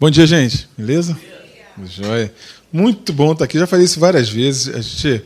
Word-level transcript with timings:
Bom 0.00 0.10
dia, 0.10 0.28
gente. 0.28 0.68
Beleza? 0.78 1.18
Joia. 1.84 2.32
Muito 2.72 3.12
bom 3.12 3.32
estar 3.32 3.46
aqui. 3.46 3.58
Já 3.58 3.66
falei 3.66 3.84
isso 3.84 3.98
várias 3.98 4.28
vezes. 4.28 4.72
A 4.72 4.80
gente, 4.80 5.24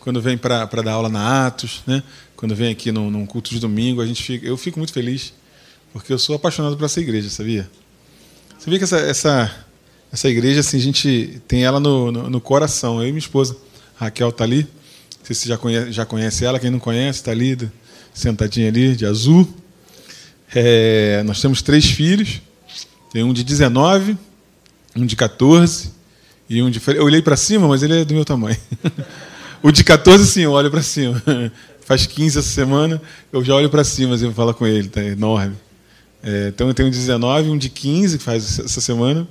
quando 0.00 0.22
vem 0.22 0.38
para 0.38 0.64
dar 0.64 0.92
aula 0.92 1.10
na 1.10 1.46
Atos, 1.46 1.82
né? 1.86 2.02
quando 2.34 2.56
vem 2.56 2.72
aqui 2.72 2.90
num, 2.90 3.10
num 3.10 3.26
culto 3.26 3.50
de 3.50 3.60
domingo, 3.60 4.00
a 4.00 4.06
gente 4.06 4.22
fica, 4.22 4.46
eu 4.46 4.56
fico 4.56 4.78
muito 4.78 4.94
feliz, 4.94 5.34
porque 5.92 6.10
eu 6.10 6.18
sou 6.18 6.34
apaixonado 6.34 6.78
por 6.78 6.86
essa 6.86 6.98
igreja, 6.98 7.28
sabia? 7.28 7.68
Vê 8.66 8.78
que 8.78 8.84
essa, 8.84 8.96
essa, 8.96 9.54
essa 10.10 10.30
igreja, 10.30 10.60
assim, 10.60 10.78
a 10.78 10.80
gente 10.80 11.42
tem 11.46 11.66
ela 11.66 11.78
no, 11.78 12.10
no, 12.10 12.30
no 12.30 12.40
coração. 12.40 13.02
Eu 13.02 13.08
e 13.08 13.12
minha 13.12 13.18
esposa, 13.18 13.54
Raquel, 13.96 14.30
está 14.30 14.44
ali. 14.44 14.62
Não 14.62 15.26
sei 15.26 15.36
se 15.36 15.42
você 15.42 15.48
já 15.50 15.58
conhece, 15.58 15.92
já 15.92 16.06
conhece 16.06 16.42
ela. 16.42 16.58
Quem 16.58 16.70
não 16.70 16.78
conhece, 16.78 17.18
está 17.18 17.32
ali, 17.32 17.70
sentadinha 18.14 18.68
ali, 18.68 18.96
de 18.96 19.04
azul. 19.04 19.46
É, 20.54 21.22
nós 21.22 21.38
temos 21.38 21.60
três 21.60 21.84
filhos. 21.84 22.40
Tem 23.16 23.24
um 23.24 23.32
de 23.32 23.42
19, 23.42 24.14
um 24.94 25.06
de 25.06 25.16
14 25.16 25.90
e 26.50 26.62
um 26.62 26.68
de. 26.70 26.82
Eu 26.88 27.04
olhei 27.04 27.22
para 27.22 27.34
cima, 27.34 27.66
mas 27.66 27.82
ele 27.82 28.02
é 28.02 28.04
do 28.04 28.12
meu 28.12 28.26
tamanho. 28.26 28.58
o 29.62 29.72
de 29.72 29.82
14, 29.82 30.26
sim, 30.26 30.42
eu 30.42 30.52
olho 30.52 30.70
para 30.70 30.82
cima. 30.82 31.22
Faz 31.80 32.04
15 32.04 32.40
essa 32.40 32.46
semana, 32.46 33.00
eu 33.32 33.42
já 33.42 33.54
olho 33.54 33.70
para 33.70 33.82
cima 33.84 34.12
e 34.12 34.16
assim, 34.16 34.30
falo 34.34 34.52
com 34.52 34.66
ele, 34.66 34.90
tá 34.90 35.02
enorme. 35.02 35.56
É, 36.22 36.48
então 36.48 36.68
eu 36.68 36.74
tenho 36.74 36.88
um 36.88 36.90
de 36.90 36.98
19, 36.98 37.48
um 37.48 37.56
de 37.56 37.70
15 37.70 38.18
que 38.18 38.22
faz 38.22 38.58
essa 38.58 38.82
semana 38.82 39.26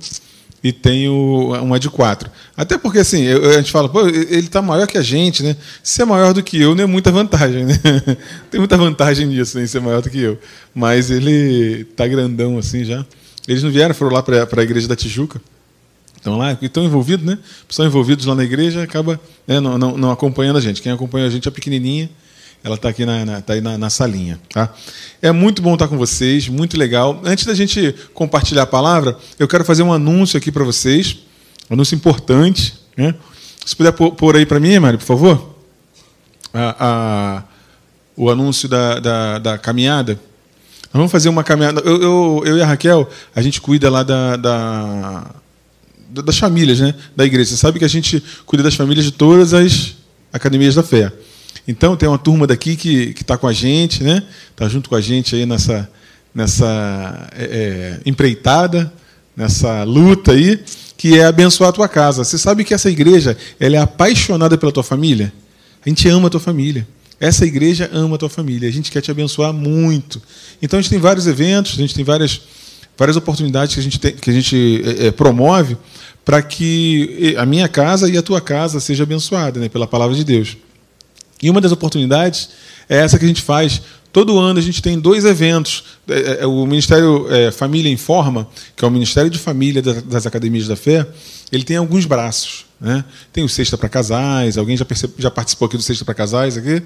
e 0.64 0.72
tenho 0.72 1.54
uma 1.62 1.78
de 1.78 1.88
4. 1.88 2.28
Até 2.56 2.76
porque 2.76 2.98
assim, 2.98 3.22
eu, 3.22 3.50
a 3.50 3.52
gente 3.58 3.70
fala, 3.70 3.88
pô, 3.88 4.08
ele 4.08 4.38
está 4.38 4.60
maior 4.60 4.88
que 4.88 4.98
a 4.98 5.02
gente, 5.02 5.44
né? 5.44 5.56
Se 5.80 6.02
é 6.02 6.04
maior 6.04 6.34
do 6.34 6.42
que 6.42 6.60
eu, 6.60 6.74
não 6.74 6.82
é 6.82 6.86
muita 6.88 7.12
vantagem, 7.12 7.66
né? 7.66 7.80
Tem 8.50 8.58
muita 8.58 8.76
vantagem 8.76 9.28
nisso, 9.28 9.60
em 9.60 9.66
ser 9.68 9.80
maior 9.80 10.02
do 10.02 10.10
que 10.10 10.18
eu. 10.18 10.40
Mas 10.74 11.08
ele 11.08 11.82
está 11.82 12.04
grandão 12.08 12.58
assim 12.58 12.82
já. 12.82 13.06
Eles 13.46 13.62
não 13.62 13.70
vieram, 13.70 13.94
foram 13.94 14.12
lá 14.12 14.22
para 14.22 14.60
a 14.60 14.62
igreja 14.62 14.88
da 14.88 14.96
Tijuca. 14.96 15.40
Estão 16.16 16.36
lá, 16.36 16.58
estão 16.60 16.84
envolvidos, 16.84 17.24
né? 17.24 17.38
Estão 17.68 17.86
envolvidos 17.86 18.26
lá 18.26 18.34
na 18.34 18.42
igreja, 18.42 18.82
acaba 18.82 19.20
né, 19.46 19.60
não, 19.60 19.78
não, 19.78 19.96
não, 19.96 20.10
acompanhando 20.10 20.56
a 20.56 20.60
gente. 20.60 20.82
Quem 20.82 20.90
acompanha 20.90 21.26
a 21.26 21.30
gente 21.30 21.46
é 21.46 21.50
pequenininha, 21.52 22.10
ela 22.64 22.74
está 22.74 22.88
aqui 22.88 23.06
na, 23.06 23.24
na, 23.24 23.40
tá 23.40 23.52
aí 23.52 23.60
na, 23.60 23.78
na, 23.78 23.88
salinha. 23.88 24.40
Tá? 24.52 24.74
É 25.22 25.30
muito 25.30 25.62
bom 25.62 25.74
estar 25.74 25.86
com 25.86 25.96
vocês, 25.96 26.48
muito 26.48 26.76
legal. 26.76 27.20
Antes 27.24 27.44
da 27.44 27.54
gente 27.54 27.94
compartilhar 28.12 28.62
a 28.62 28.66
palavra, 28.66 29.16
eu 29.38 29.46
quero 29.46 29.64
fazer 29.64 29.84
um 29.84 29.92
anúncio 29.92 30.36
aqui 30.36 30.50
para 30.50 30.64
vocês, 30.64 31.18
um 31.70 31.74
anúncio 31.74 31.94
importante. 31.94 32.74
Né? 32.96 33.14
Se 33.64 33.76
puder 33.76 33.92
pôr 33.92 34.36
aí 34.36 34.44
para 34.44 34.58
mim, 34.58 34.76
Mário, 34.80 34.98
por 34.98 35.04
favor, 35.04 35.54
a, 36.52 36.76
a, 36.80 37.42
o 38.16 38.28
anúncio 38.28 38.68
da, 38.68 38.98
da, 38.98 39.38
da 39.38 39.58
caminhada 39.58 40.18
vamos 40.92 41.10
fazer 41.10 41.28
uma 41.28 41.44
caminhada. 41.44 41.80
Eu, 41.80 42.02
eu, 42.02 42.42
eu, 42.46 42.58
e 42.58 42.62
a 42.62 42.66
Raquel, 42.66 43.08
a 43.34 43.42
gente 43.42 43.60
cuida 43.60 43.90
lá 43.90 44.02
da, 44.02 44.36
da, 44.36 45.26
das 46.10 46.38
famílias 46.38 46.80
né, 46.80 46.94
da 47.14 47.24
igreja. 47.24 47.50
Você 47.50 47.56
sabe 47.56 47.78
que 47.78 47.84
a 47.84 47.88
gente 47.88 48.22
cuida 48.44 48.62
das 48.62 48.74
famílias 48.74 49.04
de 49.04 49.12
todas 49.12 49.52
as 49.54 49.94
academias 50.32 50.74
da 50.74 50.82
fé. 50.82 51.12
Então, 51.68 51.96
tem 51.96 52.08
uma 52.08 52.18
turma 52.18 52.46
daqui 52.46 52.76
que 52.76 53.14
está 53.20 53.36
com 53.36 53.48
a 53.48 53.52
gente, 53.52 54.02
né? 54.04 54.22
Está 54.50 54.68
junto 54.68 54.88
com 54.88 54.94
a 54.94 55.00
gente 55.00 55.34
aí 55.34 55.44
nessa, 55.44 55.88
nessa 56.34 57.28
é, 57.32 57.44
é, 57.44 58.00
empreitada, 58.08 58.92
nessa 59.36 59.82
luta 59.82 60.32
aí, 60.32 60.60
que 60.96 61.18
é 61.18 61.24
abençoar 61.24 61.70
a 61.70 61.72
tua 61.72 61.88
casa. 61.88 62.24
Você 62.24 62.38
sabe 62.38 62.64
que 62.64 62.72
essa 62.72 62.88
igreja 62.88 63.36
ela 63.58 63.76
é 63.76 63.80
apaixonada 63.80 64.56
pela 64.56 64.70
tua 64.70 64.84
família? 64.84 65.32
A 65.84 65.88
gente 65.88 66.08
ama 66.08 66.28
a 66.28 66.30
tua 66.30 66.40
família. 66.40 66.86
Essa 67.18 67.46
igreja 67.46 67.90
ama 67.92 68.16
a 68.16 68.18
tua 68.18 68.28
família. 68.28 68.68
A 68.68 68.72
gente 68.72 68.90
quer 68.90 69.00
te 69.00 69.10
abençoar 69.10 69.52
muito. 69.52 70.20
Então 70.60 70.78
a 70.78 70.82
gente 70.82 70.90
tem 70.90 70.98
vários 70.98 71.26
eventos, 71.26 71.74
a 71.74 71.80
gente 71.80 71.94
tem 71.94 72.04
várias, 72.04 72.40
várias 72.96 73.16
oportunidades 73.16 73.74
que 73.74 73.80
a 73.80 73.82
gente, 73.82 73.98
tem, 73.98 74.12
que 74.12 74.30
a 74.30 74.32
gente 74.32 74.82
é, 74.84 75.06
é 75.06 75.10
promove 75.10 75.76
para 76.24 76.42
que 76.42 77.34
a 77.38 77.46
minha 77.46 77.68
casa 77.68 78.10
e 78.10 78.18
a 78.18 78.22
tua 78.22 78.40
casa 78.40 78.80
seja 78.80 79.04
abençoada 79.04 79.60
né, 79.60 79.68
pela 79.68 79.86
palavra 79.86 80.14
de 80.14 80.24
Deus. 80.24 80.56
E 81.42 81.48
uma 81.48 81.60
das 81.60 81.72
oportunidades 81.72 82.50
é 82.88 82.98
essa 82.98 83.18
que 83.18 83.24
a 83.24 83.28
gente 83.28 83.42
faz. 83.42 83.80
Todo 84.16 84.38
ano 84.38 84.58
a 84.58 84.62
gente 84.62 84.80
tem 84.80 84.98
dois 84.98 85.26
eventos. 85.26 85.84
É, 86.08 86.38
é, 86.40 86.46
o 86.46 86.64
Ministério 86.64 87.26
Família 87.52 87.92
Informa, 87.92 88.48
que 88.74 88.82
é 88.82 88.88
o 88.88 88.90
Ministério 88.90 89.30
de 89.30 89.38
Família 89.38 89.82
das 89.82 90.24
Academias 90.24 90.66
da 90.66 90.74
Fé, 90.74 91.06
ele 91.52 91.64
tem 91.64 91.76
alguns 91.76 92.06
braços. 92.06 92.64
Né? 92.80 93.04
Tem 93.30 93.44
o 93.44 93.48
Sexta 93.48 93.76
para 93.76 93.90
Casais, 93.90 94.56
alguém 94.56 94.74
já, 94.74 94.86
percebe, 94.86 95.12
já 95.18 95.30
participou 95.30 95.66
aqui 95.66 95.76
do 95.76 95.82
Sexta 95.82 96.02
para 96.02 96.14
Casais 96.14 96.56
aqui? 96.56 96.82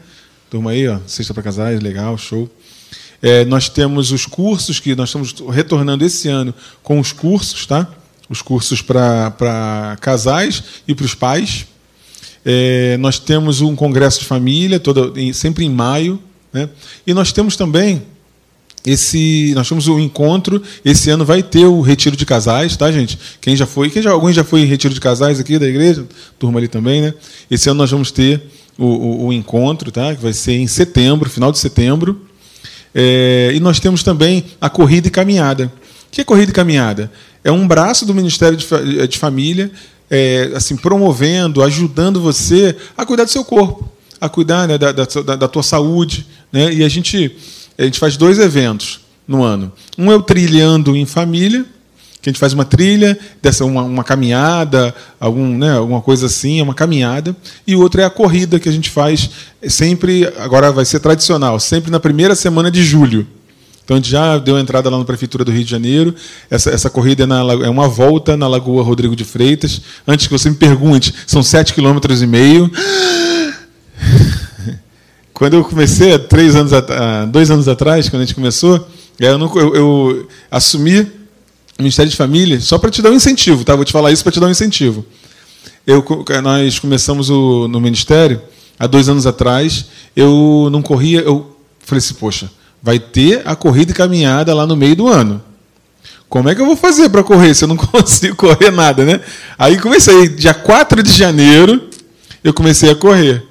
Turma 0.50 0.72
aí, 0.72 0.88
ó, 0.88 0.98
Sexta 1.06 1.32
para 1.32 1.44
Casais, 1.44 1.80
legal, 1.80 2.18
show. 2.18 2.50
É, 3.22 3.44
nós 3.44 3.68
temos 3.68 4.10
os 4.10 4.26
cursos 4.26 4.80
que 4.80 4.96
nós 4.96 5.10
estamos 5.10 5.32
retornando 5.54 6.04
esse 6.04 6.26
ano 6.26 6.52
com 6.82 6.98
os 6.98 7.12
cursos, 7.12 7.64
tá? 7.64 7.88
Os 8.28 8.42
cursos 8.42 8.82
para 8.82 9.96
casais 10.00 10.64
e 10.88 10.96
para 10.96 11.06
os 11.06 11.14
pais. 11.14 11.64
É, 12.44 12.96
nós 12.96 13.20
temos 13.20 13.60
um 13.60 13.76
congresso 13.76 14.18
de 14.18 14.26
família, 14.26 14.82
sempre 15.32 15.64
em 15.64 15.70
maio. 15.70 16.20
Né? 16.52 16.68
E 17.06 17.14
nós 17.14 17.32
temos 17.32 17.56
também 17.56 18.02
esse 18.84 19.52
nós 19.54 19.68
temos 19.68 19.88
o 19.88 19.96
um 19.96 20.00
encontro 20.00 20.62
esse 20.82 21.10
ano 21.10 21.22
vai 21.22 21.42
ter 21.42 21.66
o 21.66 21.82
retiro 21.82 22.16
de 22.16 22.24
casais 22.24 22.76
tá 22.76 22.90
gente? 22.90 23.18
Quem 23.40 23.54
já 23.54 23.66
foi 23.66 23.90
quem 23.90 24.00
já 24.00 24.10
alguém 24.10 24.32
já 24.32 24.42
foi 24.42 24.62
em 24.62 24.64
retiro 24.64 24.94
de 24.94 25.00
casais 25.00 25.38
aqui 25.38 25.58
da 25.58 25.66
igreja? 25.66 26.06
Turma 26.38 26.58
ali 26.58 26.66
também 26.66 27.02
né? 27.02 27.14
Esse 27.50 27.68
ano 27.68 27.78
nós 27.78 27.90
vamos 27.90 28.10
ter 28.10 28.42
o, 28.78 28.86
o, 28.86 29.26
o 29.26 29.32
encontro 29.32 29.92
tá? 29.92 30.14
Que 30.14 30.22
vai 30.22 30.32
ser 30.32 30.54
em 30.54 30.66
setembro 30.66 31.28
final 31.28 31.52
de 31.52 31.58
setembro. 31.58 32.22
É, 32.94 33.52
e 33.54 33.60
nós 33.60 33.78
temos 33.78 34.02
também 34.02 34.44
a 34.60 34.68
corrida 34.68 35.06
e 35.06 35.10
caminhada. 35.10 35.66
O 35.66 36.10
que 36.10 36.22
é 36.22 36.24
corrida 36.24 36.50
e 36.50 36.54
caminhada? 36.54 37.12
É 37.44 37.52
um 37.52 37.68
braço 37.68 38.04
do 38.04 38.12
Ministério 38.14 38.56
de, 38.56 39.06
de 39.06 39.18
Família 39.18 39.70
é, 40.10 40.50
assim 40.56 40.76
promovendo 40.76 41.62
ajudando 41.62 42.20
você 42.20 42.74
a 42.96 43.06
cuidar 43.06 43.24
do 43.24 43.30
seu 43.30 43.44
corpo 43.44 43.88
a 44.20 44.28
cuidar 44.28 44.68
né, 44.68 44.76
da, 44.76 44.92
da, 44.92 45.36
da 45.36 45.48
tua 45.48 45.62
saúde 45.62 46.26
né 46.52 46.72
e 46.72 46.84
a 46.84 46.88
gente 46.88 47.36
a 47.78 47.84
gente 47.84 47.98
faz 47.98 48.16
dois 48.16 48.38
eventos 48.38 49.00
no 49.26 49.42
ano. 49.42 49.72
Um 49.96 50.12
é 50.12 50.14
o 50.14 50.22
Trilhando 50.22 50.94
em 50.94 51.06
Família, 51.06 51.64
que 52.20 52.28
a 52.28 52.32
gente 52.32 52.38
faz 52.38 52.52
uma 52.52 52.64
trilha, 52.64 53.18
dessa 53.40 53.64
uma, 53.64 53.82
uma 53.82 54.04
caminhada, 54.04 54.94
algum, 55.18 55.56
né, 55.56 55.72
alguma 55.78 56.02
coisa 56.02 56.26
assim, 56.26 56.60
é 56.60 56.62
uma 56.62 56.74
caminhada. 56.74 57.34
E 57.66 57.74
o 57.74 57.80
outro 57.80 58.00
é 58.00 58.04
a 58.04 58.10
corrida 58.10 58.60
que 58.60 58.68
a 58.68 58.72
gente 58.72 58.90
faz 58.90 59.30
sempre, 59.66 60.26
agora 60.38 60.70
vai 60.70 60.84
ser 60.84 61.00
tradicional, 61.00 61.58
sempre 61.58 61.90
na 61.90 61.98
primeira 61.98 62.34
semana 62.34 62.70
de 62.70 62.82
julho. 62.84 63.26
Então 63.82 63.96
a 63.96 64.00
gente 64.00 64.10
já 64.10 64.38
deu 64.38 64.58
entrada 64.58 64.90
lá 64.90 64.98
na 64.98 65.04
Prefeitura 65.04 65.44
do 65.44 65.50
Rio 65.50 65.64
de 65.64 65.70
Janeiro. 65.70 66.14
Essa, 66.48 66.70
essa 66.70 66.90
corrida 66.90 67.24
é, 67.24 67.26
na, 67.26 67.40
é 67.64 67.68
uma 67.68 67.88
volta 67.88 68.36
na 68.36 68.46
Lagoa 68.46 68.84
Rodrigo 68.84 69.16
de 69.16 69.24
Freitas. 69.24 69.80
Antes 70.06 70.26
que 70.26 70.32
você 70.32 70.48
me 70.48 70.56
pergunte, 70.56 71.12
são 71.26 71.42
sete 71.42 71.74
quilômetros 71.74 72.22
e 72.22 72.26
meio. 72.26 72.70
Quando 75.40 75.54
eu 75.54 75.64
comecei, 75.64 76.18
três 76.18 76.54
anos, 76.54 76.70
dois 77.30 77.50
anos 77.50 77.66
atrás, 77.66 78.10
quando 78.10 78.20
a 78.20 78.24
gente 78.26 78.34
começou, 78.34 78.86
eu, 79.18 79.38
não, 79.38 79.50
eu, 79.56 79.74
eu 79.74 80.28
assumi 80.50 81.00
o 81.00 81.08
Ministério 81.78 82.10
de 82.10 82.16
Família 82.16 82.60
só 82.60 82.76
para 82.76 82.90
te 82.90 83.00
dar 83.00 83.08
um 83.08 83.14
incentivo, 83.14 83.64
tá? 83.64 83.74
Vou 83.74 83.86
te 83.86 83.90
falar 83.90 84.12
isso 84.12 84.22
para 84.22 84.32
te 84.32 84.38
dar 84.38 84.48
um 84.48 84.50
incentivo. 84.50 85.02
Eu, 85.86 86.04
nós 86.42 86.78
começamos 86.78 87.30
o, 87.30 87.66
no 87.68 87.80
Ministério 87.80 88.42
há 88.78 88.86
dois 88.86 89.08
anos 89.08 89.26
atrás. 89.26 89.86
Eu 90.14 90.68
não 90.70 90.82
corria, 90.82 91.20
eu 91.20 91.56
falei 91.86 92.00
assim, 92.00 92.12
poxa, 92.12 92.50
vai 92.82 92.98
ter 92.98 93.40
a 93.46 93.56
corrida 93.56 93.92
e 93.92 93.94
caminhada 93.94 94.54
lá 94.54 94.66
no 94.66 94.76
meio 94.76 94.94
do 94.94 95.08
ano. 95.08 95.42
Como 96.28 96.50
é 96.50 96.54
que 96.54 96.60
eu 96.60 96.66
vou 96.66 96.76
fazer 96.76 97.08
para 97.08 97.24
correr 97.24 97.54
se 97.54 97.64
eu 97.64 97.68
não 97.68 97.78
consigo 97.80 98.36
correr 98.36 98.70
nada, 98.70 99.06
né? 99.06 99.22
Aí 99.58 99.78
comecei, 99.78 100.28
dia 100.28 100.52
4 100.52 101.02
de 101.02 101.14
janeiro, 101.14 101.88
eu 102.44 102.52
comecei 102.52 102.90
a 102.90 102.94
correr. 102.94 103.48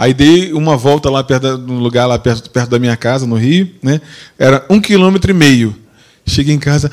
Aí 0.00 0.14
dei 0.14 0.50
uma 0.54 0.78
volta 0.78 1.10
lá 1.10 1.22
perto 1.22 1.58
no 1.58 1.78
lugar 1.78 2.06
lá 2.06 2.18
perto, 2.18 2.48
perto 2.48 2.70
da 2.70 2.78
minha 2.78 2.96
casa, 2.96 3.26
no 3.26 3.36
Rio, 3.36 3.68
né? 3.82 4.00
Era 4.38 4.64
um 4.70 4.80
quilômetro 4.80 5.30
e 5.30 5.34
meio. 5.34 5.76
Cheguei 6.24 6.54
em 6.54 6.58
casa 6.58 6.90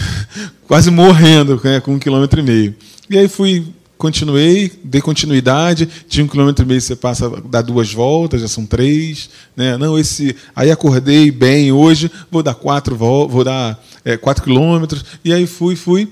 quase 0.66 0.90
morrendo, 0.90 1.60
né? 1.62 1.80
com 1.80 1.92
um 1.92 1.98
quilômetro 1.98 2.40
e 2.40 2.42
meio. 2.42 2.74
E 3.10 3.18
aí 3.18 3.28
fui, 3.28 3.66
continuei, 3.98 4.72
dei 4.82 5.02
continuidade. 5.02 5.86
De 6.08 6.22
um 6.22 6.26
quilômetro 6.26 6.64
e 6.64 6.68
meio 6.68 6.80
você 6.80 6.96
passa, 6.96 7.28
dá 7.44 7.60
duas 7.60 7.92
voltas, 7.92 8.40
já 8.40 8.48
são 8.48 8.64
três, 8.64 9.28
né? 9.54 9.76
Não 9.76 9.98
esse, 9.98 10.34
aí 10.54 10.70
acordei 10.70 11.30
bem 11.30 11.72
hoje, 11.72 12.10
vou 12.30 12.42
dar 12.42 12.54
quatro 12.54 12.96
vou 12.96 13.44
dar 13.44 13.78
é, 14.02 14.16
quatro 14.16 14.42
quilômetros. 14.42 15.04
E 15.22 15.30
aí 15.30 15.46
fui, 15.46 15.76
fui. 15.76 16.10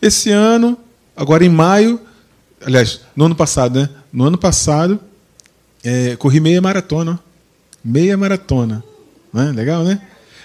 Esse 0.00 0.30
ano, 0.30 0.78
agora 1.16 1.44
em 1.44 1.48
maio, 1.48 1.98
aliás, 2.64 3.00
no 3.16 3.24
ano 3.24 3.34
passado, 3.34 3.80
né? 3.80 3.88
No 4.12 4.26
ano 4.26 4.38
passado 4.38 5.00
é, 5.84 6.16
corri 6.16 6.40
meia 6.40 6.60
maratona. 6.60 7.18
Meia 7.84 8.16
maratona. 8.16 8.82
Né? 9.32 9.52
Legal, 9.52 9.82
né? 9.82 10.00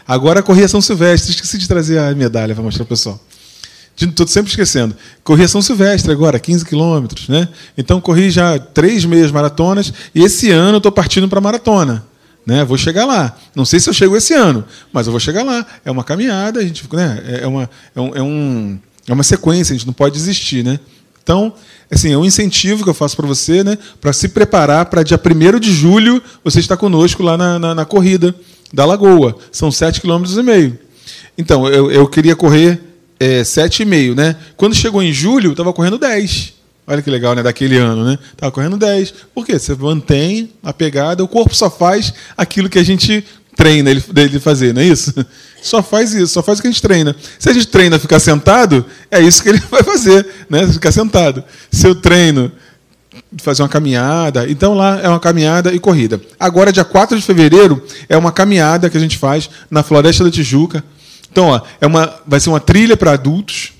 Agora 0.08 0.42
corri 0.42 0.64
a 0.64 0.68
São 0.68 0.82
Silvestre. 0.82 1.32
Esqueci 1.32 1.58
de 1.58 1.68
trazer 1.68 2.00
a 2.00 2.14
medalha 2.16 2.56
para 2.56 2.64
mostrar 2.64 2.86
para 2.86 2.94
o 2.94 2.98
pessoal. 2.98 3.22
Estou 4.00 4.28
sempre 4.28 4.50
esquecendo. 4.50 4.96
Corri 5.24 5.44
a 5.44 5.48
São 5.48 5.62
Silvestre 5.62 6.12
agora, 6.12 6.40
15 6.40 6.66
quilômetros. 6.66 7.28
Né? 7.28 7.48
Então 7.78 8.00
corri 8.00 8.30
já 8.30 8.58
três 8.60 9.06
meias 9.06 9.32
maratonas 9.32 9.92
e 10.14 10.24
esse 10.24 10.52
ano 10.52 10.78
estou 10.78 10.92
partindo 10.92 11.28
para 11.28 11.42
maratona. 11.42 12.06
Né? 12.46 12.64
Vou 12.64 12.78
chegar 12.78 13.06
lá. 13.06 13.36
Não 13.56 13.66
sei 13.66 13.80
se 13.80 13.90
eu 13.90 13.94
chego 13.94 14.16
esse 14.16 14.34
ano, 14.34 14.64
mas 14.94 15.08
eu 15.08 15.12
vou 15.12 15.20
chegar 15.20 15.44
lá. 15.44 15.66
É 15.84 15.92
uma 15.92 16.04
caminhada, 16.04 16.60
a 16.60 16.64
gente, 16.64 16.88
né? 16.94 17.42
é, 17.42 17.48
uma, 17.48 17.70
é, 17.96 18.00
um, 18.00 18.16
é 18.16 18.22
um 18.22 18.80
É 19.08 19.14
uma 19.14 19.24
sequência, 19.24 19.74
a 19.74 19.78
gente 19.78 19.86
não 19.86 19.94
pode 19.94 20.16
desistir, 20.16 20.64
né? 20.64 20.80
Então, 21.28 21.52
assim, 21.92 22.14
é 22.14 22.18
um 22.18 22.24
incentivo 22.24 22.86
que 22.86 22.90
eu 22.90 22.94
faço 22.94 23.18
para 23.18 23.28
você, 23.28 23.62
né? 23.62 23.78
Para 24.00 24.14
se 24.14 24.30
preparar 24.30 24.86
para 24.86 25.04
dia 25.04 25.20
1 25.20 25.60
de 25.60 25.74
julho 25.74 26.24
você 26.42 26.62
estar 26.62 26.78
conosco 26.78 27.22
lá 27.22 27.36
na, 27.36 27.60
na, 27.60 27.76
na 27.76 27.84
corrida 27.84 28.34
da 28.74 28.86
Lagoa. 28.86 29.36
São 29.52 29.68
7,5 29.68 30.04
km. 30.04 30.78
Então, 31.38 31.68
eu, 31.68 31.92
eu 31.92 32.08
queria 32.08 32.34
correr 32.34 32.80
é, 33.20 33.42
7,5, 33.42 34.16
né? 34.16 34.38
Quando 34.56 34.74
chegou 34.74 35.04
em 35.04 35.12
julho, 35.12 35.48
eu 35.48 35.52
estava 35.52 35.74
correndo 35.74 35.98
10. 35.98 36.54
Olha 36.88 37.02
que 37.02 37.12
legal, 37.12 37.36
né? 37.36 37.44
Daquele 37.44 37.76
ano, 37.76 38.06
né? 38.06 38.18
Estava 38.32 38.50
correndo 38.50 38.78
10. 38.78 39.14
Por 39.36 39.46
quê? 39.46 39.60
Você 39.60 39.76
mantém 39.76 40.52
a 40.64 40.72
pegada, 40.72 41.22
o 41.26 41.28
corpo 41.28 41.54
só 41.54 41.70
faz 41.70 42.14
aquilo 42.38 42.70
que 42.70 42.80
a 42.80 42.84
gente 42.84 43.26
treina 43.58 43.90
ele, 43.90 44.00
dele 44.14 44.40
fazer, 44.40 44.74
não 44.74 44.82
é 44.82 44.86
isso? 44.86 45.14
Só 45.60 45.82
faz 45.82 46.14
isso, 46.14 46.34
só 46.34 46.44
faz 46.44 46.60
o 46.60 46.62
que 46.62 46.68
a 46.68 46.72
gente 46.72 46.82
treina. 46.82 47.16
Se 47.40 47.50
a 47.50 47.54
gente 47.54 47.68
treina 47.68 47.98
ficar 47.98 48.20
sentado, 48.20 48.86
é 49.10 49.20
isso 49.20 49.42
que 49.42 49.50
ele 49.50 49.58
vai 49.70 49.84
fazer, 49.84 50.26
né? 50.48 50.66
Ficar 50.68 50.92
sentado. 50.92 51.44
Se 51.72 51.86
eu 51.86 51.96
treino 51.96 52.52
fazer 53.38 53.64
uma 53.64 53.68
caminhada, 53.68 54.50
então 54.50 54.76
lá 54.76 55.02
é 55.02 55.10
uma 55.10 55.20
caminhada 55.20 55.74
e 55.74 55.80
corrida. 55.80 56.22
Agora, 56.40 56.72
dia 56.72 56.86
4 56.86 57.18
de 57.18 57.24
fevereiro, 57.24 57.84
é 58.08 58.16
uma 58.16 58.32
caminhada 58.32 58.90
que 58.90 58.96
a 58.96 59.00
gente 59.00 59.18
faz 59.18 59.50
na 59.70 59.82
Floresta 59.82 60.24
da 60.24 60.32
Tijuca. 60.32 60.84
Então, 61.30 61.48
ó, 61.48 61.62
é 61.82 61.88
uma, 61.88 62.14
vai 62.26 62.40
ser 62.40 62.50
uma 62.50 62.60
trilha 62.60 62.96
para 62.96 63.12
adultos, 63.12 63.74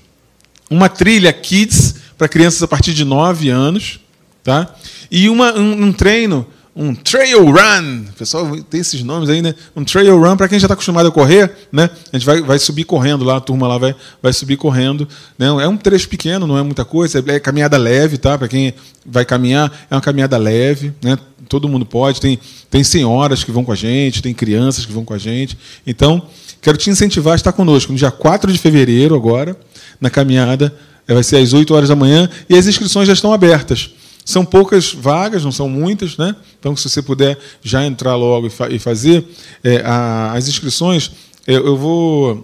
uma 0.68 0.88
trilha 0.88 1.32
kids 1.32 1.94
para 2.18 2.28
crianças 2.28 2.62
a 2.62 2.68
partir 2.68 2.92
de 2.92 3.04
9 3.04 3.48
anos, 3.48 4.00
tá? 4.42 4.74
E 5.10 5.28
uma, 5.28 5.54
um, 5.54 5.84
um 5.84 5.92
treino 5.92 6.46
um 6.80 6.94
trail 6.94 7.44
run. 7.44 8.04
Pessoal 8.16 8.56
tem 8.70 8.80
esses 8.80 9.02
nomes 9.02 9.28
aí, 9.28 9.42
né? 9.42 9.52
Um 9.74 9.82
trail 9.82 10.16
run, 10.16 10.36
para 10.36 10.48
quem 10.48 10.60
já 10.60 10.66
está 10.66 10.74
acostumado 10.74 11.08
a 11.08 11.10
correr, 11.10 11.52
né? 11.72 11.90
A 12.12 12.16
gente 12.16 12.24
vai, 12.24 12.40
vai 12.40 12.56
subir 12.60 12.84
correndo 12.84 13.24
lá, 13.24 13.38
a 13.38 13.40
turma 13.40 13.66
lá 13.66 13.76
vai, 13.76 13.96
vai 14.22 14.32
subir 14.32 14.56
correndo. 14.56 15.08
Né? 15.36 15.46
É 15.46 15.66
um 15.66 15.76
trecho 15.76 16.08
pequeno, 16.08 16.46
não 16.46 16.56
é 16.56 16.62
muita 16.62 16.84
coisa, 16.84 17.22
é 17.26 17.40
caminhada 17.40 17.76
leve, 17.76 18.16
tá? 18.16 18.38
Para 18.38 18.46
quem 18.46 18.72
vai 19.04 19.24
caminhar, 19.24 19.72
é 19.90 19.94
uma 19.96 20.00
caminhada 20.00 20.36
leve, 20.36 20.94
né? 21.02 21.18
Todo 21.48 21.68
mundo 21.68 21.84
pode, 21.84 22.20
tem, 22.20 22.38
tem 22.70 22.84
senhoras 22.84 23.42
que 23.42 23.50
vão 23.50 23.64
com 23.64 23.72
a 23.72 23.76
gente, 23.76 24.22
tem 24.22 24.32
crianças 24.32 24.86
que 24.86 24.92
vão 24.92 25.04
com 25.04 25.14
a 25.14 25.18
gente. 25.18 25.58
Então, 25.84 26.22
quero 26.62 26.78
te 26.78 26.90
incentivar 26.90 27.32
a 27.32 27.36
estar 27.36 27.52
conosco 27.52 27.90
no 27.90 27.98
dia 27.98 28.12
4 28.12 28.52
de 28.52 28.58
fevereiro, 28.58 29.16
agora, 29.16 29.56
na 30.00 30.10
caminhada. 30.10 30.72
Vai 31.08 31.24
ser 31.24 31.38
às 31.38 31.52
8 31.52 31.74
horas 31.74 31.88
da 31.88 31.96
manhã 31.96 32.28
e 32.48 32.54
as 32.54 32.66
inscrições 32.68 33.08
já 33.08 33.14
estão 33.14 33.32
abertas. 33.32 33.90
São 34.28 34.44
poucas 34.44 34.92
vagas, 34.92 35.42
não 35.42 35.50
são 35.50 35.70
muitas, 35.70 36.18
né? 36.18 36.36
Então, 36.60 36.76
se 36.76 36.86
você 36.86 37.00
puder 37.00 37.38
já 37.62 37.82
entrar 37.86 38.14
logo 38.14 38.48
e, 38.48 38.50
fa 38.50 38.68
e 38.68 38.78
fazer 38.78 39.26
é, 39.64 39.80
a, 39.82 40.34
as 40.34 40.46
inscrições, 40.46 41.12
eu, 41.46 41.64
eu, 41.64 41.76
vou. 41.78 42.34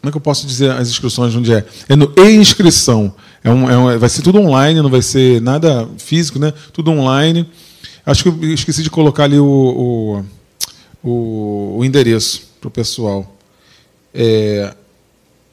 Como 0.00 0.08
é 0.08 0.10
que 0.10 0.16
eu 0.16 0.20
posso 0.20 0.44
dizer 0.48 0.72
as 0.72 0.88
inscrições 0.88 1.32
onde 1.36 1.54
é? 1.54 1.64
É 1.88 1.94
no 1.94 2.12
e-inscrição. 2.18 3.14
É 3.44 3.48
um, 3.48 3.70
é 3.70 3.78
um, 3.78 3.98
vai 4.00 4.08
ser 4.08 4.22
tudo 4.22 4.40
online, 4.40 4.82
não 4.82 4.90
vai 4.90 5.00
ser 5.00 5.40
nada 5.40 5.88
físico, 5.96 6.40
né? 6.40 6.52
Tudo 6.72 6.90
online. 6.90 7.48
Acho 8.04 8.24
que 8.24 8.28
eu 8.28 8.52
esqueci 8.52 8.82
de 8.82 8.90
colocar 8.90 9.22
ali 9.22 9.38
o, 9.38 10.24
o, 11.04 11.08
o, 11.08 11.78
o 11.78 11.84
endereço 11.84 12.48
para 12.60 12.66
o 12.66 12.70
pessoal. 12.72 13.32
É, 14.12 14.74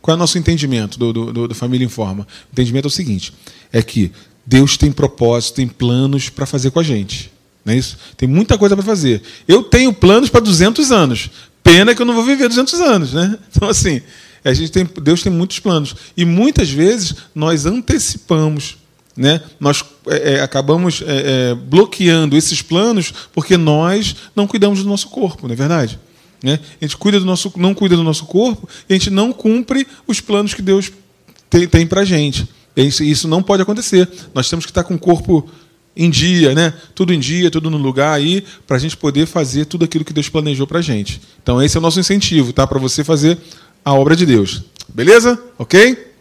Qual 0.00 0.14
é 0.14 0.16
o 0.16 0.18
nosso 0.18 0.36
entendimento 0.36 0.98
do, 0.98 1.12
do, 1.12 1.48
do 1.48 1.54
Família 1.54 1.84
Informa? 1.84 2.26
O 2.50 2.52
entendimento 2.52 2.86
é 2.86 2.88
o 2.88 2.90
seguinte: 2.90 3.32
é 3.72 3.82
que 3.82 4.10
Deus 4.44 4.76
tem 4.76 4.90
propósito, 4.90 5.56
tem 5.56 5.68
planos 5.68 6.28
para 6.28 6.44
fazer 6.44 6.70
com 6.70 6.80
a 6.80 6.82
gente. 6.82 7.32
Não 7.64 7.72
é 7.72 7.76
isso? 7.76 7.96
Tem 8.16 8.28
muita 8.28 8.58
coisa 8.58 8.76
para 8.76 8.84
fazer. 8.84 9.22
Eu 9.46 9.62
tenho 9.62 9.92
planos 9.92 10.28
para 10.28 10.40
200 10.40 10.90
anos. 10.90 11.30
Pena 11.62 11.94
que 11.94 12.02
eu 12.02 12.06
não 12.06 12.14
vou 12.14 12.24
viver 12.24 12.48
200 12.48 12.80
anos. 12.80 13.12
Né? 13.12 13.38
Então, 13.54 13.68
assim. 13.68 14.02
A 14.44 14.52
gente 14.52 14.72
tem, 14.72 14.88
Deus 15.02 15.22
tem 15.22 15.32
muitos 15.32 15.58
planos. 15.58 15.94
E 16.16 16.24
muitas 16.24 16.70
vezes 16.70 17.14
nós 17.34 17.66
antecipamos. 17.66 18.76
Né? 19.16 19.42
Nós 19.60 19.84
é, 20.08 20.34
é 20.34 20.40
acabamos 20.40 21.02
é, 21.02 21.50
é, 21.50 21.54
bloqueando 21.54 22.36
esses 22.36 22.62
planos 22.62 23.12
porque 23.34 23.58
nós 23.58 24.16
não 24.34 24.46
cuidamos 24.46 24.82
do 24.82 24.88
nosso 24.88 25.08
corpo, 25.08 25.46
não 25.46 25.52
é 25.52 25.56
verdade? 25.56 26.00
Né? 26.42 26.58
A 26.80 26.84
gente 26.84 26.96
cuida 26.96 27.20
do 27.20 27.26
nosso, 27.26 27.52
não 27.56 27.74
cuida 27.74 27.94
do 27.94 28.02
nosso 28.02 28.24
corpo 28.24 28.68
e 28.88 28.92
a 28.92 28.96
gente 28.96 29.10
não 29.10 29.32
cumpre 29.32 29.86
os 30.06 30.20
planos 30.20 30.54
que 30.54 30.62
Deus 30.62 30.90
tem, 31.48 31.68
tem 31.68 31.86
para 31.86 32.00
a 32.00 32.04
gente. 32.04 32.48
Isso, 32.74 33.28
não 33.28 33.42
pode 33.42 33.62
acontecer. 33.62 34.08
Nós 34.34 34.48
temos 34.48 34.64
que 34.64 34.70
estar 34.70 34.82
com 34.82 34.94
o 34.94 34.98
corpo 34.98 35.48
em 35.94 36.08
dia, 36.08 36.54
né? 36.54 36.72
Tudo 36.94 37.12
em 37.12 37.20
dia, 37.20 37.50
tudo 37.50 37.68
no 37.68 37.76
lugar 37.76 38.14
aí, 38.14 38.42
para 38.66 38.76
a 38.76 38.80
gente 38.80 38.96
poder 38.96 39.26
fazer 39.26 39.66
tudo 39.66 39.84
aquilo 39.84 40.04
que 40.04 40.12
Deus 40.12 40.28
planejou 40.28 40.66
para 40.66 40.78
a 40.78 40.82
gente. 40.82 41.20
Então 41.42 41.62
esse 41.62 41.76
é 41.76 41.78
o 41.78 41.82
nosso 41.82 42.00
incentivo, 42.00 42.50
tá? 42.52 42.66
Para 42.66 42.78
você 42.78 43.04
fazer 43.04 43.38
a 43.84 43.94
obra 43.94 44.14
de 44.14 44.26
Deus. 44.26 44.62
Beleza? 44.88 45.40
Ok? 45.58 46.12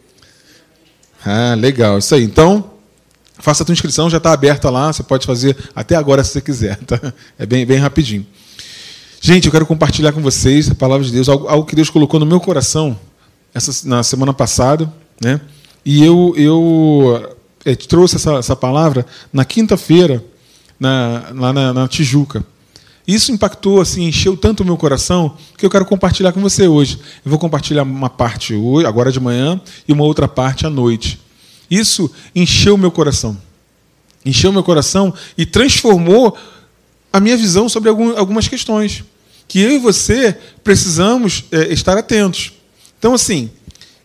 Ah, 1.26 1.56
legal. 1.58 1.98
Isso 1.98 2.16
aí. 2.16 2.24
Então, 2.24 2.72
faça 3.38 3.64
a 3.64 3.66
tua 3.66 3.74
inscrição, 3.74 4.10
já 4.10 4.18
está 4.18 4.32
aberta 4.32 4.70
lá. 4.70 4.92
Você 4.92 5.04
pode 5.04 5.26
fazer 5.26 5.56
até 5.76 5.96
agora 5.96 6.24
se 6.24 6.32
você 6.32 6.42
quiser. 6.42 6.78
Tá? 6.86 7.14
É 7.38 7.46
bem, 7.46 7.66
bem 7.66 7.78
rapidinho. 7.78 8.26
Gente, 9.20 9.46
eu 9.46 9.52
quero 9.52 9.66
compartilhar 9.66 10.12
com 10.14 10.22
vocês 10.22 10.72
a 10.72 10.76
palavra 10.76 11.06
de 11.06 11.12
Deus, 11.12 11.30
algo, 11.30 11.48
algo 11.48 11.66
que 11.66 11.76
Deus 11.76 11.90
colocou 11.90 12.20
no 12.20 12.26
meu 12.26 12.40
coração 12.40 13.00
essa, 13.54 13.88
na 13.88 14.02
semana 14.02 14.34
passada. 14.34 14.92
Né? 15.24 15.40
E 15.86 16.04
eu, 16.04 16.34
eu 16.36 17.38
é, 17.64 17.76
trouxe 17.76 18.16
essa, 18.16 18.34
essa 18.34 18.56
palavra 18.56 19.06
na 19.32 19.46
quinta-feira, 19.46 20.24
na, 20.80 21.32
lá 21.36 21.54
na, 21.54 21.74
na 21.74 21.88
Tijuca. 21.88 22.44
Isso 23.08 23.32
impactou, 23.32 23.82
assim, 23.82 24.04
encheu 24.04 24.38
tanto 24.38 24.62
o 24.62 24.66
meu 24.66 24.78
coração 24.78 25.36
que 25.58 25.66
eu 25.66 25.70
quero 25.70 25.86
compartilhar 25.86 26.32
com 26.32 26.42
você 26.42 26.68
hoje. 26.68 27.00
Eu 27.26 27.30
vou 27.30 27.40
compartilhar 27.40 27.84
uma 27.84 28.10
parte 28.10 28.54
hoje, 28.54 28.86
agora 28.86 29.12
de 29.12 29.20
manhã 29.20 29.60
e 29.88 29.92
uma 29.92 30.04
outra 30.04 30.28
parte 30.28 30.66
à 30.66 30.70
noite. 30.70 31.20
Isso 31.70 32.12
encheu 32.36 32.78
meu 32.78 32.92
coração. 32.92 33.38
Encheu 34.24 34.52
meu 34.52 34.64
coração 34.64 35.14
e 35.38 35.46
transformou 35.46 36.38
a 37.12 37.20
minha 37.20 37.36
visão 37.36 37.68
sobre 37.68 37.90
algumas 37.90 38.48
questões 38.48 39.04
que 39.48 39.60
eu 39.60 39.72
e 39.72 39.78
você 39.80 40.38
precisamos 40.64 41.44
é, 41.52 41.74
estar 41.74 41.98
atentos. 41.98 42.54
Então, 42.98 43.14
assim, 43.14 43.52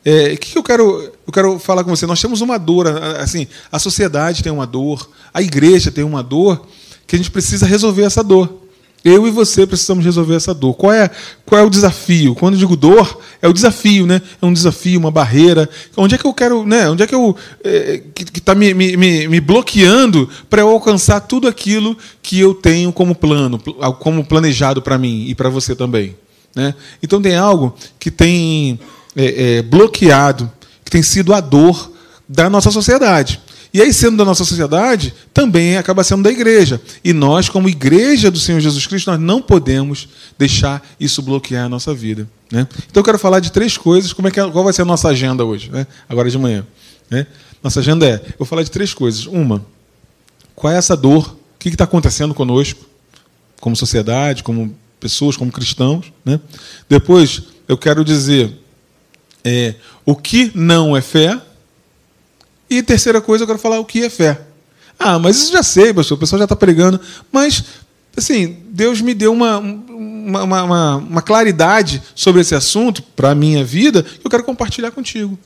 é, 0.05 0.33
o 0.33 0.39
que 0.39 0.59
eu 0.59 0.63
quero, 0.63 1.13
eu 1.25 1.33
quero 1.33 1.59
falar 1.61 1.85
com 1.85 1.91
você? 1.91 2.05
Nós 2.05 2.21
temos 2.21 2.41
uma 2.41 2.59
dor, 2.59 2.89
assim, 3.21 3.47
a 3.71 3.79
sociedade 3.79 4.43
tem 4.43 4.51
uma 4.51 4.67
dor, 4.67 5.09
a 5.33 5.41
igreja 5.41 5.93
tem 5.93 6.03
uma 6.03 6.21
dor, 6.21 6.67
que 7.07 7.15
a 7.15 7.19
gente 7.19 7.31
precisa 7.31 7.65
resolver 7.65 8.03
essa 8.03 8.25
dor. 8.25 8.66
Eu 9.07 9.25
e 9.25 9.31
você 9.31 9.65
precisamos 9.65 10.05
resolver 10.05 10.35
essa 10.35 10.53
dor. 10.53 10.75
Qual 10.75 10.93
é, 10.93 11.09
qual 11.45 11.61
é 11.61 11.65
o 11.65 11.71
desafio? 11.71 12.35
Quando 12.35 12.55
eu 12.55 12.59
digo 12.59 12.75
dor, 12.75 13.21
é 13.41 13.47
o 13.47 13.53
desafio, 13.53 14.05
né? 14.05 14.21
É 14.43 14.45
um 14.45 14.53
desafio, 14.53 14.99
uma 14.99 15.13
barreira. 15.13 15.71
Onde 15.97 16.17
é 16.17 16.19
que 16.19 16.27
eu 16.27 16.35
quero, 16.35 16.67
né? 16.67 16.91
Onde 16.91 17.05
é 17.05 17.07
que 17.07 17.15
eu 17.15 17.37
é, 17.63 18.03
que 18.13 18.25
está 18.37 18.53
me, 18.53 18.75
me, 18.75 18.97
me, 18.97 19.41
bloqueando 19.41 20.29
para 20.51 20.63
eu 20.63 20.69
alcançar 20.71 21.21
tudo 21.21 21.47
aquilo 21.47 21.97
que 22.21 22.41
eu 22.41 22.53
tenho 22.53 22.93
como 22.93 23.15
plano, 23.15 23.61
como 24.01 24.25
planejado 24.25 24.83
para 24.83 24.99
mim 24.99 25.27
e 25.29 25.37
para 25.37 25.49
você 25.49 25.77
também, 25.77 26.17
né? 26.53 26.75
Então 27.01 27.23
tem 27.23 27.37
algo 27.37 27.77
que 28.01 28.11
tem 28.11 28.77
é, 29.15 29.59
é, 29.59 29.63
bloqueado, 29.63 30.51
que 30.85 30.91
tem 30.91 31.03
sido 31.05 31.33
a 31.33 31.39
dor 31.39 31.93
da 32.29 32.51
nossa 32.51 32.73
sociedade. 32.73 33.41
E 33.77 33.83
aí, 33.83 33.93
sendo 33.93 34.17
da 34.17 34.25
nossa 34.25 34.43
sociedade, 34.43 35.13
também 35.35 35.77
acaba 35.77 36.03
sendo 36.03 36.23
da 36.23 36.31
igreja. 36.31 36.81
E 37.05 37.13
nós, 37.13 37.51
como 37.51 37.69
igreja 37.69 38.31
do 38.31 38.39
Senhor 38.39 38.59
Jesus 38.59 38.87
Cristo, 38.87 39.11
nós 39.11 39.21
não 39.21 39.43
podemos 39.43 40.09
deixar 40.39 40.83
isso 40.99 41.21
bloquear 41.21 41.67
a 41.67 41.69
nossa 41.69 41.93
vida. 41.93 42.27
Né? 42.51 42.67
Então 42.91 43.03
eu 43.03 43.05
quero 43.05 43.19
falar 43.19 43.39
de 43.39 43.53
três 43.53 43.77
coisas. 43.77 44.15
Como 44.15 44.29
é 44.29 44.31
que 44.31 44.41
é, 44.41 44.51
qual 44.51 44.65
vai 44.65 44.73
ser 44.73 44.81
a 44.81 44.87
nossa 44.87 45.11
agenda 45.11 45.45
hoje, 45.45 45.71
né? 45.71 45.87
agora 46.09 46.31
de 46.31 46.39
manhã? 46.39 46.67
Né? 47.11 47.27
Nossa 47.63 47.81
agenda 47.81 48.07
é, 48.07 48.15
eu 48.15 48.37
vou 48.39 48.47
falar 48.47 48.63
de 48.63 48.71
três 48.71 48.95
coisas. 48.95 49.27
Uma, 49.27 49.63
qual 50.55 50.73
é 50.73 50.77
essa 50.79 50.97
dor? 50.97 51.37
O 51.37 51.59
que 51.59 51.69
está 51.69 51.85
acontecendo 51.85 52.33
conosco, 52.33 52.83
como 53.61 53.77
sociedade, 53.77 54.43
como 54.43 54.75
pessoas, 54.99 55.37
como 55.37 55.53
cristãos. 55.53 56.11
Né? 56.25 56.41
Depois, 56.89 57.43
eu 57.69 57.77
quero 57.77 58.03
dizer 58.03 58.59
é, 59.45 59.75
o 60.03 60.17
que 60.17 60.51
não 60.55 60.97
é 60.97 61.03
fé. 61.03 61.39
E 62.69 62.83
terceira 62.83 63.21
coisa, 63.21 63.45
eu 63.45 63.47
quero 63.47 63.59
falar 63.59 63.79
o 63.79 63.85
que 63.85 64.05
é 64.05 64.11
fé. 64.11 64.41
Ah, 64.99 65.19
mas 65.19 65.37
isso 65.37 65.53
já 65.53 65.63
sei, 65.63 65.93
pastor, 65.93 66.17
o 66.17 66.21
pessoal 66.21 66.39
já 66.39 66.45
está 66.45 66.57
pregando. 66.57 67.01
Mas, 67.31 67.63
assim, 68.17 68.59
Deus 68.71 69.01
me 69.01 69.15
deu 69.15 69.33
uma, 69.33 69.59
uma, 69.59 70.43
uma, 70.43 70.97
uma 70.97 71.23
claridade 71.23 72.03
sobre 72.15 72.41
esse 72.41 72.55
assunto 72.55 73.03
para 73.03 73.31
a 73.31 73.35
minha 73.35 73.65
vida 73.65 74.03
que 74.03 74.27
eu 74.27 74.31
quero 74.31 74.45
compartilhar 74.45 74.91
contigo. 74.91 75.39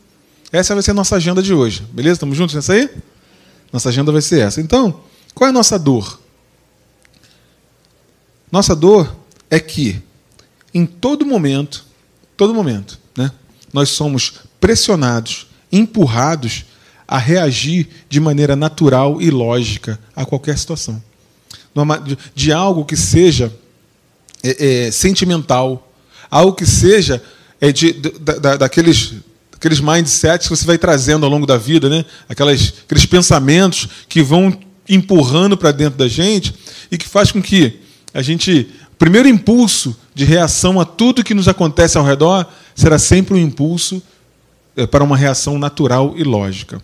Essa 0.53 0.75
vai 0.75 0.83
ser 0.83 0.93
a 0.93 0.95
nossa 0.95 1.17
agenda 1.17 1.43
de 1.43 1.53
hoje. 1.53 1.83
Beleza? 1.93 2.15
Estamos 2.15 2.37
juntos 2.37 2.55
nessa 2.55 2.73
aí? 2.73 2.89
Nossa 3.73 3.89
agenda 3.89 4.11
vai 4.11 4.23
ser 4.23 4.41
essa. 4.41 4.61
Então, 4.61 5.01
qual 5.35 5.47
é 5.47 5.51
a 5.51 5.53
nossa 5.53 5.79
dor? 5.79 6.21
Nossa 8.51 8.75
dor 8.75 9.15
é 9.49 9.61
que, 9.61 10.03
em 10.75 10.85
todo 10.87 11.25
momento, 11.25 11.85
todo 12.37 12.53
momento, 12.53 12.99
né, 13.17 13.31
nós 13.73 13.91
somos 13.91 14.35
pressionados, 14.61 15.47
empurrados 15.71 16.65
a 17.11 17.19
reagir 17.19 17.89
de 18.09 18.21
maneira 18.21 18.55
natural 18.55 19.21
e 19.21 19.33
lógica 19.33 19.99
a 20.15 20.25
qualquer 20.25 20.57
situação. 20.57 21.03
De 22.37 22.53
algo 22.53 22.85
que 22.85 22.97
seja 22.97 23.53
é, 24.45 24.87
é, 24.87 24.91
sentimental, 24.93 25.93
algo 26.31 26.53
que 26.53 26.65
seja 26.65 27.21
é, 27.61 27.73
de, 27.73 27.93
da, 27.93 28.57
daqueles 28.57 29.15
aqueles 29.53 29.81
mindsets 29.81 30.49
que 30.49 30.57
você 30.57 30.65
vai 30.65 30.79
trazendo 30.79 31.27
ao 31.27 31.31
longo 31.31 31.47
da 31.47 31.59
vida, 31.59 31.91
né? 31.91 32.03
Aquelas, 32.27 32.73
aqueles 32.85 33.05
pensamentos 33.05 33.89
que 34.09 34.23
vão 34.23 34.57
empurrando 34.89 35.55
para 35.55 35.71
dentro 35.71 35.99
da 35.99 36.09
gente 36.09 36.55
e 36.91 36.97
que 36.97 37.07
faz 37.07 37.31
com 37.31 37.43
que 37.43 37.81
a 38.15 38.23
gente, 38.23 38.71
o 38.93 38.97
primeiro 38.97 39.29
impulso 39.29 39.95
de 40.15 40.25
reação 40.25 40.81
a 40.81 40.85
tudo 40.87 41.23
que 41.23 41.35
nos 41.35 41.47
acontece 41.47 41.99
ao 41.99 42.05
redor 42.05 42.47
será 42.75 42.99
sempre 42.99 43.35
um 43.35 43.39
impulso 43.39 44.03
é, 44.77 44.87
para 44.87 45.05
uma 45.05 45.17
reação 45.17 45.59
natural 45.59 46.15
e 46.17 46.23
lógica. 46.23 46.81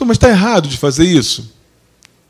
Mas 0.00 0.16
está 0.16 0.28
errado 0.28 0.68
de 0.68 0.76
fazer 0.76 1.04
isso? 1.04 1.52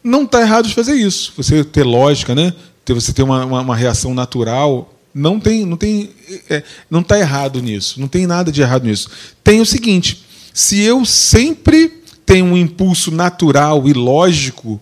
Não 0.02 0.25
está 0.25 0.40
errado 0.40 0.69
de 0.69 0.75
fazer 0.75 0.95
isso. 0.95 1.33
Você 1.37 1.62
ter 1.64 1.85
lógica, 1.85 2.35
né? 2.35 2.52
Você 2.87 3.12
ter 3.12 3.23
uma, 3.23 3.45
uma, 3.45 3.61
uma 3.61 3.76
reação 3.76 4.12
natural 4.12 4.92
não 5.14 5.38
tem, 5.38 5.64
não 5.66 5.76
tem, 5.76 6.11
é, 6.49 6.62
não 6.90 7.00
está 7.00 7.19
errado 7.19 7.61
nisso. 7.62 8.00
Não 8.00 8.09
tem 8.09 8.26
nada 8.26 8.50
de 8.50 8.62
errado 8.62 8.85
nisso. 8.85 9.09
Tem 9.45 9.61
o 9.61 9.66
seguinte: 9.66 10.25
se 10.52 10.81
eu 10.81 11.04
sempre 11.04 12.02
tenho 12.25 12.47
um 12.47 12.57
impulso 12.57 13.11
natural 13.11 13.88
e 13.88 13.92
lógico, 13.92 14.81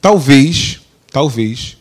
talvez, 0.00 0.80
talvez 1.10 1.76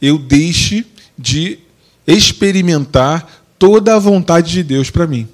eu 0.00 0.18
deixe 0.18 0.84
de 1.18 1.58
experimentar 2.06 3.44
toda 3.58 3.94
a 3.94 3.98
vontade 3.98 4.52
de 4.52 4.62
Deus 4.62 4.90
para 4.90 5.06
mim. 5.06 5.28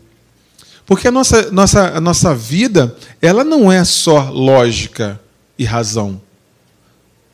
Porque 0.92 1.08
a 1.08 1.10
nossa, 1.10 1.50
nossa, 1.50 1.96
a 1.96 2.00
nossa 2.02 2.34
vida, 2.34 2.94
ela 3.22 3.42
não 3.42 3.72
é 3.72 3.82
só 3.82 4.28
lógica 4.28 5.18
e 5.58 5.64
razão. 5.64 6.20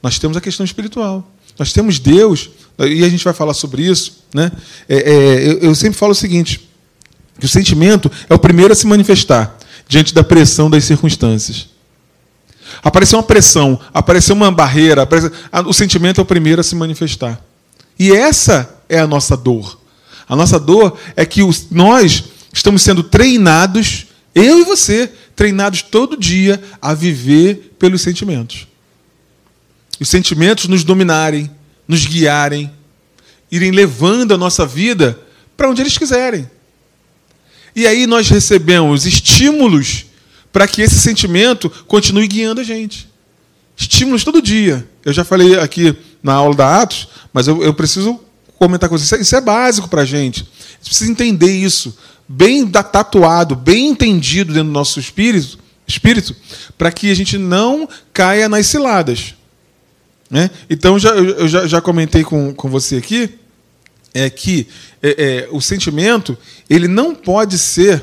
Nós 0.01 0.17
temos 0.17 0.37
a 0.37 0.41
questão 0.41 0.65
espiritual. 0.65 1.29
Nós 1.59 1.73
temos 1.73 1.99
Deus 1.99 2.51
e 2.79 3.03
a 3.03 3.09
gente 3.09 3.25
vai 3.25 3.35
falar 3.35 3.55
sobre 3.55 3.83
isso, 3.83 4.23
né? 4.33 4.53
É, 4.89 4.97
é, 4.97 5.49
eu, 5.49 5.59
eu 5.59 5.75
sempre 5.75 5.99
falo 5.99 6.13
o 6.13 6.15
seguinte: 6.15 6.71
que 7.41 7.47
o 7.47 7.49
sentimento 7.49 8.09
é 8.31 8.35
o 8.35 8.39
primeiro 8.39 8.73
a 8.73 8.77
se 8.77 8.87
manifestar 8.87 9.59
diante 9.89 10.15
da 10.15 10.23
pressão 10.23 10.71
das 10.71 10.85
circunstâncias. 10.85 11.69
Apareceu 12.81 13.19
uma 13.19 13.25
pressão, 13.25 13.81
apareceu 13.93 14.37
uma 14.37 14.53
barreira, 14.53 15.03
apareceu... 15.03 15.33
o 15.67 15.73
sentimento 15.73 16.21
é 16.21 16.23
o 16.23 16.25
primeiro 16.25 16.61
a 16.61 16.65
se 16.65 16.77
manifestar. 16.77 17.43
E 17.99 18.13
essa 18.13 18.73
é 18.89 19.01
a 19.01 19.07
nossa 19.09 19.37
dor. 19.37 19.81
A 20.29 20.37
nossa 20.37 20.61
dor 20.61 20.97
é 21.17 21.27
que 21.27 21.41
nós 21.73 22.38
estamos 22.53 22.83
sendo 22.83 23.03
treinados, 23.03 24.07
eu 24.35 24.61
e 24.61 24.65
você, 24.65 25.11
treinados 25.35 25.83
todo 25.83 26.17
dia 26.17 26.63
a 26.81 26.95
viver 26.95 27.75
pelos 27.79 28.03
sentimentos. 28.03 28.67
Os 30.01 30.09
sentimentos 30.09 30.67
nos 30.67 30.85
dominarem, 30.85 31.51
nos 31.87 32.07
guiarem, 32.07 32.71
irem 33.51 33.71
levando 33.71 34.35
a 34.35 34.39
nossa 34.39 34.67
vida 34.67 35.19
para 35.57 35.69
onde 35.69 35.83
eles 35.83 35.99
quiserem. 35.99 36.49
E 37.75 37.87
aí 37.87 38.07
nós 38.07 38.29
recebemos 38.29 39.07
estímulos 39.07 40.07
para 40.53 40.67
que 40.67 40.83
esse 40.83 40.99
sentimento 40.99 41.71
continue 41.87 42.27
guiando 42.27 42.61
a 42.61 42.65
gente. 42.65 43.09
Estímulos 43.77 44.25
todo 44.25 44.43
dia. 44.43 44.89
Eu 45.05 45.13
já 45.13 45.25
falei 45.25 45.59
aqui 45.59 45.97
na 46.23 46.33
aula 46.33 46.55
da 46.55 46.83
Atos, 46.83 47.09
mas 47.33 47.47
eu, 47.47 47.63
eu 47.63 47.73
preciso 47.73 48.21
comentar 48.59 48.89
com 48.89 48.99
vocês. 48.99 49.21
Isso 49.21 49.37
é 49.37 49.41
básico 49.41 49.89
para 49.89 50.03
a 50.03 50.05
gente. 50.05 50.43
A 50.43 50.73
gente 50.77 50.85
precisa 50.85 51.11
entender 51.11 51.51
isso. 51.51 51.97
Bem 52.29 52.67
tatuado, 52.67 53.57
bem 53.57 53.89
entendido 53.89 54.53
dentro 54.53 54.69
do 54.69 54.73
nosso 54.73 55.01
espírito, 55.01 55.59
espírito 55.87 56.37
para 56.77 56.93
que 56.93 57.11
a 57.11 57.15
gente 57.15 57.39
não 57.39 57.89
caia 58.13 58.49
nas 58.49 58.67
ciladas. 58.67 59.35
Né? 60.31 60.51
Então, 60.69 60.99
já, 60.99 61.11
eu 61.11 61.49
já, 61.49 61.67
já 61.67 61.81
comentei 61.81 62.23
com, 62.23 62.53
com 62.53 62.69
você 62.69 62.97
aqui 62.97 63.39
é 64.13 64.29
que 64.29 64.67
é, 65.03 65.47
é, 65.47 65.49
o 65.51 65.61
sentimento 65.61 66.37
ele 66.69 66.89
não 66.89 67.15
pode 67.15 67.57
ser 67.59 68.03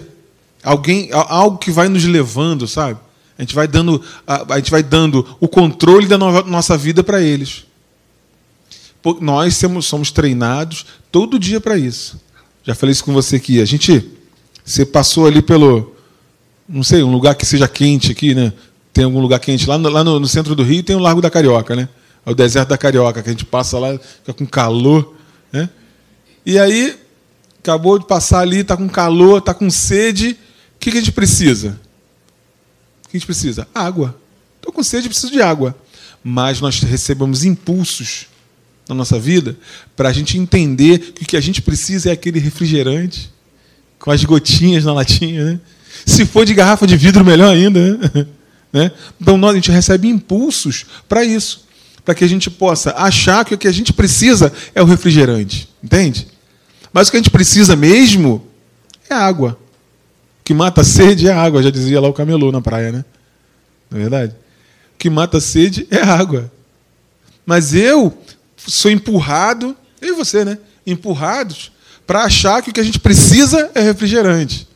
alguém 0.63 1.09
algo 1.11 1.57
que 1.57 1.71
vai 1.71 1.87
nos 1.87 2.03
levando, 2.05 2.67
sabe? 2.67 2.99
A 3.37 3.41
gente 3.41 3.53
vai 3.53 3.67
dando 3.67 4.01
a, 4.25 4.53
a 4.53 4.57
gente 4.57 4.71
vai 4.71 4.81
dando 4.81 5.37
o 5.39 5.47
controle 5.47 6.07
da 6.07 6.17
no, 6.17 6.43
nossa 6.43 6.77
vida 6.77 7.03
para 7.03 7.21
eles. 7.21 7.65
Nós 9.21 9.61
somos, 9.81 10.11
treinados 10.11 10.85
todo 11.11 11.37
dia 11.37 11.61
para 11.61 11.77
isso. 11.77 12.19
Já 12.63 12.73
falei 12.73 12.91
isso 12.91 13.03
com 13.03 13.13
você 13.13 13.35
aqui. 13.35 13.61
A 13.61 13.65
gente 13.65 14.11
você 14.63 14.85
passou 14.85 15.27
ali 15.27 15.41
pelo 15.41 15.95
não 16.67 16.81
sei 16.81 17.03
um 17.03 17.11
lugar 17.11 17.35
que 17.35 17.45
seja 17.45 17.67
quente 17.67 18.11
aqui, 18.11 18.33
né? 18.33 18.51
Tem 18.91 19.03
algum 19.03 19.19
lugar 19.19 19.39
quente 19.39 19.67
lá 19.67 19.77
no, 19.77 19.89
lá 19.89 20.03
no, 20.03 20.19
no 20.19 20.27
centro 20.27 20.55
do 20.55 20.63
Rio 20.63 20.81
tem 20.81 20.95
o 20.95 20.99
Largo 20.99 21.21
da 21.21 21.29
Carioca, 21.29 21.75
né? 21.75 21.87
É 22.25 22.31
o 22.31 22.33
deserto 22.33 22.69
da 22.69 22.77
Carioca, 22.77 23.21
que 23.21 23.29
a 23.29 23.31
gente 23.31 23.45
passa 23.45 23.77
lá, 23.77 23.91
fica 23.99 24.33
com 24.33 24.47
calor. 24.47 25.13
Né? 25.51 25.69
E 26.43 26.57
aí, 26.57 26.97
acabou 27.59 27.99
de 27.99 28.07
passar 28.07 28.39
ali, 28.39 28.61
está 28.61 28.75
com 28.75 28.89
calor, 28.89 29.37
está 29.37 29.53
com 29.53 29.69
sede. 29.69 30.31
O 30.75 30.79
que, 30.79 30.91
que 30.91 30.97
a 30.97 31.01
gente 31.01 31.11
precisa? 31.11 31.79
O 33.05 33.09
que 33.09 33.17
a 33.17 33.19
gente 33.19 33.27
precisa? 33.27 33.67
Água. 33.75 34.19
Estou 34.55 34.73
com 34.73 34.81
sede, 34.81 35.07
preciso 35.07 35.31
de 35.31 35.41
água. 35.41 35.75
Mas 36.23 36.59
nós 36.59 36.79
recebemos 36.79 37.43
impulsos 37.43 38.25
na 38.87 38.95
nossa 38.95 39.19
vida 39.19 39.57
para 39.95 40.09
a 40.09 40.13
gente 40.13 40.37
entender 40.37 40.99
que 40.99 41.23
o 41.23 41.25
que 41.25 41.37
a 41.37 41.41
gente 41.41 41.61
precisa 41.61 42.09
é 42.09 42.11
aquele 42.11 42.39
refrigerante 42.39 43.31
com 43.99 44.11
as 44.11 44.23
gotinhas 44.23 44.85
na 44.85 44.93
latinha. 44.93 45.43
Né? 45.45 45.59
Se 46.05 46.25
for 46.25 46.45
de 46.45 46.53
garrafa 46.53 46.85
de 46.85 46.95
vidro, 46.95 47.25
melhor 47.25 47.53
ainda. 47.53 47.97
Né? 48.71 48.91
Então 49.21 49.37
nós, 49.37 49.53
a 49.53 49.55
gente 49.55 49.71
recebe 49.71 50.09
impulsos 50.09 50.85
para 51.07 51.23
isso 51.23 51.65
para 52.05 52.13
que 52.13 52.23
a 52.23 52.27
gente 52.27 52.51
possa 52.51 52.91
achar 52.95 53.43
que 53.43 53.55
o 53.55 53.57
que 53.57 53.67
a 53.67 53.71
gente 53.71 53.91
precisa 53.91 54.53
é 54.75 54.81
o 54.81 54.85
refrigerante. 54.85 55.67
Entende? 55.83 56.27
Mas 56.93 57.07
o 57.07 57.11
que 57.11 57.17
a 57.17 57.19
gente 57.19 57.31
precisa 57.31 57.75
mesmo 57.75 58.45
é 59.09 59.13
água. 59.15 59.57
O 60.39 60.43
que 60.43 60.53
mata 60.53 60.81
a 60.81 60.83
sede 60.83 61.27
é 61.27 61.33
água, 61.33 61.63
já 61.63 61.71
dizia 61.71 61.99
lá 61.99 62.07
o 62.07 62.13
camelô 62.13 62.51
na 62.51 62.61
praia, 62.61 62.91
né? 62.91 63.05
Não 63.89 63.97
é 63.97 64.01
verdade? 64.01 64.33
O 64.33 64.97
que 64.99 65.09
mata 65.09 65.39
a 65.39 65.41
sede 65.41 65.87
é 65.89 65.99
água. 65.99 66.51
Mas 67.43 67.73
eu 67.73 68.15
sou 68.67 68.91
empurrado, 68.91 69.75
eu 70.01 70.13
e 70.13 70.17
você, 70.17 70.45
né? 70.45 70.57
Empurrados 70.85 71.71
para 72.05 72.23
achar 72.23 72.61
que 72.61 72.69
o 72.69 72.73
que 72.73 72.79
a 72.79 72.83
gente 72.83 72.99
precisa 72.99 73.71
é 73.73 73.81
refrigerante. 73.81 74.67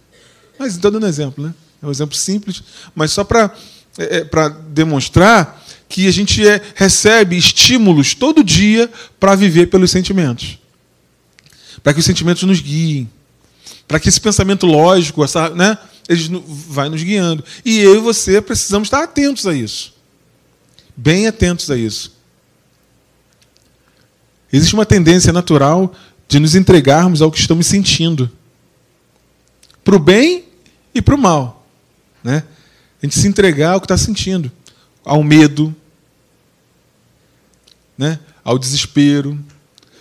Mas 0.57 0.73
estou 0.73 0.91
dando 0.91 1.05
um 1.05 1.09
exemplo, 1.09 1.45
né? 1.45 1.53
É 1.81 1.85
um 1.85 1.91
exemplo 1.91 2.15
simples, 2.15 2.63
mas 2.93 3.11
só 3.11 3.23
para 3.23 3.53
é, 3.97 4.17
é 4.17 4.49
demonstrar 4.69 5.63
que 5.87 6.07
a 6.07 6.11
gente 6.11 6.45
é, 6.45 6.61
recebe 6.75 7.37
estímulos 7.37 8.13
todo 8.13 8.43
dia 8.43 8.91
para 9.19 9.35
viver 9.35 9.67
pelos 9.67 9.89
sentimentos. 9.89 10.59
Para 11.81 11.93
que 11.93 11.99
os 11.99 12.05
sentimentos 12.05 12.43
nos 12.43 12.59
guiem. 12.59 13.09
Para 13.87 13.99
que 13.99 14.09
esse 14.09 14.19
pensamento 14.19 14.65
lógico, 14.65 15.23
essa, 15.23 15.49
né, 15.49 15.77
ele 16.07 16.43
vai 16.47 16.89
nos 16.89 17.01
guiando. 17.01 17.43
E 17.65 17.79
eu 17.79 17.95
e 17.95 17.99
você 17.99 18.41
precisamos 18.41 18.87
estar 18.87 19.03
atentos 19.03 19.47
a 19.47 19.53
isso. 19.53 19.93
Bem 20.95 21.27
atentos 21.27 21.71
a 21.71 21.77
isso. 21.77 22.18
Existe 24.51 24.73
uma 24.73 24.85
tendência 24.85 25.31
natural 25.31 25.93
de 26.27 26.39
nos 26.39 26.55
entregarmos 26.55 27.21
ao 27.21 27.31
que 27.31 27.39
estamos 27.39 27.67
sentindo. 27.67 28.29
Para 29.83 29.95
o 29.95 29.99
bem 29.99 30.45
e 30.93 31.01
para 31.01 31.15
o 31.15 31.17
mal. 31.17 31.65
Né? 32.23 32.43
A 33.01 33.05
gente 33.05 33.17
se 33.17 33.27
entregar 33.27 33.73
ao 33.73 33.81
que 33.81 33.85
está 33.85 33.97
sentindo 33.97 34.51
ao 35.03 35.23
medo, 35.23 35.75
né? 37.97 38.19
ao 38.43 38.59
desespero, 38.59 39.39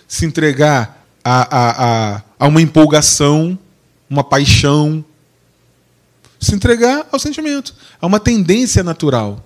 se 0.07 0.27
entregar 0.27 1.07
a, 1.25 1.57
a, 1.57 2.15
a, 2.17 2.23
a 2.39 2.47
uma 2.47 2.61
empolgação, 2.61 3.59
uma 4.09 4.23
paixão, 4.23 5.05
se 6.41 6.55
entregar 6.55 7.07
ao 7.11 7.19
sentimento, 7.19 7.75
a 8.01 8.07
uma 8.07 8.21
tendência 8.21 8.83
natural. 8.83 9.45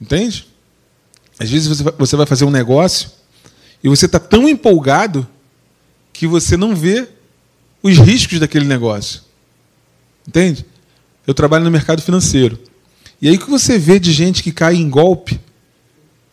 Entende? 0.00 0.48
Às 1.38 1.50
vezes 1.50 1.80
você 1.98 2.16
vai 2.16 2.26
fazer 2.26 2.44
um 2.44 2.50
negócio 2.50 3.19
E 3.82 3.88
você 3.88 4.06
está 4.06 4.18
tão 4.18 4.48
empolgado 4.48 5.26
que 6.12 6.26
você 6.26 6.56
não 6.56 6.74
vê 6.74 7.08
os 7.82 7.96
riscos 7.98 8.38
daquele 8.38 8.66
negócio. 8.66 9.22
Entende? 10.26 10.66
Eu 11.26 11.34
trabalho 11.34 11.64
no 11.64 11.70
mercado 11.70 12.02
financeiro. 12.02 12.58
E 13.20 13.28
aí 13.28 13.36
o 13.36 13.38
que 13.38 13.50
você 13.50 13.78
vê 13.78 13.98
de 13.98 14.12
gente 14.12 14.42
que 14.42 14.52
cai 14.52 14.74
em 14.74 14.88
golpe? 14.88 15.40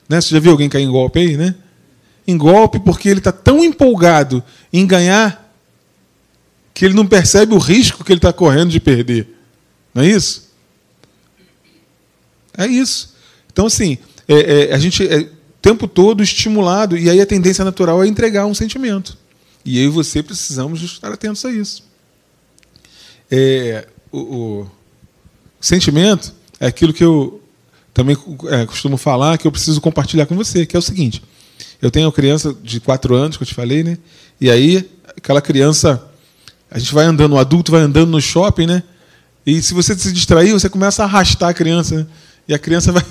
Né? 0.07 0.19
Você 0.21 0.33
já 0.35 0.39
viu 0.39 0.51
alguém 0.51 0.69
cair 0.69 0.83
em 0.83 0.91
golpe 0.91 1.19
aí, 1.19 1.37
né? 1.37 1.55
Em 2.25 2.37
golpe 2.37 2.79
porque 2.79 3.09
ele 3.09 3.19
está 3.19 3.31
tão 3.31 3.63
empolgado 3.63 4.43
em 4.71 4.85
ganhar 4.85 5.47
que 6.73 6.85
ele 6.85 6.93
não 6.93 7.07
percebe 7.07 7.53
o 7.53 7.57
risco 7.57 8.03
que 8.03 8.11
ele 8.11 8.19
está 8.19 8.31
correndo 8.31 8.69
de 8.69 8.79
perder. 8.79 9.27
Não 9.93 10.03
é 10.03 10.07
isso? 10.07 10.51
É 12.57 12.67
isso. 12.67 13.15
Então, 13.51 13.65
assim, 13.65 13.97
é, 14.27 14.69
é, 14.69 14.73
a 14.73 14.77
gente 14.77 15.07
é 15.07 15.29
tempo 15.67 15.85
todo 15.85 16.23
estimulado, 16.23 16.97
e 16.97 17.09
aí 17.09 17.19
a 17.19 17.25
tendência 17.25 17.65
natural 17.65 18.01
é 18.01 18.07
entregar 18.07 18.45
um 18.45 18.53
sentimento. 18.53 19.17
E 19.65 19.77
eu 19.79 19.85
e 19.85 19.89
você 19.89 20.23
precisamos 20.23 20.81
estar 20.81 21.11
atentos 21.11 21.43
a 21.43 21.51
isso. 21.51 21.83
É, 23.29 23.85
o, 24.09 24.19
o, 24.19 24.71
sentimento 25.59 26.33
é 26.57 26.67
aquilo 26.67 26.93
que 26.93 27.03
eu 27.03 27.41
também 27.93 28.15
é, 28.49 28.65
costumo 28.65 28.95
falar, 28.95 29.37
que 29.37 29.45
eu 29.45 29.51
preciso 29.51 29.81
compartilhar 29.81 30.25
com 30.25 30.35
você, 30.37 30.65
que 30.65 30.73
é 30.73 30.79
o 30.79 30.81
seguinte. 30.81 31.21
Eu 31.81 31.91
tenho 31.91 32.05
uma 32.05 32.13
criança 32.13 32.55
de 32.63 32.79
quatro 32.79 33.13
anos, 33.13 33.35
que 33.35 33.43
eu 33.43 33.47
te 33.47 33.53
falei, 33.53 33.83
né? 33.83 33.97
E 34.39 34.49
aí, 34.49 34.89
aquela 35.17 35.41
criança, 35.41 36.01
a 36.71 36.79
gente 36.79 36.93
vai 36.93 37.05
andando, 37.05 37.33
o 37.33 37.37
adulto 37.37 37.73
vai 37.73 37.81
andando 37.81 38.09
no 38.09 38.21
shopping, 38.21 38.67
né? 38.67 38.83
E 39.45 39.61
se 39.61 39.73
você 39.73 39.97
se 39.97 40.13
distrair, 40.13 40.53
você 40.53 40.69
começa 40.69 41.03
a 41.03 41.05
arrastar 41.05 41.49
a 41.49 41.53
criança, 41.53 41.97
né? 41.97 42.07
E 42.47 42.53
a 42.53 42.59
criança 42.59 42.93
vai, 42.93 43.03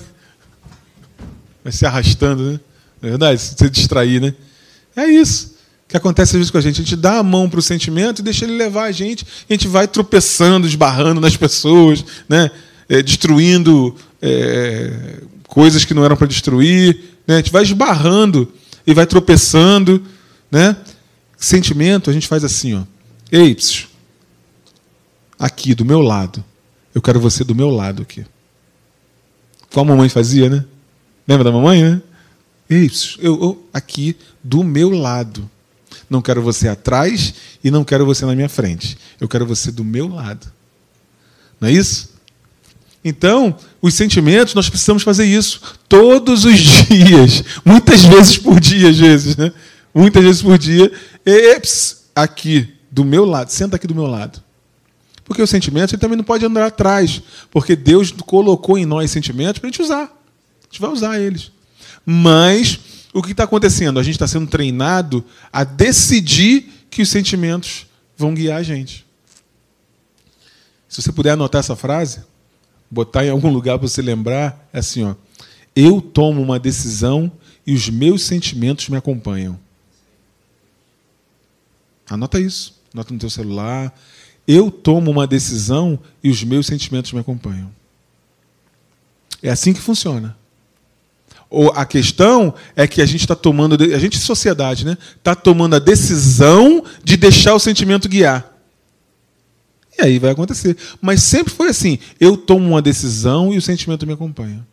vai 1.66 1.73
se 1.73 1.85
arrastando, 1.85 2.44
né? 2.44 2.61
Não 3.02 3.08
é 3.08 3.11
verdade? 3.11 3.40
Se 3.40 3.68
distrair, 3.68 4.20
né? 4.20 4.35
É 4.94 5.04
isso 5.06 5.56
que 5.88 5.96
acontece 5.96 6.32
às 6.32 6.38
vezes 6.38 6.50
com 6.50 6.58
a 6.58 6.61
gente. 6.61 6.80
A 6.80 6.85
gente 6.85 6.96
dá 6.96 7.18
a 7.18 7.23
mão 7.23 7.50
para 7.50 7.58
o 7.58 7.62
sentimento 7.62 8.20
e 8.20 8.23
deixa 8.23 8.44
ele 8.44 8.56
levar 8.56 8.85
a 8.85 8.92
gente. 8.92 9.26
A 9.49 9.52
gente 9.52 9.66
vai 9.66 9.88
tropeçando, 9.88 10.66
esbarrando 10.66 11.20
nas 11.20 11.37
pessoas, 11.37 12.04
né? 12.28 12.50
É, 12.88 13.02
destruindo 13.02 13.96
é, 14.23 15.20
coisas 15.49 15.85
que 15.85 15.92
não 15.92 16.04
eram 16.04 16.16
para 16.16 16.28
destruir. 16.28 17.00
Né? 17.26 17.35
A 17.35 17.38
gente 17.38 17.50
vai 17.50 17.64
esbarrando 17.64 18.52
e 18.87 18.94
vai 18.94 19.06
tropeçando. 19.06 20.02
Né? 20.50 20.76
Sentimento, 21.37 22.11
a 22.11 22.12
gente 22.12 22.28
faz 22.28 22.44
assim, 22.44 22.75
ó. 22.75 22.82
Ei, 23.30 23.56
psiu, 23.56 23.88
aqui 25.37 25.75
do 25.75 25.85
meu 25.85 26.00
lado. 26.00 26.44
Eu 26.94 27.02
quero 27.02 27.18
você 27.18 27.42
do 27.42 27.56
meu 27.56 27.70
lado 27.70 28.02
aqui. 28.02 28.25
Como 29.73 29.90
a 29.90 29.94
mamãe 29.96 30.08
fazia, 30.08 30.49
né? 30.49 30.64
Lembra 31.26 31.45
da 31.45 31.52
mamãe, 31.52 31.83
né? 31.83 32.02
Ei, 32.68 32.90
eu, 33.18 33.35
eu 33.40 33.68
aqui 33.73 34.16
do 34.42 34.62
meu 34.62 34.90
lado. 34.90 35.49
Não 36.09 36.23
quero 36.23 36.42
você 36.42 36.68
atrás 36.68 37.35
e 37.62 37.71
não 37.71 37.85
quero 37.85 38.06
você 38.06 38.25
na 38.25 38.35
minha 38.35 38.49
frente. 38.49 38.97
Eu 39.21 39.28
quero 39.28 39.47
você 39.47 39.71
do 39.71 39.85
meu 39.85 40.09
lado. 40.09 40.47
Não 41.61 41.68
é 41.68 41.73
isso? 41.73 42.14
Então, 43.04 43.56
os 43.80 43.95
sentimentos, 43.95 44.54
nós 44.54 44.68
precisamos 44.68 45.02
fazer 45.02 45.25
isso 45.25 45.61
todos 45.88 46.45
os 46.45 46.59
dias, 46.90 47.45
muitas 47.64 48.02
vezes 48.04 48.37
por 48.37 48.59
dia, 48.59 48.90
às 48.90 48.99
vezes, 48.99 49.37
né? 49.37 49.52
Muitas 49.95 50.25
vezes 50.25 50.42
por 50.42 50.59
dia. 50.59 50.92
Eps, 51.25 52.04
aqui, 52.14 52.75
do 52.90 53.04
meu 53.04 53.25
lado, 53.25 53.50
senta 53.50 53.76
aqui 53.76 53.87
do 53.87 53.95
meu 53.95 54.06
lado. 54.06 54.42
Porque 55.25 55.42
os 55.42 55.50
sentimentos 55.50 55.92
ele 55.92 56.00
também 56.00 56.16
não 56.16 56.25
pode 56.25 56.45
andar 56.45 56.66
atrás, 56.66 57.23
porque 57.50 57.75
Deus 57.76 58.11
colocou 58.11 58.78
em 58.78 58.87
nós 58.87 59.11
sentimentos 59.11 59.59
para 59.59 59.68
a 59.68 59.71
gente 59.71 59.83
usar. 59.83 60.15
Gente 60.76 60.83
vai 60.83 60.90
usar 60.90 61.18
eles. 61.18 61.50
Mas 62.04 62.78
o 63.14 63.23
que 63.23 63.33
está 63.33 63.45
acontecendo? 63.45 63.99
A 63.99 64.02
gente 64.02 64.16
está 64.16 64.26
sendo 64.26 64.47
treinado 64.47 65.25
a 65.50 65.64
decidir 65.64 66.71
que 66.90 67.00
os 67.00 67.09
sentimentos 67.09 67.87
vão 68.14 68.35
guiar 68.35 68.59
a 68.59 68.62
gente. 68.62 69.06
Se 70.87 71.01
você 71.01 71.11
puder 71.11 71.31
anotar 71.31 71.61
essa 71.61 71.74
frase, 71.74 72.20
botar 72.90 73.24
em 73.24 73.31
algum 73.31 73.51
lugar 73.51 73.79
para 73.79 73.88
você 73.88 74.03
lembrar, 74.03 74.68
é 74.70 74.81
assim: 74.81 75.03
ó, 75.03 75.14
eu 75.74 75.98
tomo 76.03 76.42
uma 76.42 76.59
decisão 76.59 77.33
e 77.66 77.72
os 77.72 77.88
meus 77.88 78.22
sentimentos 78.22 78.90
me 78.90 78.98
acompanham. 78.98 79.59
Anota 82.07 82.38
isso, 82.38 82.79
anota 82.92 83.14
no 83.14 83.18
teu 83.18 83.31
celular. 83.31 83.98
Eu 84.46 84.70
tomo 84.70 85.11
uma 85.11 85.27
decisão 85.27 85.98
e 86.22 86.29
os 86.29 86.44
meus 86.44 86.66
sentimentos 86.66 87.12
me 87.12 87.20
acompanham. 87.20 87.74
É 89.42 89.48
assim 89.48 89.72
que 89.72 89.81
funciona. 89.81 90.37
Ou 91.48 91.70
a 91.70 91.85
questão 91.85 92.54
é 92.74 92.87
que 92.87 93.00
a 93.00 93.06
gente 93.06 93.20
está 93.20 93.35
tomando, 93.35 93.82
a 93.82 93.98
gente, 93.98 94.18
sociedade, 94.18 94.85
né, 94.85 94.98
está 95.16 95.35
tomando 95.35 95.76
a 95.76 95.78
decisão 95.78 96.85
de 97.04 97.16
deixar 97.16 97.54
o 97.54 97.61
sentimento 97.61 98.09
guiar. 98.09 98.52
E 99.98 100.02
aí 100.02 100.18
vai 100.18 100.30
acontecer. 100.30 100.76
Mas 101.00 101.22
sempre 101.22 101.52
foi 101.52 101.68
assim: 101.68 101.98
eu 102.20 102.37
tomo 102.37 102.68
uma 102.68 102.82
decisão 102.82 103.52
e 103.52 103.56
o 103.56 103.62
sentimento 103.62 104.06
me 104.06 104.12
acompanha. 104.12 104.66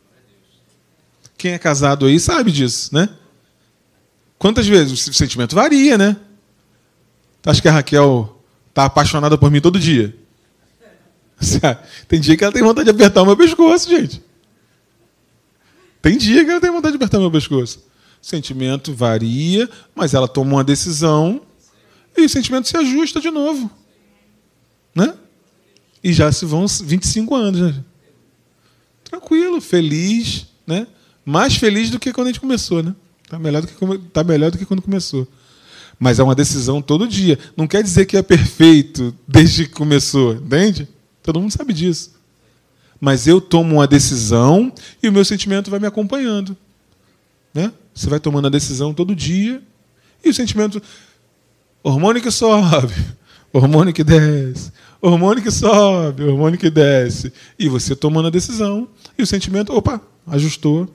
Quem 1.38 1.52
é 1.54 1.60
casado 1.60 2.06
aí 2.06 2.20
sabe 2.20 2.52
disso, 2.52 2.94
né? 2.94 3.10
Quantas 4.38 4.68
vezes? 4.68 5.08
O 5.08 5.14
sentimento 5.14 5.56
varia, 5.56 5.98
né? 5.98 6.18
Acho 7.46 7.62
que 7.62 7.68
a 7.68 7.72
Raquel 7.72 8.42
está 8.70 8.86
apaixonada 8.86 9.38
por 9.38 9.52
mim 9.52 9.62
todo 9.62 9.80
dia. 9.80 10.16
Tem 12.08 12.20
dia 12.20 12.38
que 12.38 12.44
ela 12.44 12.54
tem 12.54 12.64
vontade 12.64 12.86
de 12.86 12.92
apertar 12.92 13.22
o 13.22 13.26
meu 13.26 13.36
pescoço, 13.36 13.90
gente. 13.90 14.22
Tem 16.04 16.18
dia 16.18 16.44
que 16.44 16.52
ela 16.52 16.60
tem 16.60 16.70
vontade 16.70 16.92
de 16.92 16.98
apertar 16.98 17.18
meu 17.18 17.32
pescoço. 17.32 17.80
O 18.22 18.26
sentimento 18.26 18.94
varia, 18.94 19.70
mas 19.96 20.14
ela 20.14 20.28
toma 20.28 20.56
uma 20.56 20.64
decisão 20.64 21.42
e 22.16 22.26
o 22.26 22.30
sentimento 22.30 22.68
se 22.68 22.76
ajusta 22.76 23.22
de 23.22 23.32
novo. 23.32 23.72
Né? 24.94 25.16
E 26.04 26.12
já 26.12 26.30
se 26.30 26.44
vão 26.46 26.68
25 26.68 27.34
anos. 27.34 27.62
Né? 27.62 27.84
Tranquilo, 29.06 29.62
feliz, 29.62 30.46
né? 30.68 30.88
Mais 31.26 31.56
feliz 31.56 31.90
do 31.90 31.98
que 31.98 32.12
quando 32.12 32.28
a 32.28 32.32
gente 32.32 32.42
começou, 32.42 32.84
né? 32.84 32.94
Tá 33.30 33.40
melhor 33.40 33.62
do 33.62 33.68
que, 33.70 33.98
tá 34.10 34.26
melhor 34.26 34.52
do 34.52 34.58
que 34.58 34.66
quando 34.66 34.82
começou. 34.82 35.26
Mas 35.98 36.20
é 36.20 36.24
uma 36.24 36.36
decisão 36.36 36.82
todo 36.82 37.08
dia. 37.08 37.40
Não 37.56 37.66
quer 37.66 37.82
dizer 37.82 38.06
que 38.06 38.18
é 38.18 38.22
perfeito 38.22 39.16
desde 39.26 39.68
que 39.68 39.74
começou, 39.74 40.34
entende? 40.34 40.86
Todo 41.22 41.40
mundo 41.40 41.54
sabe 41.54 41.72
disso 41.72 42.12
mas 43.04 43.28
eu 43.28 43.42
tomo 43.42 43.76
uma 43.76 43.86
decisão 43.86 44.72
e 45.02 45.10
o 45.10 45.12
meu 45.12 45.26
sentimento 45.26 45.70
vai 45.70 45.78
me 45.78 45.86
acompanhando. 45.86 46.56
Né? 47.54 47.70
Você 47.94 48.10
vai 48.10 48.18
tomando 48.18 48.48
a 48.48 48.50
decisão 48.50 48.94
todo 48.94 49.14
dia 49.14 49.62
e 50.24 50.30
o 50.30 50.34
sentimento. 50.34 50.82
Hormônio 51.84 52.22
que 52.22 52.32
sobe, 52.32 52.94
hormônio 53.52 53.94
que 53.94 54.06
desce, 54.06 54.72
hormônio 55.02 55.44
que 55.44 55.52
sobe, 55.52 56.24
hormônio 56.24 56.58
que 56.58 56.70
desce. 56.70 57.34
E 57.60 57.68
você 57.68 57.94
tomando 57.94 58.30
a 58.30 58.32
decisão 58.32 58.88
e 59.18 59.22
o 59.22 59.28
sentimento, 59.28 59.74
opa, 59.76 60.00
ajustou, 60.26 60.88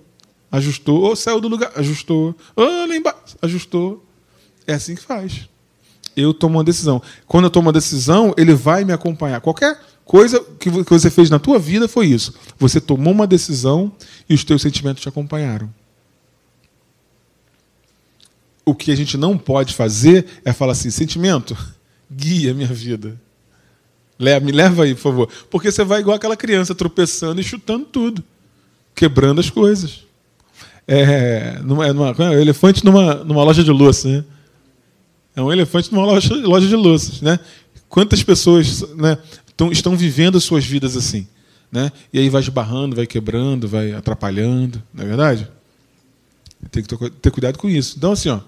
ajustou, 0.50 1.02
ou 1.02 1.14
saiu 1.14 1.42
do 1.42 1.48
lugar, 1.48 1.72
ajustou, 1.76 2.34
oh, 2.56 2.86
lá 2.86 2.96
embaixo, 2.96 3.36
ajustou. 3.42 4.02
É 4.66 4.72
assim 4.72 4.94
que 4.94 5.02
faz. 5.02 5.46
Eu 6.16 6.32
tomo 6.32 6.56
uma 6.56 6.64
decisão. 6.64 7.02
Quando 7.26 7.44
eu 7.44 7.50
tomo 7.50 7.66
uma 7.66 7.72
decisão, 7.72 8.34
ele 8.38 8.54
vai 8.54 8.82
me 8.82 8.94
acompanhar. 8.94 9.42
Qualquer 9.42 9.78
coisa 10.08 10.42
que 10.58 10.70
você 10.70 11.10
fez 11.10 11.28
na 11.28 11.38
tua 11.38 11.58
vida 11.58 11.86
foi 11.86 12.06
isso. 12.06 12.32
Você 12.58 12.80
tomou 12.80 13.12
uma 13.12 13.26
decisão 13.26 13.92
e 14.26 14.32
os 14.32 14.42
teus 14.42 14.62
sentimentos 14.62 15.02
te 15.02 15.08
acompanharam. 15.08 15.68
O 18.64 18.74
que 18.74 18.90
a 18.90 18.96
gente 18.96 19.18
não 19.18 19.36
pode 19.36 19.74
fazer 19.74 20.24
é 20.46 20.52
falar 20.52 20.72
assim: 20.72 20.90
sentimento, 20.90 21.54
guia 22.10 22.54
minha 22.54 22.68
vida. 22.68 23.20
Me 24.42 24.50
leva 24.50 24.84
aí, 24.84 24.94
por 24.94 25.02
favor. 25.02 25.28
Porque 25.50 25.70
você 25.70 25.84
vai 25.84 26.00
igual 26.00 26.16
aquela 26.16 26.36
criança 26.36 26.74
tropeçando 26.74 27.38
e 27.40 27.44
chutando 27.44 27.84
tudo, 27.84 28.24
quebrando 28.94 29.40
as 29.40 29.50
coisas. 29.50 30.04
É, 30.86 31.60
numa, 31.62 31.92
numa, 31.92 32.08
é 32.18 32.30
um 32.30 32.40
elefante 32.40 32.82
numa, 32.82 33.16
numa 33.16 33.44
loja 33.44 33.62
de 33.62 33.70
louça, 33.70 34.08
né? 34.08 34.24
É 35.36 35.42
um 35.42 35.52
elefante 35.52 35.92
numa 35.92 36.06
loja, 36.06 36.34
loja 36.34 36.66
de 36.66 36.74
louças, 36.74 37.20
né? 37.20 37.38
Quantas 37.90 38.22
pessoas 38.22 38.80
né, 38.96 39.18
estão, 39.58 39.72
estão 39.72 39.96
vivendo 39.96 40.40
suas 40.40 40.64
vidas 40.64 40.96
assim. 40.96 41.26
Né? 41.70 41.90
E 42.12 42.18
aí 42.18 42.30
vai 42.30 42.40
esbarrando, 42.40 42.96
vai 42.96 43.06
quebrando, 43.06 43.68
vai 43.68 43.92
atrapalhando, 43.92 44.82
não 44.94 45.04
é 45.04 45.06
verdade? 45.06 45.48
Tem 46.70 46.82
que 46.82 47.10
ter 47.10 47.30
cuidado 47.30 47.58
com 47.58 47.68
isso. 47.68 47.96
Então, 47.98 48.12
assim, 48.12 48.30
ó, 48.30 48.40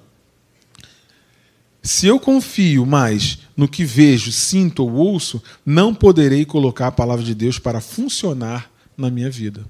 se 1.82 2.06
eu 2.06 2.18
confio 2.18 2.86
mais 2.86 3.40
no 3.56 3.68
que 3.68 3.84
vejo, 3.84 4.32
sinto 4.32 4.84
ou 4.84 4.92
ouço, 4.92 5.42
não 5.66 5.94
poderei 5.94 6.44
colocar 6.44 6.86
a 6.88 6.92
palavra 6.92 7.24
de 7.24 7.34
Deus 7.34 7.58
para 7.58 7.80
funcionar 7.80 8.70
na 8.96 9.10
minha 9.10 9.30
vida. 9.30 9.64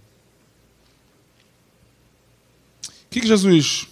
O 2.87 3.11
que, 3.11 3.21
que 3.21 3.27
Jesus 3.27 3.89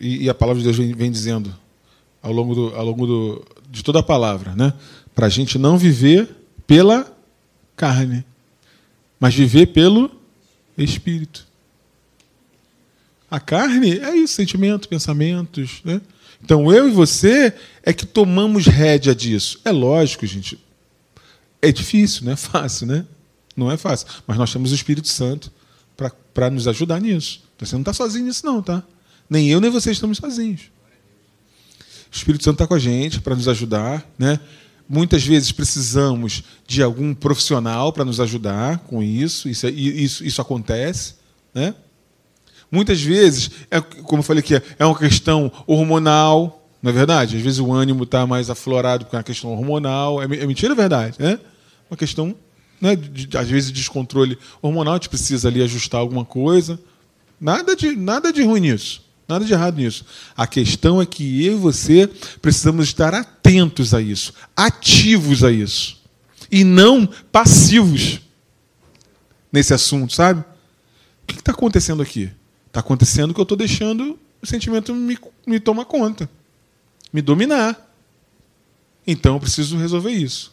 e, 0.00 0.28
a 0.28 0.34
palavra 0.34 0.62
de 0.62 0.64
Deus 0.64 0.76
vem, 0.76 0.94
vem 0.94 1.10
dizendo 1.10 1.54
ao 2.22 2.32
longo, 2.32 2.54
do, 2.54 2.74
ao 2.74 2.84
longo 2.84 3.06
do, 3.06 3.44
de 3.70 3.84
toda 3.84 4.00
a 4.00 4.02
palavra? 4.02 4.54
Né? 4.56 4.72
Para 5.14 5.26
a 5.26 5.30
gente 5.30 5.58
não 5.58 5.76
viver 5.78 6.43
pela 6.66 7.16
carne, 7.76 8.24
mas 9.18 9.34
viver 9.34 9.66
pelo 9.66 10.10
Espírito. 10.76 11.46
A 13.30 13.40
carne 13.40 13.98
é 13.98 14.14
isso, 14.16 14.34
sentimento, 14.34 14.88
pensamentos. 14.88 15.80
Né? 15.84 16.00
Então 16.42 16.72
eu 16.72 16.88
e 16.88 16.92
você 16.92 17.54
é 17.82 17.92
que 17.92 18.06
tomamos 18.06 18.66
rédea 18.66 19.14
disso. 19.14 19.60
É 19.64 19.72
lógico, 19.72 20.26
gente. 20.26 20.58
É 21.60 21.72
difícil, 21.72 22.24
não 22.24 22.32
é 22.32 22.36
fácil, 22.36 22.86
né? 22.86 23.04
Não 23.56 23.70
é 23.70 23.76
fácil. 23.76 24.06
Mas 24.26 24.36
nós 24.36 24.52
temos 24.52 24.70
o 24.70 24.74
Espírito 24.74 25.08
Santo 25.08 25.50
para 26.32 26.50
nos 26.50 26.68
ajudar 26.68 27.00
nisso. 27.00 27.42
Então, 27.56 27.66
você 27.66 27.74
não 27.74 27.82
está 27.82 27.92
sozinho 27.92 28.26
nisso, 28.26 28.44
não, 28.44 28.62
tá? 28.62 28.82
Nem 29.30 29.48
eu, 29.48 29.60
nem 29.60 29.70
você 29.70 29.90
estamos 29.90 30.18
sozinhos. 30.18 30.62
O 32.12 32.16
Espírito 32.16 32.44
Santo 32.44 32.56
está 32.56 32.66
com 32.66 32.74
a 32.74 32.78
gente 32.78 33.20
para 33.20 33.34
nos 33.34 33.48
ajudar, 33.48 34.06
né? 34.18 34.38
Muitas 34.88 35.24
vezes 35.24 35.50
precisamos 35.50 36.44
de 36.66 36.82
algum 36.82 37.14
profissional 37.14 37.92
para 37.92 38.04
nos 38.04 38.20
ajudar 38.20 38.78
com 38.80 39.02
isso. 39.02 39.48
Isso, 39.48 39.66
isso, 39.68 40.24
isso 40.24 40.40
acontece. 40.42 41.14
Né? 41.54 41.74
Muitas 42.70 43.00
vezes, 43.00 43.50
é, 43.70 43.80
como 43.80 44.20
eu 44.20 44.24
falei 44.24 44.40
aqui, 44.40 44.60
é 44.78 44.84
uma 44.84 44.98
questão 44.98 45.50
hormonal, 45.66 46.68
não 46.82 46.90
é 46.90 46.92
verdade? 46.92 47.36
Às 47.36 47.42
vezes 47.42 47.58
o 47.60 47.72
ânimo 47.72 48.04
está 48.04 48.26
mais 48.26 48.50
aflorado 48.50 49.06
é 49.10 49.16
uma 49.16 49.22
questão 49.22 49.52
hormonal. 49.52 50.20
É, 50.20 50.24
é 50.24 50.46
mentira, 50.46 50.74
é 50.74 50.76
verdade? 50.76 51.16
Né? 51.18 51.38
Uma 51.90 51.96
questão, 51.96 52.34
né, 52.78 52.94
de, 52.94 53.38
às 53.38 53.48
vezes, 53.48 53.72
de 53.72 53.80
descontrole 53.80 54.36
hormonal, 54.60 54.94
a 54.94 54.96
gente 54.96 55.08
precisa 55.08 55.48
ali 55.48 55.62
ajustar 55.62 56.00
alguma 56.00 56.26
coisa. 56.26 56.78
Nada 57.40 57.74
de, 57.74 57.96
nada 57.96 58.30
de 58.32 58.42
ruim 58.42 58.60
nisso. 58.60 59.02
Nada 59.26 59.44
de 59.44 59.52
errado 59.52 59.78
nisso. 59.78 60.04
A 60.36 60.46
questão 60.46 61.00
é 61.00 61.06
que 61.06 61.46
eu 61.46 61.54
e 61.54 61.56
você 61.56 62.06
precisamos 62.42 62.84
estar 62.86 63.14
atentos 63.14 63.33
a 63.94 64.00
isso, 64.00 64.32
ativos 64.56 65.44
a 65.44 65.50
isso, 65.52 66.00
e 66.50 66.64
não 66.64 67.06
passivos 67.06 68.20
nesse 69.52 69.74
assunto, 69.74 70.12
sabe? 70.12 70.40
O 70.40 71.26
que 71.26 71.38
está 71.38 71.52
acontecendo 71.52 72.02
aqui? 72.02 72.30
Está 72.66 72.80
acontecendo 72.80 73.32
que 73.32 73.40
eu 73.40 73.44
estou 73.44 73.56
deixando 73.56 74.18
o 74.42 74.46
sentimento 74.46 74.94
me, 74.94 75.18
me 75.46 75.60
tomar 75.60 75.84
conta, 75.84 76.28
me 77.12 77.22
dominar. 77.22 77.80
Então 79.06 79.34
eu 79.34 79.40
preciso 79.40 79.76
resolver 79.76 80.10
isso. 80.10 80.52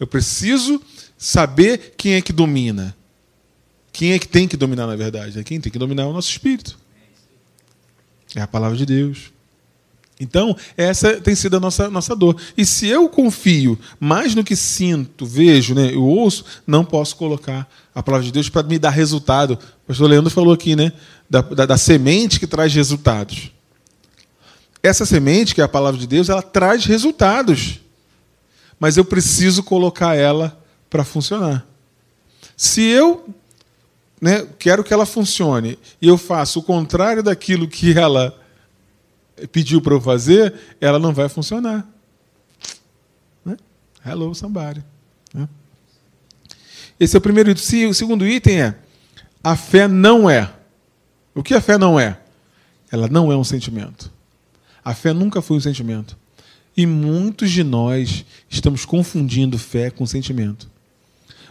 Eu 0.00 0.06
preciso 0.06 0.82
saber 1.16 1.94
quem 1.96 2.14
é 2.14 2.22
que 2.22 2.32
domina. 2.32 2.96
Quem 3.92 4.12
é 4.12 4.18
que 4.18 4.26
tem 4.26 4.48
que 4.48 4.56
dominar, 4.56 4.86
na 4.86 4.96
verdade? 4.96 5.44
Quem 5.44 5.60
tem 5.60 5.70
que 5.70 5.78
dominar 5.78 6.04
é 6.04 6.06
o 6.06 6.12
nosso 6.12 6.30
espírito. 6.30 6.78
É 8.34 8.40
a 8.40 8.46
palavra 8.46 8.76
de 8.76 8.86
Deus. 8.86 9.32
Então, 10.22 10.56
essa 10.76 11.20
tem 11.20 11.34
sido 11.34 11.56
a 11.56 11.60
nossa, 11.60 11.90
nossa 11.90 12.14
dor. 12.14 12.36
E 12.56 12.64
se 12.64 12.86
eu 12.86 13.08
confio 13.08 13.76
mais 13.98 14.36
no 14.36 14.44
que 14.44 14.54
sinto, 14.54 15.26
vejo, 15.26 15.74
né, 15.74 15.92
eu 15.92 16.02
ouço, 16.04 16.44
não 16.64 16.84
posso 16.84 17.16
colocar 17.16 17.68
a 17.92 18.02
palavra 18.02 18.24
de 18.24 18.30
Deus 18.30 18.48
para 18.48 18.62
me 18.62 18.78
dar 18.78 18.90
resultado. 18.90 19.58
O 19.84 19.88
pastor 19.88 20.08
Leandro 20.08 20.30
falou 20.30 20.54
aqui, 20.54 20.76
né? 20.76 20.92
Da, 21.28 21.40
da, 21.40 21.66
da, 21.66 21.76
semente 21.76 22.38
que 22.38 22.46
traz 22.46 22.72
resultados. 22.72 23.50
Essa 24.80 25.04
semente, 25.04 25.54
que 25.54 25.60
é 25.60 25.64
a 25.64 25.68
palavra 25.68 25.98
de 25.98 26.06
Deus, 26.06 26.28
ela 26.28 26.42
traz 26.42 26.84
resultados. 26.84 27.80
Mas 28.78 28.96
eu 28.96 29.04
preciso 29.04 29.62
colocar 29.62 30.14
ela 30.14 30.56
para 30.88 31.04
funcionar. 31.04 31.66
Se 32.56 32.82
eu 32.82 33.28
né, 34.20 34.46
quero 34.56 34.84
que 34.84 34.94
ela 34.94 35.04
funcione 35.04 35.76
e 36.00 36.06
eu 36.06 36.16
faço 36.16 36.60
o 36.60 36.62
contrário 36.62 37.24
daquilo 37.24 37.66
que 37.66 37.98
ela 37.98 38.40
pediu 39.50 39.80
para 39.80 39.94
eu 39.94 40.00
fazer, 40.00 40.54
ela 40.80 40.98
não 40.98 41.12
vai 41.12 41.28
funcionar. 41.28 41.86
Né? 43.44 43.56
Hello, 44.04 44.34
somebody. 44.34 44.84
Né? 45.32 45.48
Esse 46.98 47.16
é 47.16 47.18
o 47.18 47.22
primeiro 47.22 47.50
item. 47.50 47.86
O 47.86 47.94
segundo 47.94 48.26
item 48.26 48.62
é: 48.62 48.78
a 49.42 49.56
fé 49.56 49.88
não 49.88 50.28
é. 50.28 50.52
O 51.34 51.42
que 51.42 51.54
a 51.54 51.60
fé 51.60 51.78
não 51.78 51.98
é? 51.98 52.18
Ela 52.90 53.08
não 53.08 53.32
é 53.32 53.36
um 53.36 53.44
sentimento. 53.44 54.12
A 54.84 54.94
fé 54.94 55.12
nunca 55.12 55.40
foi 55.40 55.56
um 55.56 55.60
sentimento. 55.60 56.16
E 56.76 56.86
muitos 56.86 57.50
de 57.50 57.62
nós 57.62 58.24
estamos 58.48 58.84
confundindo 58.84 59.58
fé 59.58 59.90
com 59.90 60.06
sentimento. 60.06 60.70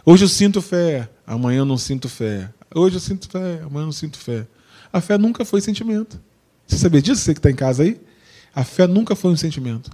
Hoje 0.04 0.24
eu 0.24 0.28
sinto 0.28 0.60
fé, 0.60 1.08
amanhã 1.26 1.58
eu 1.58 1.64
não 1.64 1.78
sinto 1.78 2.08
fé. 2.08 2.50
Hoje 2.74 2.96
eu 2.96 3.00
sinto 3.00 3.28
fé, 3.28 3.60
amanhã 3.64 3.82
eu 3.82 3.86
não 3.86 3.92
sinto 3.92 4.18
fé. 4.18 4.46
A 4.92 5.00
fé 5.00 5.16
nunca 5.16 5.44
foi 5.44 5.60
sentimento. 5.60 6.20
Você 6.72 6.78
sabia 6.78 7.02
disso, 7.02 7.20
você 7.20 7.34
que 7.34 7.38
está 7.38 7.50
em 7.50 7.54
casa 7.54 7.82
aí? 7.82 8.00
A 8.54 8.64
fé 8.64 8.86
nunca 8.86 9.14
foi 9.14 9.30
um 9.30 9.36
sentimento. 9.36 9.90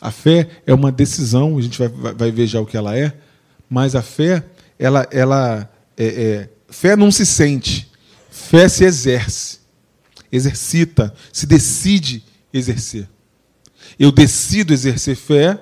A 0.00 0.10
fé 0.10 0.48
é 0.66 0.74
uma 0.74 0.90
decisão, 0.90 1.56
a 1.56 1.60
gente 1.60 1.78
vai, 1.78 1.88
vai 1.88 2.30
ver 2.32 2.48
já 2.48 2.60
o 2.60 2.66
que 2.66 2.76
ela 2.76 2.98
é, 2.98 3.16
mas 3.70 3.94
a 3.94 4.02
fé, 4.02 4.44
ela, 4.76 5.06
ela 5.12 5.72
é, 5.96 6.04
é, 6.04 6.50
fé 6.68 6.96
não 6.96 7.12
se 7.12 7.24
sente, 7.24 7.88
fé 8.28 8.68
se 8.68 8.84
exerce, 8.84 9.60
exercita, 10.32 11.14
se 11.32 11.46
decide 11.46 12.24
exercer. 12.52 13.08
Eu 13.96 14.10
decido 14.10 14.72
exercer 14.72 15.14
fé 15.14 15.60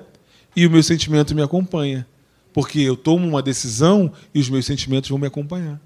e 0.57 0.67
o 0.67 0.71
meu 0.71 0.83
sentimento 0.83 1.35
me 1.35 1.43
acompanha. 1.43 2.07
Porque 2.55 2.81
eu 2.81 2.97
tomo 2.97 3.29
uma 3.29 3.43
decisão 3.43 4.11
e 4.35 4.41
os 4.41 4.49
meus 4.49 4.65
sentimentos 4.65 5.11
vão 5.11 5.19
me 5.19 5.27
acompanhar. 5.27 5.79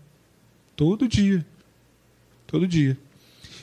Todo 0.77 1.09
dia. 1.09 1.45
Todo 2.47 2.65
dia. 2.65 2.97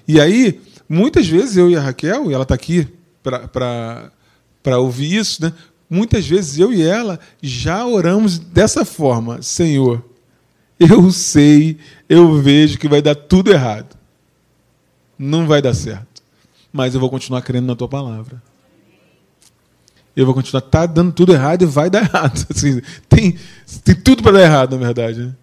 E 0.08 0.20
aí, 0.20 0.62
muitas 0.88 1.28
vezes 1.28 1.58
eu 1.58 1.70
e 1.70 1.76
a 1.76 1.82
Raquel, 1.82 2.30
e 2.30 2.34
ela 2.34 2.44
está 2.44 2.56
aqui 2.56 2.88
para 3.24 4.78
ouvir 4.78 5.16
isso, 5.16 5.42
né? 5.42 5.54
muitas 5.90 6.28
vezes 6.28 6.60
eu 6.60 6.72
e 6.72 6.82
ela 6.82 7.20
já 7.42 7.86
oramos 7.86 8.38
dessa 8.38 8.86
forma: 8.86 9.42
Senhor, 9.42 10.04
eu 10.80 11.12
sei, 11.12 11.78
eu 12.08 12.42
vejo 12.42 12.78
que 12.78 12.88
vai 12.88 13.02
dar 13.02 13.16
tudo 13.16 13.52
errado. 13.52 13.96
Não 15.18 15.48
vai 15.48 15.62
dar 15.62 15.74
certo. 15.74 16.22
Mas 16.72 16.94
eu 16.94 17.00
vou 17.00 17.10
continuar 17.10 17.42
crendo 17.42 17.68
na 17.68 17.76
tua 17.76 17.88
palavra 17.88 18.42
eu 20.16 20.26
vou 20.26 20.34
continuar. 20.34 20.62
Tá 20.62 20.86
dando 20.86 21.12
tudo 21.12 21.34
errado 21.34 21.64
e 21.64 21.66
vai 21.66 21.90
dar 21.90 22.04
errado. 22.06 22.46
Assim, 22.50 22.82
tem, 23.10 23.38
tem 23.84 23.96
tudo 23.96 24.24
para 24.24 24.34
dar 24.34 24.44
errado, 24.44 24.78
na 24.78 24.86
verdade. 24.86 25.20
Né? 25.20 25.36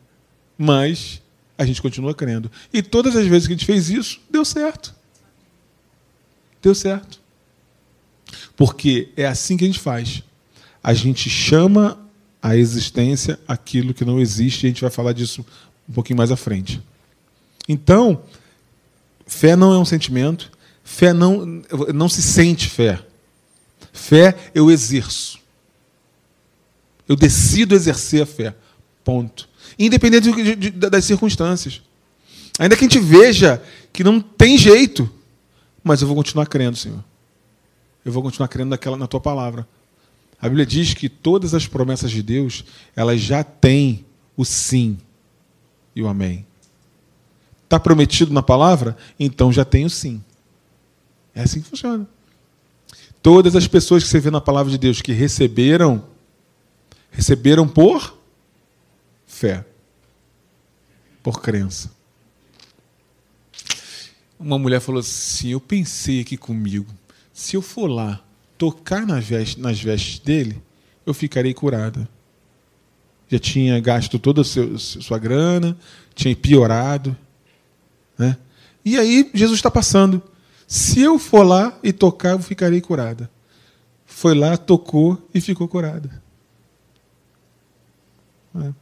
Mas 0.56 1.20
a 1.56 1.64
gente 1.64 1.82
continua 1.82 2.14
crendo. 2.14 2.50
E 2.72 2.82
todas 2.82 3.16
as 3.16 3.26
vezes 3.26 3.46
que 3.46 3.54
a 3.54 3.56
gente 3.56 3.66
fez 3.66 3.90
isso, 3.90 4.20
deu 4.30 4.44
certo. 4.44 4.94
Deu 6.60 6.74
certo. 6.74 7.20
Porque 8.56 9.10
é 9.16 9.26
assim 9.26 9.56
que 9.56 9.64
a 9.64 9.66
gente 9.66 9.80
faz. 9.80 10.22
A 10.82 10.94
gente 10.94 11.28
chama 11.28 11.98
a 12.40 12.56
existência 12.56 13.38
aquilo 13.46 13.94
que 13.94 14.04
não 14.04 14.20
existe, 14.20 14.64
e 14.64 14.66
a 14.66 14.70
gente 14.70 14.80
vai 14.80 14.90
falar 14.90 15.12
disso 15.12 15.44
um 15.88 15.92
pouquinho 15.92 16.16
mais 16.16 16.30
à 16.30 16.36
frente. 16.36 16.82
Então, 17.68 18.22
fé 19.26 19.54
não 19.54 19.72
é 19.72 19.78
um 19.78 19.84
sentimento, 19.84 20.50
fé 20.82 21.12
não, 21.12 21.62
não 21.94 22.08
se 22.08 22.22
sente 22.22 22.68
fé. 22.68 23.00
Fé 23.92 24.36
eu 24.54 24.70
exerço. 24.70 25.38
Eu 27.08 27.14
decido 27.14 27.74
exercer 27.74 28.22
a 28.22 28.26
fé. 28.26 28.54
Ponto. 29.04 29.48
Independente 29.78 30.32
de, 30.32 30.56
de, 30.56 30.70
das 30.70 31.04
circunstâncias. 31.04 31.82
Ainda 32.58 32.76
que 32.76 32.84
a 32.84 32.88
gente 32.88 32.98
veja 32.98 33.62
que 33.92 34.04
não 34.04 34.20
tem 34.20 34.58
jeito, 34.58 35.10
mas 35.82 36.00
eu 36.00 36.06
vou 36.06 36.16
continuar 36.16 36.46
crendo, 36.46 36.76
Senhor. 36.76 37.02
Eu 38.04 38.12
vou 38.12 38.22
continuar 38.22 38.48
crendo 38.48 38.70
naquela, 38.70 38.96
na 38.96 39.06
tua 39.06 39.20
palavra. 39.20 39.66
A 40.40 40.48
Bíblia 40.48 40.66
diz 40.66 40.92
que 40.92 41.08
todas 41.08 41.54
as 41.54 41.66
promessas 41.66 42.10
de 42.10 42.22
Deus, 42.22 42.64
elas 42.96 43.20
já 43.20 43.44
têm 43.44 44.04
o 44.36 44.44
sim 44.44 44.98
e 45.94 46.02
o 46.02 46.08
amém. 46.08 46.44
Está 47.64 47.78
prometido 47.78 48.32
na 48.32 48.42
palavra? 48.42 48.96
Então 49.18 49.52
já 49.52 49.64
tem 49.64 49.84
o 49.84 49.90
sim. 49.90 50.22
É 51.34 51.42
assim 51.42 51.60
que 51.60 51.68
funciona. 51.68 52.06
Todas 53.22 53.54
as 53.54 53.68
pessoas 53.68 54.02
que 54.02 54.10
você 54.10 54.18
vê 54.18 54.30
na 54.30 54.40
palavra 54.40 54.70
de 54.70 54.76
Deus 54.76 55.00
que 55.00 55.12
receberam, 55.12 56.04
receberam 57.10 57.68
por 57.68 58.18
fé, 59.42 59.64
por 61.20 61.42
crença. 61.42 61.90
Uma 64.38 64.56
mulher 64.56 64.80
falou 64.80 65.00
assim: 65.00 65.48
Eu 65.48 65.60
pensei 65.60 66.20
aqui 66.20 66.36
comigo, 66.36 66.86
se 67.32 67.56
eu 67.56 67.62
for 67.62 67.88
lá 67.88 68.22
tocar 68.56 69.04
nas 69.04 69.24
vestes, 69.24 69.56
nas 69.60 69.80
vestes 69.80 70.20
dele, 70.20 70.62
eu 71.04 71.12
ficarei 71.12 71.52
curada. 71.52 72.08
Já 73.28 73.38
tinha 73.40 73.80
gasto 73.80 74.16
toda 74.16 74.42
a 74.42 74.44
sua 74.44 75.18
grana, 75.18 75.76
tinha 76.14 76.36
piorado. 76.36 77.16
Né? 78.16 78.36
E 78.84 78.96
aí 78.96 79.28
Jesus 79.34 79.58
está 79.58 79.70
passando. 79.70 80.22
Se 80.68 81.00
eu 81.00 81.18
for 81.18 81.42
lá 81.42 81.76
e 81.82 81.92
tocar, 81.92 82.30
eu 82.30 82.38
ficarei 82.38 82.80
curada. 82.80 83.28
Foi 84.06 84.36
lá, 84.36 84.56
tocou 84.56 85.28
e 85.34 85.40
ficou 85.40 85.66
curada. 85.66 86.22
É. 88.54 88.81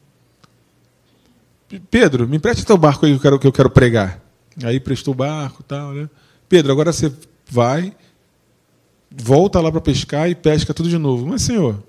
Pedro, 1.91 2.27
me 2.29 2.37
empreste 2.37 2.65
teu 2.65 2.77
barco 2.77 3.07
aí 3.07 3.13
que 3.13 3.17
eu 3.19 3.23
quero, 3.23 3.39
que 3.39 3.47
eu 3.47 3.53
quero 3.53 3.71
pregar. 3.71 4.21
Aí 4.63 4.81
prestou 4.81 5.15
o 5.15 5.17
barco 5.17 5.63
tal, 5.63 5.93
né? 5.93 6.09
Pedro, 6.49 6.73
agora 6.73 6.93
você 6.93 7.13
vai, 7.49 7.95
volta 9.11 9.61
lá 9.61 9.71
para 9.71 9.81
pescar 9.81 10.29
e 10.29 10.35
pesca 10.35 10.75
tudo 10.75 10.89
de 10.89 10.99
novo. 10.99 11.27
Mas, 11.27 11.43
senhor, 11.43 11.83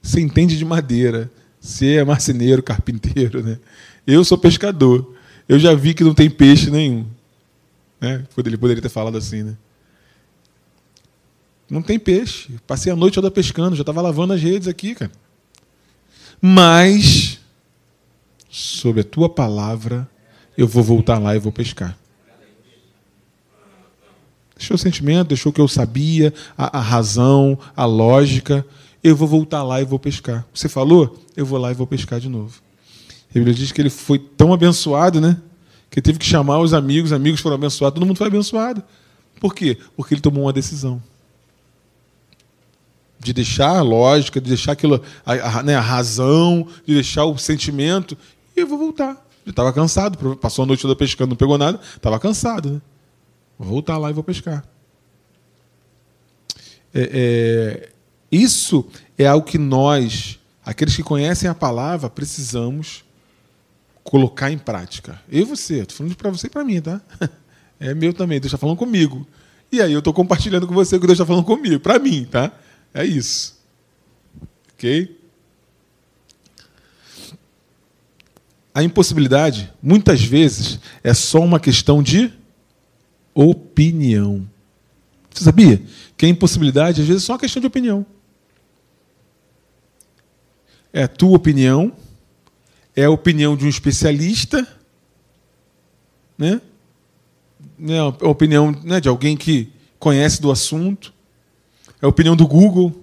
você 0.00 0.20
entende 0.20 0.56
de 0.56 0.64
madeira. 0.64 1.30
Você 1.60 1.96
é 1.96 2.04
marceneiro, 2.04 2.62
carpinteiro, 2.62 3.42
né? 3.42 3.58
Eu 4.06 4.24
sou 4.24 4.38
pescador. 4.38 5.14
Eu 5.48 5.58
já 5.58 5.74
vi 5.74 5.94
que 5.94 6.04
não 6.04 6.14
tem 6.14 6.30
peixe 6.30 6.70
nenhum. 6.70 7.06
Né? 8.00 8.24
Ele 8.36 8.56
poderia 8.56 8.82
ter 8.82 8.88
falado 8.88 9.18
assim, 9.18 9.42
né? 9.42 9.56
Não 11.68 11.82
tem 11.82 11.98
peixe. 11.98 12.54
Passei 12.66 12.92
a 12.92 12.96
noite 12.96 13.14
toda 13.14 13.30
pescando, 13.30 13.76
já 13.76 13.82
estava 13.82 14.00
lavando 14.00 14.32
as 14.32 14.40
redes 14.40 14.68
aqui, 14.68 14.94
cara. 14.94 15.10
Mas, 16.40 17.37
sob 18.48 19.00
a 19.00 19.04
tua 19.04 19.28
palavra, 19.28 20.08
eu 20.56 20.66
vou 20.66 20.82
voltar 20.82 21.18
lá 21.18 21.36
e 21.36 21.38
vou 21.38 21.52
pescar. 21.52 21.96
Deixou 24.56 24.74
o 24.74 24.78
sentimento, 24.78 25.28
deixou 25.28 25.50
o 25.50 25.52
que 25.52 25.60
eu 25.60 25.68
sabia, 25.68 26.34
a, 26.56 26.78
a 26.78 26.80
razão, 26.80 27.56
a 27.76 27.84
lógica. 27.84 28.66
Eu 29.04 29.14
vou 29.14 29.28
voltar 29.28 29.62
lá 29.62 29.80
e 29.80 29.84
vou 29.84 30.00
pescar. 30.00 30.44
Você 30.52 30.68
falou? 30.68 31.16
Eu 31.36 31.46
vou 31.46 31.58
lá 31.58 31.70
e 31.70 31.74
vou 31.74 31.86
pescar 31.86 32.18
de 32.18 32.28
novo. 32.28 32.60
A 33.30 33.34
Bíblia 33.34 33.54
diz 33.54 33.70
que 33.70 33.80
ele 33.80 33.90
foi 33.90 34.18
tão 34.18 34.52
abençoado, 34.52 35.20
né? 35.20 35.36
Que 35.88 36.02
teve 36.02 36.18
que 36.18 36.26
chamar 36.26 36.58
os 36.58 36.74
amigos, 36.74 37.12
amigos 37.12 37.40
foram 37.40 37.54
abençoados, 37.54 37.98
todo 37.98 38.06
mundo 38.06 38.16
foi 38.16 38.26
abençoado. 38.26 38.82
Por 39.40 39.54
quê? 39.54 39.78
Porque 39.96 40.14
ele 40.14 40.20
tomou 40.20 40.44
uma 40.44 40.52
decisão. 40.52 41.00
De 43.20 43.32
deixar 43.32 43.78
a 43.78 43.82
lógica, 43.82 44.40
de 44.40 44.48
deixar 44.48 44.72
aquilo, 44.72 45.00
a, 45.24 45.58
a, 45.58 45.62
né, 45.62 45.76
a 45.76 45.80
razão, 45.80 46.66
de 46.84 46.94
deixar 46.94 47.24
o 47.24 47.38
sentimento, 47.38 48.18
e 48.58 48.62
eu 48.62 48.66
vou 48.66 48.78
voltar. 48.78 49.10
Ele 49.44 49.52
estava 49.52 49.72
cansado, 49.72 50.36
passou 50.36 50.64
a 50.64 50.66
noite 50.66 50.82
toda 50.82 50.94
pescando, 50.94 51.30
não 51.30 51.36
pegou 51.36 51.56
nada, 51.56 51.80
estava 51.96 52.18
cansado, 52.20 52.72
né? 52.72 52.80
Vou 53.58 53.68
voltar 53.68 53.96
lá 53.98 54.10
e 54.10 54.12
vou 54.12 54.22
pescar. 54.22 54.64
É, 56.94 57.10
é, 57.12 57.88
isso 58.30 58.86
é 59.16 59.26
algo 59.26 59.46
que 59.46 59.58
nós, 59.58 60.38
aqueles 60.64 60.94
que 60.94 61.02
conhecem 61.02 61.48
a 61.48 61.54
palavra, 61.54 62.10
precisamos 62.10 63.04
colocar 64.04 64.50
em 64.50 64.58
prática. 64.58 65.20
Eu 65.30 65.42
e 65.42 65.44
você, 65.44 65.80
estou 65.80 65.96
falando 65.98 66.16
para 66.16 66.30
você 66.30 66.46
e 66.46 66.50
para 66.50 66.64
mim, 66.64 66.80
tá? 66.80 67.00
É 67.80 67.94
meu 67.94 68.12
também, 68.12 68.40
Deus 68.40 68.46
está 68.46 68.58
falando 68.58 68.76
comigo. 68.76 69.24
E 69.70 69.80
aí 69.80 69.92
eu 69.92 70.00
estou 70.00 70.12
compartilhando 70.12 70.66
com 70.66 70.74
você 70.74 70.96
o 70.96 71.00
que 71.00 71.06
Deus 71.06 71.16
está 71.16 71.24
falando 71.24 71.44
comigo, 71.44 71.78
para 71.78 71.96
mim, 71.96 72.24
tá? 72.24 72.50
É 72.92 73.04
isso. 73.04 73.56
Ok? 74.74 75.17
A 78.78 78.82
impossibilidade, 78.84 79.72
muitas 79.82 80.22
vezes, 80.22 80.78
é 81.02 81.12
só 81.12 81.40
uma 81.40 81.58
questão 81.58 82.00
de 82.00 82.32
opinião. 83.34 84.48
Você 85.34 85.42
sabia 85.42 85.82
que 86.16 86.24
a 86.24 86.28
impossibilidade, 86.28 87.00
às 87.00 87.08
vezes, 87.08 87.24
é 87.24 87.26
só 87.26 87.32
uma 87.32 87.40
questão 87.40 87.60
de 87.60 87.66
opinião? 87.66 88.06
É 90.92 91.02
a 91.02 91.08
tua 91.08 91.36
opinião, 91.36 91.92
é 92.94 93.02
a 93.02 93.10
opinião 93.10 93.56
de 93.56 93.64
um 93.64 93.68
especialista, 93.68 94.64
né? 96.38 96.60
É 97.80 97.98
a 97.98 98.28
opinião 98.28 98.70
né, 98.84 99.00
de 99.00 99.08
alguém 99.08 99.36
que 99.36 99.72
conhece 99.98 100.40
do 100.40 100.52
assunto, 100.52 101.12
é 102.00 102.06
a 102.06 102.08
opinião 102.08 102.36
do 102.36 102.46
Google. 102.46 102.94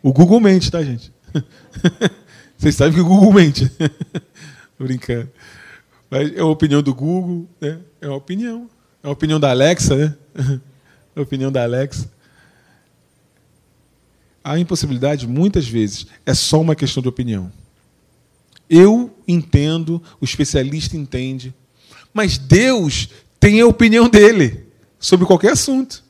O 0.00 0.12
Google 0.12 0.38
mente, 0.38 0.70
tá, 0.70 0.80
gente? 0.80 1.12
Vocês 2.56 2.76
sabem 2.76 2.94
que 2.94 3.00
o 3.00 3.04
Google 3.04 3.32
mente. 3.32 3.68
Brincando. 4.78 5.30
Mas 6.10 6.34
é 6.34 6.40
a 6.40 6.46
opinião 6.46 6.82
do 6.82 6.94
Google, 6.94 7.48
né? 7.60 7.80
é 8.00 8.08
uma 8.08 8.16
opinião. 8.16 8.68
É 9.02 9.08
a 9.08 9.10
opinião 9.10 9.38
da 9.38 9.50
Alexa, 9.50 9.96
né? 9.96 10.14
a 11.14 11.20
opinião 11.20 11.50
da 11.50 11.62
Alexa. 11.62 12.10
A 14.42 14.58
impossibilidade, 14.58 15.26
muitas 15.26 15.66
vezes, 15.66 16.06
é 16.26 16.34
só 16.34 16.60
uma 16.60 16.74
questão 16.74 17.02
de 17.02 17.08
opinião. 17.08 17.50
Eu 18.68 19.16
entendo, 19.26 20.02
o 20.20 20.24
especialista 20.24 20.96
entende, 20.96 21.54
mas 22.12 22.38
Deus 22.38 23.08
tem 23.40 23.60
a 23.60 23.66
opinião 23.66 24.08
dele 24.08 24.66
sobre 24.98 25.26
qualquer 25.26 25.52
assunto. 25.52 26.02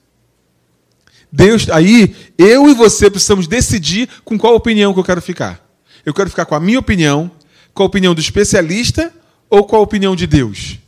Deus, 1.30 1.68
aí 1.68 2.14
eu 2.38 2.68
e 2.68 2.74
você 2.74 3.10
precisamos 3.10 3.48
decidir 3.48 4.08
com 4.24 4.38
qual 4.38 4.54
opinião 4.54 4.94
que 4.94 5.00
eu 5.00 5.04
quero 5.04 5.20
ficar. 5.20 5.60
Eu 6.06 6.14
quero 6.14 6.30
ficar 6.30 6.44
com 6.44 6.54
a 6.54 6.60
minha 6.60 6.78
opinião, 6.78 7.30
com 7.74 7.82
a 7.82 7.86
opinião 7.86 8.14
do 8.14 8.20
especialista 8.20 9.12
ou 9.50 9.64
com 9.64 9.76
a 9.76 9.80
opinião 9.80 10.14
de 10.14 10.26
Deus? 10.26 10.78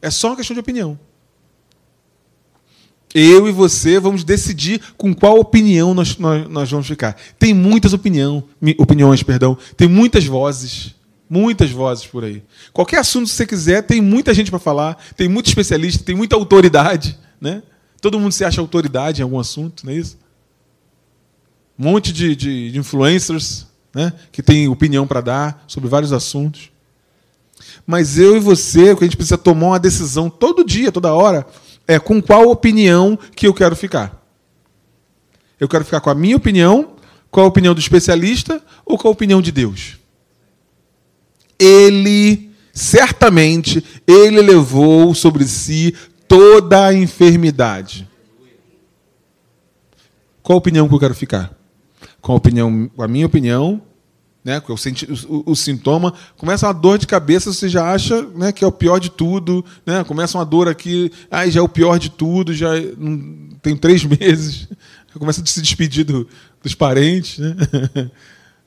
É 0.00 0.10
só 0.10 0.28
uma 0.28 0.36
questão 0.36 0.54
de 0.54 0.60
opinião. 0.60 0.98
Eu 3.14 3.46
e 3.46 3.52
você 3.52 4.00
vamos 4.00 4.24
decidir 4.24 4.80
com 4.96 5.14
qual 5.14 5.38
opinião 5.38 5.92
nós, 5.92 6.16
nós, 6.16 6.48
nós 6.48 6.70
vamos 6.70 6.86
ficar. 6.86 7.14
Tem 7.38 7.52
muitas 7.52 7.92
opinião, 7.92 8.44
opiniões, 8.78 9.22
perdão, 9.22 9.58
tem 9.76 9.86
muitas 9.86 10.24
vozes, 10.24 10.94
muitas 11.28 11.70
vozes 11.70 12.06
por 12.06 12.24
aí. 12.24 12.42
Qualquer 12.72 12.98
assunto 12.98 13.24
que 13.24 13.32
você 13.32 13.46
quiser, 13.46 13.82
tem 13.82 14.00
muita 14.00 14.32
gente 14.32 14.50
para 14.50 14.58
falar, 14.58 14.96
tem 15.14 15.28
muito 15.28 15.46
especialista, 15.46 16.02
tem 16.02 16.14
muita 16.14 16.36
autoridade, 16.36 17.18
né? 17.40 17.62
Todo 18.00 18.18
mundo 18.18 18.32
se 18.32 18.44
acha 18.44 18.60
autoridade 18.60 19.20
em 19.20 19.24
algum 19.24 19.38
assunto, 19.38 19.84
não 19.84 19.92
é 19.92 19.96
isso? 19.96 20.18
Um 21.78 21.84
monte 21.84 22.12
de, 22.12 22.34
de, 22.34 22.72
de 22.72 22.78
influencers 22.78 23.66
né, 23.94 24.12
que 24.30 24.42
tem 24.42 24.68
opinião 24.68 25.06
para 25.06 25.20
dar 25.20 25.64
sobre 25.66 25.88
vários 25.88 26.12
assuntos. 26.12 26.70
Mas 27.86 28.18
eu 28.18 28.36
e 28.36 28.40
você, 28.40 28.92
o 28.92 28.96
que 28.96 29.04
a 29.04 29.06
gente 29.06 29.16
precisa 29.16 29.38
tomar 29.38 29.68
uma 29.68 29.80
decisão 29.80 30.30
todo 30.30 30.64
dia, 30.64 30.92
toda 30.92 31.14
hora, 31.14 31.46
é 31.86 31.98
com 31.98 32.22
qual 32.22 32.48
opinião 32.48 33.18
que 33.34 33.46
eu 33.46 33.54
quero 33.54 33.76
ficar. 33.76 34.22
Eu 35.58 35.68
quero 35.68 35.84
ficar 35.84 36.00
com 36.00 36.10
a 36.10 36.14
minha 36.14 36.36
opinião, 36.36 36.96
com 37.30 37.40
a 37.40 37.46
opinião 37.46 37.74
do 37.74 37.80
especialista 37.80 38.62
ou 38.84 38.98
com 38.98 39.08
a 39.08 39.10
opinião 39.10 39.40
de 39.40 39.50
Deus? 39.50 39.98
Ele, 41.58 42.50
certamente, 42.72 43.84
ele 44.06 44.40
levou 44.42 45.14
sobre 45.14 45.44
si 45.46 45.94
toda 46.26 46.86
a 46.86 46.94
enfermidade. 46.94 48.08
Qual 50.42 50.56
a 50.56 50.58
opinião 50.58 50.88
que 50.88 50.94
eu 50.94 50.98
quero 50.98 51.14
ficar? 51.14 51.61
Com 52.22 52.32
a 52.32 52.36
opinião, 52.36 52.88
com 52.88 53.02
a 53.02 53.08
minha 53.08 53.26
opinião, 53.26 53.82
né, 54.42 54.62
o, 54.66 54.72
o, 54.72 55.52
o, 55.52 55.54
sintoma, 55.56 56.14
começa 56.36 56.66
uma 56.66 56.72
dor 56.72 56.96
de 56.98 57.06
cabeça, 57.06 57.52
você 57.52 57.68
já 57.68 57.92
acha 57.92 58.22
né, 58.22 58.52
que 58.52 58.64
é 58.64 58.66
o 58.66 58.72
pior 58.72 58.98
de 58.98 59.10
tudo, 59.10 59.64
né, 59.84 60.02
começa 60.04 60.38
uma 60.38 60.44
dor 60.44 60.68
aqui, 60.68 61.12
ai, 61.30 61.50
já 61.50 61.60
é 61.60 61.62
o 61.62 61.68
pior 61.68 61.98
de 61.98 62.10
tudo, 62.10 62.54
já 62.54 62.70
não, 62.96 63.50
tem 63.60 63.76
três 63.76 64.02
meses, 64.06 64.68
começa 65.14 65.42
a 65.42 65.46
se 65.46 65.60
despedir 65.60 66.04
do, 66.04 66.26
dos 66.62 66.74
parentes. 66.74 67.38
Né? 67.38 67.56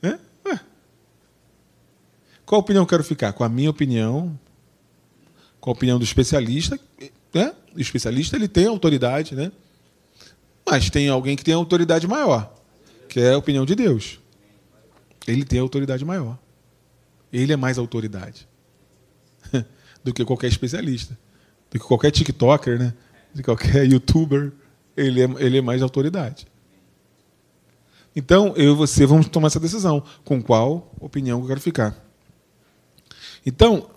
é? 0.02 0.18
Qual 2.44 2.60
opinião 2.60 2.84
eu 2.84 2.86
quero 2.86 3.02
ficar? 3.02 3.32
Com 3.32 3.42
a 3.42 3.48
minha 3.48 3.68
opinião, 3.68 4.38
com 5.60 5.70
a 5.70 5.72
opinião 5.72 5.98
do 5.98 6.04
especialista. 6.04 6.78
Né? 7.34 7.52
O 7.74 7.80
especialista 7.80 8.36
ele 8.36 8.48
tem 8.48 8.66
autoridade, 8.66 9.34
né? 9.34 9.50
mas 10.68 10.90
tem 10.90 11.08
alguém 11.08 11.36
que 11.36 11.44
tem 11.44 11.54
autoridade 11.54 12.08
maior, 12.08 12.52
que 13.08 13.20
é 13.20 13.32
a 13.32 13.38
opinião 13.38 13.64
de 13.64 13.74
Deus. 13.74 14.20
Ele 15.26 15.44
tem 15.44 15.58
autoridade 15.58 16.04
maior. 16.04 16.38
Ele 17.32 17.52
é 17.52 17.56
mais 17.56 17.78
autoridade 17.78 18.46
do 20.04 20.14
que 20.14 20.24
qualquer 20.24 20.48
especialista, 20.48 21.18
do 21.70 21.78
que 21.78 21.84
qualquer 21.86 22.10
TikToker, 22.10 22.78
né? 22.78 22.94
de 23.34 23.42
qualquer 23.42 23.84
YouTuber. 23.90 24.52
Ele 24.96 25.22
é, 25.22 25.28
ele 25.38 25.58
é 25.58 25.60
mais 25.60 25.82
autoridade. 25.82 26.46
Então, 28.14 28.54
eu 28.56 28.72
e 28.72 28.74
você 28.74 29.04
vamos 29.04 29.28
tomar 29.28 29.48
essa 29.48 29.60
decisão. 29.60 30.02
Com 30.24 30.42
qual 30.42 30.90
opinião 30.98 31.40
eu 31.40 31.46
quero 31.46 31.60
ficar? 31.60 32.02
Então, 33.44 33.90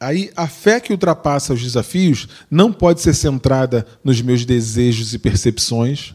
aí 0.00 0.32
a 0.34 0.48
fé 0.48 0.80
que 0.80 0.90
ultrapassa 0.90 1.52
os 1.52 1.62
desafios 1.62 2.26
não 2.50 2.72
pode 2.72 3.02
ser 3.02 3.12
centrada 3.12 3.86
nos 4.02 4.22
meus 4.22 4.46
desejos 4.46 5.12
e 5.12 5.18
percepções, 5.18 6.14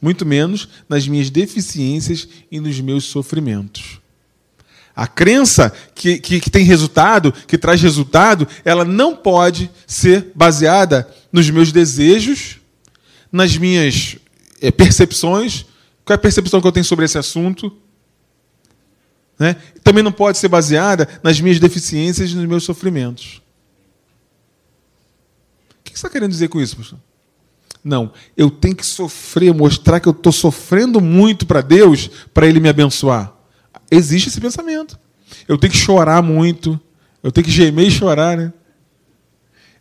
muito 0.00 0.26
menos 0.26 0.68
nas 0.88 1.06
minhas 1.08 1.30
deficiências 1.30 2.28
e 2.50 2.60
nos 2.60 2.80
meus 2.80 3.04
sofrimentos. 3.04 4.00
A 4.96 5.06
crença 5.06 5.72
que, 5.94 6.18
que, 6.18 6.38
que, 6.38 6.50
tem 6.50 6.64
resultado, 6.64 7.32
que 7.32 7.58
traz 7.58 7.82
resultado, 7.82 8.46
ela 8.64 8.84
não 8.84 9.16
pode 9.16 9.68
ser 9.86 10.30
baseada 10.34 11.08
nos 11.32 11.50
meus 11.50 11.72
desejos, 11.72 12.58
nas 13.32 13.56
minhas 13.56 14.16
é, 14.60 14.70
percepções. 14.70 15.66
Qual 16.04 16.14
é 16.14 16.16
a 16.16 16.18
percepção 16.18 16.60
que 16.60 16.66
eu 16.66 16.72
tenho 16.72 16.84
sobre 16.84 17.04
esse 17.04 17.18
assunto? 17.18 17.76
Né? 19.36 19.56
Também 19.82 20.04
não 20.04 20.12
pode 20.12 20.38
ser 20.38 20.48
baseada 20.48 21.08
nas 21.22 21.40
minhas 21.40 21.58
deficiências 21.58 22.30
e 22.30 22.36
nos 22.36 22.46
meus 22.46 22.62
sofrimentos. 22.62 23.42
O 25.80 25.82
que 25.82 25.90
você 25.90 25.96
está 25.96 26.08
querendo 26.08 26.30
dizer 26.30 26.48
com 26.48 26.60
isso, 26.60 26.76
pastor? 26.76 27.00
Não, 27.84 28.10
eu 28.34 28.50
tenho 28.50 28.74
que 28.74 28.86
sofrer, 28.86 29.52
mostrar 29.52 30.00
que 30.00 30.08
eu 30.08 30.12
estou 30.12 30.32
sofrendo 30.32 31.02
muito 31.02 31.44
para 31.44 31.60
Deus, 31.60 32.08
para 32.32 32.46
Ele 32.46 32.58
me 32.58 32.70
abençoar. 32.70 33.34
Existe 33.90 34.30
esse 34.30 34.40
pensamento. 34.40 34.98
Eu 35.46 35.58
tenho 35.58 35.70
que 35.70 35.78
chorar 35.78 36.22
muito, 36.22 36.80
eu 37.22 37.30
tenho 37.30 37.44
que 37.44 37.50
gemer 37.50 37.88
e 37.88 37.90
chorar, 37.90 38.38
né? 38.38 38.52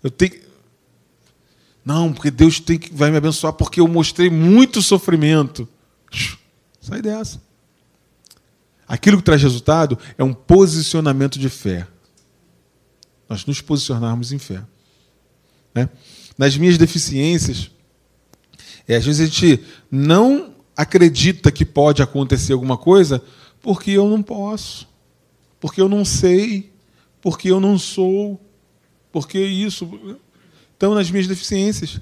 Eu 0.04 0.12
tenho. 0.12 0.34
Não, 1.86 2.12
porque 2.12 2.30
Deus 2.30 2.60
tem 2.60 2.78
que, 2.78 2.94
vai 2.94 3.10
me 3.10 3.18
abençoar 3.18 3.54
porque 3.54 3.80
eu 3.80 3.88
mostrei 3.88 4.30
muito 4.30 4.82
sofrimento. 4.82 5.68
Sai 6.82 7.02
dessa. 7.02 7.42
Aquilo 8.86 9.18
que 9.18 9.24
traz 9.24 9.42
resultado 9.42 9.98
é 10.18 10.24
um 10.24 10.34
posicionamento 10.34 11.40
de 11.40 11.48
fé. 11.48 11.88
Nós 13.30 13.46
nos 13.46 13.62
posicionarmos 13.62 14.34
em 14.34 14.38
fé. 14.38 14.62
Né? 15.74 15.90
Nas 16.38 16.58
minhas 16.58 16.78
deficiências, 16.78 17.72
é, 18.88 18.96
às 18.96 19.06
vezes 19.06 19.22
a 19.22 19.26
gente 19.26 19.64
não 19.90 20.54
acredita 20.76 21.52
que 21.52 21.66
pode 21.66 22.02
acontecer 22.02 22.54
alguma 22.54 22.78
coisa 22.78 23.24
porque 23.62 23.92
eu 23.92 24.08
não 24.08 24.22
posso, 24.22 24.88
porque 25.60 25.80
eu 25.80 25.88
não 25.88 26.04
sei, 26.04 26.72
porque 27.22 27.50
eu 27.50 27.60
não 27.60 27.80
sou, 27.80 28.40
porque 29.12 29.40
isso. 29.40 29.90
Então, 30.76 30.94
nas 30.94 31.10
minhas 31.10 31.28
deficiências, 31.28 32.02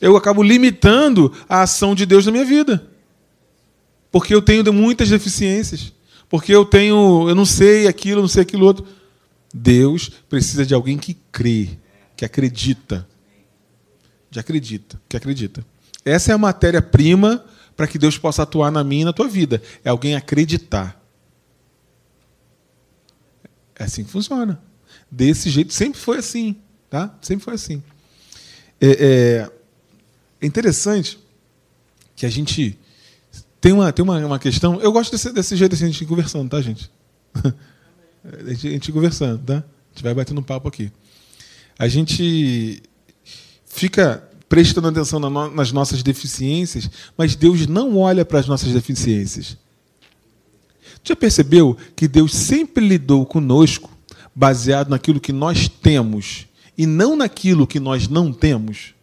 eu 0.00 0.16
acabo 0.16 0.42
limitando 0.42 1.32
a 1.48 1.62
ação 1.62 1.94
de 1.94 2.06
Deus 2.06 2.24
na 2.24 2.32
minha 2.32 2.44
vida. 2.44 2.86
Porque 4.10 4.34
eu 4.34 4.40
tenho 4.40 4.72
muitas 4.72 5.10
deficiências. 5.10 5.92
Porque 6.28 6.54
eu 6.54 6.64
tenho, 6.64 7.28
eu 7.28 7.34
não 7.34 7.44
sei 7.44 7.86
aquilo, 7.86 8.20
não 8.22 8.28
sei 8.28 8.42
aquilo 8.42 8.64
outro. 8.64 8.86
Deus 9.52 10.10
precisa 10.28 10.64
de 10.64 10.74
alguém 10.74 10.96
que 10.96 11.14
crê, 11.30 11.68
que 12.16 12.24
acredita. 12.24 13.06
De 14.30 14.38
acredita, 14.38 15.00
que 15.08 15.16
acredita. 15.16 15.64
Essa 16.04 16.32
é 16.32 16.34
a 16.34 16.38
matéria-prima 16.38 17.44
para 17.76 17.86
que 17.86 17.98
Deus 17.98 18.16
possa 18.16 18.42
atuar 18.42 18.70
na 18.70 18.82
minha 18.82 19.02
e 19.02 19.04
na 19.04 19.12
tua 19.12 19.28
vida. 19.28 19.62
É 19.84 19.90
alguém 19.90 20.14
acreditar. 20.14 21.00
É 23.74 23.84
assim 23.84 24.04
que 24.04 24.10
funciona. 24.10 24.60
Desse 25.10 25.50
jeito, 25.50 25.72
sempre 25.72 26.00
foi 26.00 26.18
assim. 26.18 26.56
Tá? 26.88 27.14
Sempre 27.20 27.44
foi 27.44 27.54
assim. 27.54 27.82
É, 28.80 28.88
é, 28.88 29.50
é 30.40 30.46
interessante 30.46 31.18
que 32.14 32.24
a 32.24 32.30
gente 32.30 32.78
tem 33.60 33.72
uma, 33.72 33.92
tem 33.92 34.02
uma, 34.02 34.18
uma 34.24 34.38
questão. 34.38 34.80
Eu 34.80 34.92
gosto 34.92 35.12
desse, 35.12 35.32
desse 35.32 35.56
jeito 35.56 35.74
assim, 35.74 35.84
a 35.84 35.88
gente 35.88 36.06
conversando, 36.06 36.48
tá, 36.48 36.60
gente? 36.60 36.90
a 38.24 38.50
gente, 38.50 38.68
a 38.68 38.70
gente 38.70 38.92
conversando, 38.92 39.42
tá? 39.44 39.56
A 39.56 39.88
gente 39.92 40.02
vai 40.02 40.14
batendo 40.14 40.40
um 40.40 40.44
papo 40.44 40.68
aqui. 40.68 40.90
A 41.78 41.88
gente 41.88 42.82
fica 43.76 44.26
prestando 44.48 44.88
atenção 44.88 45.20
nas 45.50 45.70
nossas 45.70 46.02
deficiências, 46.02 46.90
mas 47.16 47.36
Deus 47.36 47.66
não 47.66 47.98
olha 47.98 48.24
para 48.24 48.38
as 48.38 48.46
nossas 48.46 48.72
deficiências. 48.72 49.56
Já 51.04 51.14
percebeu 51.14 51.76
que 51.94 52.08
Deus 52.08 52.34
sempre 52.34 52.86
lidou 52.86 53.26
conosco 53.26 53.90
baseado 54.34 54.88
naquilo 54.88 55.20
que 55.20 55.32
nós 55.32 55.68
temos 55.68 56.46
e 56.76 56.86
não 56.86 57.16
naquilo 57.16 57.66
que 57.66 57.78
nós 57.78 58.08
não 58.08 58.32
temos? 58.32 58.94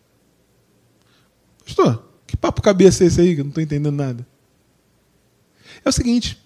Pastor, 1.63 2.03
que 2.25 2.35
papo 2.35 2.61
cabeça 2.61 3.03
é 3.03 3.07
esse 3.07 3.21
aí 3.21 3.35
que 3.35 3.41
eu 3.41 3.45
não 3.45 3.49
estou 3.49 3.63
entendendo 3.63 3.95
nada? 3.95 4.25
É 5.85 5.89
o 5.89 5.93
seguinte: 5.93 6.37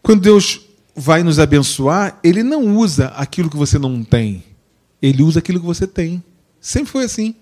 quando 0.00 0.22
Deus 0.22 0.60
vai 0.94 1.24
nos 1.24 1.40
abençoar, 1.40 2.20
Ele 2.22 2.42
não 2.44 2.76
usa 2.76 3.08
aquilo 3.08 3.50
que 3.50 3.56
você 3.56 3.78
não 3.78 4.04
tem, 4.04 4.44
Ele 5.02 5.24
usa 5.24 5.40
aquilo 5.40 5.58
que 5.58 5.66
você 5.66 5.88
tem. 5.88 6.22
Sempre 6.60 6.90
foi 6.90 7.04
assim. 7.04 7.34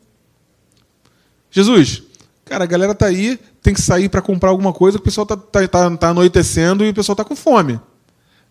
Jesus, 1.50 2.02
cara, 2.44 2.64
a 2.64 2.66
galera 2.66 2.94
tá 2.94 3.06
aí, 3.06 3.38
tem 3.62 3.74
que 3.74 3.80
sair 3.80 4.08
para 4.08 4.22
comprar 4.22 4.50
alguma 4.50 4.72
coisa, 4.72 4.98
o 4.98 5.02
pessoal 5.02 5.26
tá, 5.26 5.36
tá, 5.36 5.66
tá, 5.66 5.96
tá 5.96 6.08
anoitecendo 6.10 6.84
e 6.84 6.90
o 6.90 6.94
pessoal 6.94 7.16
tá 7.16 7.24
com 7.24 7.34
fome. 7.34 7.80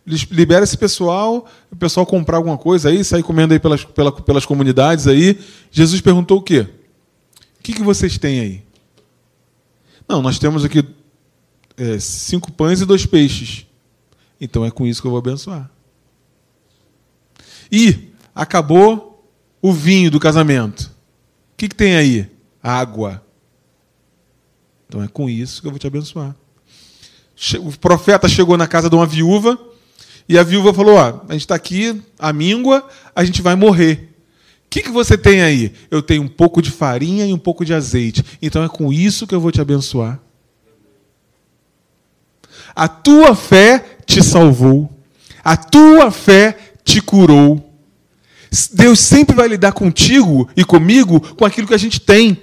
Libera 0.06 0.64
esse 0.64 0.78
pessoal, 0.78 1.48
o 1.72 1.76
pessoal 1.76 2.06
comprar 2.06 2.38
alguma 2.38 2.58
coisa 2.58 2.90
aí, 2.90 3.04
sair 3.04 3.24
comendo 3.24 3.54
aí 3.54 3.60
pelas, 3.60 3.84
pelas, 3.84 4.20
pelas 4.22 4.46
comunidades 4.46 5.06
aí. 5.06 5.40
Jesus 5.70 6.00
perguntou 6.02 6.38
o 6.38 6.42
quê? 6.42 6.68
O 7.60 7.64
que, 7.64 7.74
que 7.74 7.84
vocês 7.84 8.18
têm 8.18 8.40
aí? 8.40 8.64
Não, 10.08 10.22
nós 10.22 10.40
temos 10.40 10.64
aqui 10.64 10.86
é, 11.76 12.00
cinco 12.00 12.52
pães 12.52 12.80
e 12.82 12.86
dois 12.86 13.06
peixes. 13.06 13.66
Então 14.40 14.66
é 14.66 14.72
com 14.72 14.86
isso 14.86 15.02
que 15.02 15.08
eu 15.08 15.12
vou 15.12 15.20
abençoar. 15.20 15.70
E 17.72 18.12
acabou 18.34 19.07
o 19.62 19.72
vinho 19.72 20.12
do 20.12 20.20
casamento. 20.20 20.84
O 21.54 21.58
que, 21.58 21.68
que 21.68 21.76
tem 21.76 21.96
aí? 21.96 22.30
Água. 22.62 23.24
Então 24.88 25.04
é 25.04 25.08
com 25.08 25.30
isso 25.30 25.62
que 25.62 25.68
eu 25.68 25.72
vou 25.72 25.80
te 25.80 25.88
abençoar. 25.88 26.36
O 27.60 27.78
profeta 27.78 28.28
chegou 28.28 28.58
na 28.58 28.68
casa 28.68 28.90
de 28.90 28.96
uma 28.96 29.06
viúva 29.06 29.60
e 30.28 30.38
a 30.38 30.44
viúva 30.44 30.74
falou: 30.74 30.96
Ó, 30.96 31.22
a 31.28 31.34
gente 31.34 31.42
está 31.42 31.56
aqui, 31.56 32.02
a 32.18 32.34
míngua, 32.34 32.88
a 33.16 33.24
gente 33.24 33.42
vai 33.42 33.56
morrer. 33.56 34.14
O 34.66 34.70
que, 34.70 34.84
que 34.84 34.92
você 34.92 35.18
tem 35.18 35.42
aí? 35.42 35.74
Eu 35.90 36.02
tenho 36.02 36.24
um 36.24 36.28
pouco 36.28 36.62
de 36.62 36.72
farinha 36.72 37.26
e 37.26 37.34
um 37.34 37.38
pouco 37.38 37.64
de 37.64 37.74
azeite. 37.74 38.24
Então 38.42 38.64
é 38.64 38.70
com 38.70 38.92
isso 38.92 39.26
que 39.26 39.34
eu 39.34 39.40
vou 39.40 39.52
te 39.52 39.62
abençoar. 39.62 40.20
A 42.76 42.88
tua 42.88 43.34
fé 43.36 43.98
te 44.06 44.22
salvou. 44.22 44.92
A 45.44 45.56
tua 45.56 46.12
fé 46.12 46.58
te 46.84 47.02
curou. 47.02 47.67
Deus 48.74 49.00
sempre 49.00 49.36
vai 49.36 49.48
lidar 49.48 49.74
contigo 49.74 50.50
e 50.56 50.64
comigo 50.64 51.20
com 51.36 51.46
aquilo 51.46 51.68
que 51.68 51.74
a 51.74 51.80
gente 51.80 52.00
tem. 52.00 52.42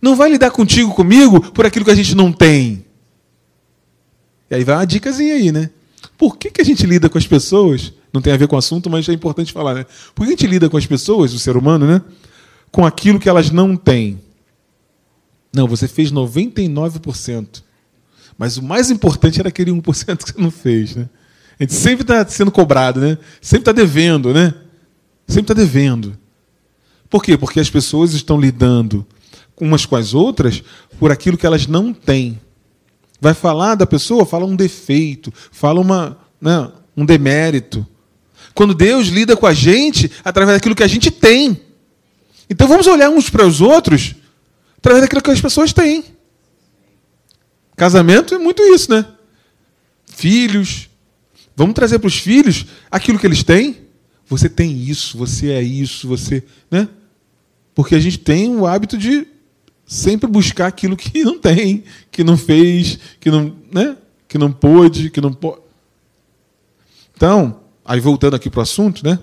Não 0.00 0.16
vai 0.16 0.30
lidar 0.30 0.50
contigo 0.50 0.92
comigo 0.94 1.40
por 1.52 1.64
aquilo 1.64 1.84
que 1.84 1.90
a 1.90 1.94
gente 1.94 2.14
não 2.14 2.32
tem. 2.32 2.84
E 4.50 4.54
aí 4.54 4.64
vai 4.64 4.76
uma 4.76 4.86
dicasinha 4.86 5.34
aí, 5.34 5.52
né? 5.52 5.70
Por 6.18 6.36
que, 6.36 6.50
que 6.50 6.60
a 6.60 6.64
gente 6.64 6.84
lida 6.86 7.08
com 7.08 7.16
as 7.16 7.26
pessoas? 7.26 7.92
Não 8.12 8.20
tem 8.20 8.32
a 8.32 8.36
ver 8.36 8.46
com 8.46 8.56
o 8.56 8.58
assunto, 8.58 8.90
mas 8.90 9.08
é 9.08 9.12
importante 9.12 9.52
falar, 9.52 9.74
né? 9.74 9.86
Por 10.14 10.24
que 10.26 10.32
a 10.32 10.36
gente 10.36 10.46
lida 10.46 10.68
com 10.68 10.76
as 10.76 10.86
pessoas, 10.86 11.32
o 11.32 11.38
ser 11.38 11.56
humano, 11.56 11.86
né? 11.86 12.02
Com 12.70 12.84
aquilo 12.84 13.18
que 13.18 13.28
elas 13.28 13.50
não 13.50 13.76
têm. 13.76 14.20
Não, 15.54 15.66
você 15.66 15.86
fez 15.86 16.10
99%. 16.10 17.62
Mas 18.38 18.56
o 18.56 18.62
mais 18.62 18.90
importante 18.90 19.38
era 19.38 19.48
aquele 19.48 19.70
1% 19.70 20.16
que 20.18 20.32
você 20.32 20.40
não 20.40 20.50
fez. 20.50 20.96
Né? 20.96 21.08
A 21.60 21.62
gente 21.62 21.74
sempre 21.74 22.02
está 22.02 22.26
sendo 22.26 22.50
cobrado, 22.50 23.00
né? 23.00 23.18
sempre 23.40 23.62
está 23.62 23.72
devendo. 23.72 24.32
Né? 24.32 24.54
Sempre 25.26 25.52
está 25.52 25.54
devendo. 25.54 26.16
Por 27.08 27.22
quê? 27.22 27.36
Porque 27.36 27.60
as 27.60 27.70
pessoas 27.70 28.12
estão 28.12 28.40
lidando 28.40 29.06
umas 29.60 29.86
com 29.86 29.94
as 29.94 30.12
outras 30.12 30.62
por 30.98 31.12
aquilo 31.12 31.36
que 31.36 31.46
elas 31.46 31.66
não 31.66 31.92
têm. 31.92 32.40
Vai 33.20 33.34
falar 33.34 33.76
da 33.76 33.86
pessoa, 33.86 34.26
fala 34.26 34.44
um 34.44 34.56
defeito, 34.56 35.32
fala 35.52 35.80
uma, 35.80 36.18
né, 36.40 36.70
um 36.96 37.04
demérito. 37.04 37.86
Quando 38.54 38.74
Deus 38.74 39.08
lida 39.08 39.36
com 39.36 39.46
a 39.46 39.52
gente 39.52 40.10
através 40.24 40.56
daquilo 40.56 40.74
que 40.74 40.82
a 40.82 40.88
gente 40.88 41.10
tem. 41.10 41.60
Então 42.50 42.66
vamos 42.66 42.86
olhar 42.86 43.10
uns 43.10 43.30
para 43.30 43.46
os 43.46 43.60
outros 43.60 44.16
através 44.78 45.02
daquilo 45.02 45.22
que 45.22 45.30
as 45.30 45.40
pessoas 45.40 45.72
têm. 45.72 46.04
Casamento 47.76 48.34
é 48.34 48.38
muito 48.38 48.62
isso, 48.62 48.90
né? 48.90 49.06
Filhos. 50.06 50.88
Vamos 51.54 51.74
trazer 51.74 51.98
para 51.98 52.08
os 52.08 52.16
filhos 52.16 52.66
aquilo 52.90 53.18
que 53.18 53.26
eles 53.26 53.42
têm. 53.42 53.81
Você 54.32 54.48
tem 54.48 54.74
isso, 54.74 55.18
você 55.18 55.50
é 55.50 55.62
isso, 55.62 56.08
você. 56.08 56.42
Né? 56.70 56.88
Porque 57.74 57.94
a 57.94 58.00
gente 58.00 58.18
tem 58.18 58.56
o 58.56 58.66
hábito 58.66 58.96
de 58.96 59.26
sempre 59.84 60.26
buscar 60.26 60.68
aquilo 60.68 60.96
que 60.96 61.22
não 61.22 61.38
tem, 61.38 61.84
que 62.10 62.24
não 62.24 62.38
fez, 62.38 62.98
que 63.20 63.30
não, 63.30 63.54
né? 63.70 63.94
que 64.26 64.38
não 64.38 64.50
pôde, 64.50 65.10
que 65.10 65.20
não 65.20 65.34
pode. 65.34 65.60
Então, 67.14 67.60
aí 67.84 68.00
voltando 68.00 68.34
aqui 68.34 68.48
para 68.48 68.60
o 68.60 68.62
assunto, 68.62 69.04
né? 69.04 69.18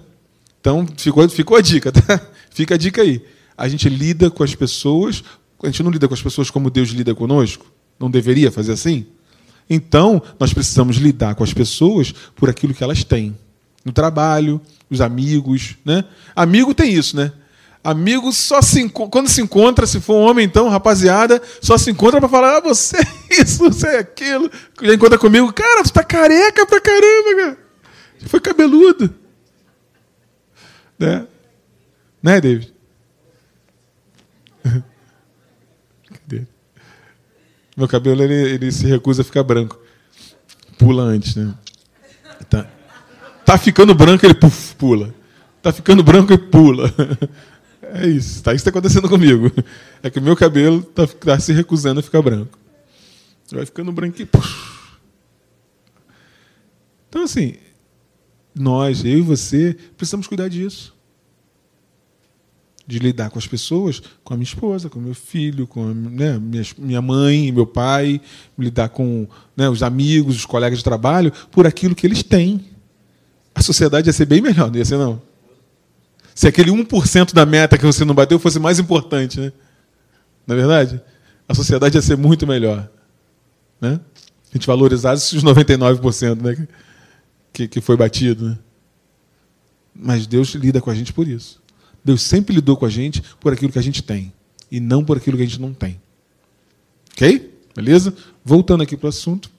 Então, 0.61 0.85
ficou, 0.95 1.27
ficou 1.27 1.57
a 1.57 1.61
dica, 1.61 1.89
tá? 1.91 2.21
Fica 2.51 2.75
a 2.75 2.77
dica 2.77 3.01
aí. 3.01 3.25
A 3.57 3.67
gente 3.67 3.89
lida 3.89 4.29
com 4.29 4.43
as 4.43 4.53
pessoas, 4.53 5.23
a 5.63 5.65
gente 5.65 5.81
não 5.81 5.89
lida 5.89 6.07
com 6.07 6.13
as 6.13 6.21
pessoas 6.21 6.51
como 6.51 6.69
Deus 6.69 6.89
lida 6.89 7.15
conosco. 7.15 7.65
Não 7.99 8.11
deveria 8.11 8.51
fazer 8.51 8.73
assim? 8.73 9.07
Então, 9.67 10.21
nós 10.39 10.53
precisamos 10.53 10.97
lidar 10.97 11.33
com 11.33 11.43
as 11.43 11.51
pessoas 11.51 12.13
por 12.35 12.47
aquilo 12.47 12.75
que 12.75 12.83
elas 12.83 13.03
têm. 13.03 13.35
No 13.89 13.93
trabalho, 13.93 14.61
os 14.87 15.01
amigos. 15.01 15.75
Né? 15.83 16.05
Amigo 16.35 16.75
tem 16.75 16.93
isso, 16.93 17.17
né? 17.17 17.31
Amigo 17.83 18.31
só 18.31 18.61
se 18.61 18.87
quando 18.87 19.27
se 19.27 19.41
encontra, 19.41 19.87
se 19.87 19.99
for 19.99 20.13
um 20.13 20.29
homem, 20.29 20.45
então, 20.45 20.69
rapaziada, 20.69 21.41
só 21.59 21.75
se 21.75 21.89
encontra 21.89 22.19
para 22.19 22.29
falar: 22.29 22.57
ah, 22.57 22.61
você 22.61 22.97
é 22.97 23.41
isso, 23.41 23.63
você 23.63 23.87
é 23.87 23.97
aquilo. 23.97 24.51
Já 24.79 24.93
encontra 24.93 25.17
comigo, 25.17 25.51
cara, 25.51 25.81
tu 25.81 25.91
tá 25.91 26.03
careca 26.03 26.67
pra 26.67 26.79
caramba, 26.79 27.35
cara. 27.35 27.57
Foi 28.27 28.39
cabeludo. 28.39 29.11
Né? 30.99 31.25
Né, 32.21 32.39
David? 32.39 32.71
Meu 37.75 37.87
cabelo 37.87 38.21
ele, 38.21 38.35
ele 38.35 38.71
se 38.71 38.85
recusa 38.85 39.23
a 39.23 39.25
ficar 39.25 39.41
branco. 39.41 39.79
Pula 40.77 41.01
antes, 41.01 41.35
né? 41.35 41.55
Tá, 42.47 42.69
tá 43.49 43.57
ficando 43.57 43.95
branco, 43.95 44.23
ele 44.23 44.35
pula. 44.77 45.11
Tá 45.59 45.73
ficando 45.73 46.03
branco 46.03 46.31
e 46.31 46.37
pula. 46.37 46.93
É 47.91 48.07
isso. 48.07 48.43
Tá 48.43 48.53
isso 48.53 48.61
está 48.61 48.69
acontecendo 48.69 49.09
comigo. 49.09 49.51
É 50.03 50.11
que 50.11 50.19
o 50.19 50.21
meu 50.21 50.35
cabelo 50.35 50.83
tá, 50.83 51.07
tá 51.07 51.39
se 51.39 51.51
recusando 51.51 51.99
a 51.99 52.03
ficar 52.03 52.21
branco. 52.21 52.55
Vai 53.51 53.65
ficando 53.65 53.91
branco 53.91 54.21
e 54.21 54.25
puf. 54.27 54.47
Então 57.09 57.23
assim, 57.23 57.55
nós, 58.53 59.03
eu 59.03 59.17
e 59.17 59.21
você, 59.21 59.75
precisamos 59.97 60.27
cuidar 60.27 60.49
disso. 60.49 60.93
de 62.85 62.99
lidar 62.99 63.31
com 63.31 63.39
as 63.39 63.47
pessoas, 63.47 64.01
com 64.23 64.35
a 64.35 64.37
minha 64.37 64.43
esposa, 64.43 64.89
com 64.89 64.99
meu 64.99 65.15
filho, 65.15 65.65
com 65.65 65.89
a, 65.89 65.93
né, 65.93 66.37
minha, 66.37 66.63
minha 66.77 67.01
mãe, 67.01 67.51
meu 67.51 67.65
pai, 67.65 68.21
lidar 68.57 68.89
com 68.89 69.27
né, 69.57 69.67
os 69.67 69.81
amigos, 69.81 70.35
os 70.35 70.45
colegas 70.45 70.77
de 70.77 70.83
trabalho, 70.83 71.31
por 71.49 71.65
aquilo 71.65 71.95
que 71.95 72.05
eles 72.05 72.21
têm. 72.21 72.68
A 73.53 73.61
sociedade 73.61 74.07
ia 74.07 74.13
ser 74.13 74.25
bem 74.25 74.41
melhor, 74.41 74.69
não 74.69 74.77
ia 74.77 74.85
ser 74.85 74.97
não? 74.97 75.21
Se 76.33 76.47
aquele 76.47 76.71
1% 76.71 77.33
da 77.33 77.45
meta 77.45 77.77
que 77.77 77.85
você 77.85 78.05
não 78.05 78.15
bateu 78.15 78.39
fosse 78.39 78.59
mais 78.59 78.79
importante, 78.79 79.39
né? 79.39 79.51
Não 80.47 80.55
é 80.55 80.59
verdade? 80.59 81.01
A 81.47 81.53
sociedade 81.53 81.97
ia 81.97 82.01
ser 82.01 82.15
muito 82.15 82.47
melhor. 82.47 82.89
Né? 83.81 83.99
A 84.49 84.57
gente 84.57 84.65
valorizasse 84.65 85.35
os 85.35 85.43
99% 85.43 86.41
né? 86.41 86.67
que, 87.51 87.67
que 87.67 87.81
foi 87.81 87.97
batido. 87.97 88.49
Né? 88.49 88.57
Mas 89.93 90.25
Deus 90.25 90.49
lida 90.55 90.79
com 90.79 90.89
a 90.89 90.95
gente 90.95 91.11
por 91.11 91.27
isso. 91.27 91.61
Deus 92.03 92.21
sempre 92.21 92.55
lidou 92.55 92.77
com 92.77 92.85
a 92.85 92.89
gente 92.89 93.21
por 93.39 93.51
aquilo 93.51 93.71
que 93.71 93.79
a 93.79 93.83
gente 93.83 94.01
tem 94.01 94.33
e 94.71 94.79
não 94.79 95.03
por 95.03 95.17
aquilo 95.17 95.37
que 95.37 95.43
a 95.43 95.45
gente 95.45 95.59
não 95.59 95.73
tem. 95.73 95.99
Ok? 97.13 97.53
Beleza? 97.75 98.13
Voltando 98.43 98.81
aqui 98.81 98.95
para 98.95 99.07
o 99.07 99.09
assunto. 99.09 99.51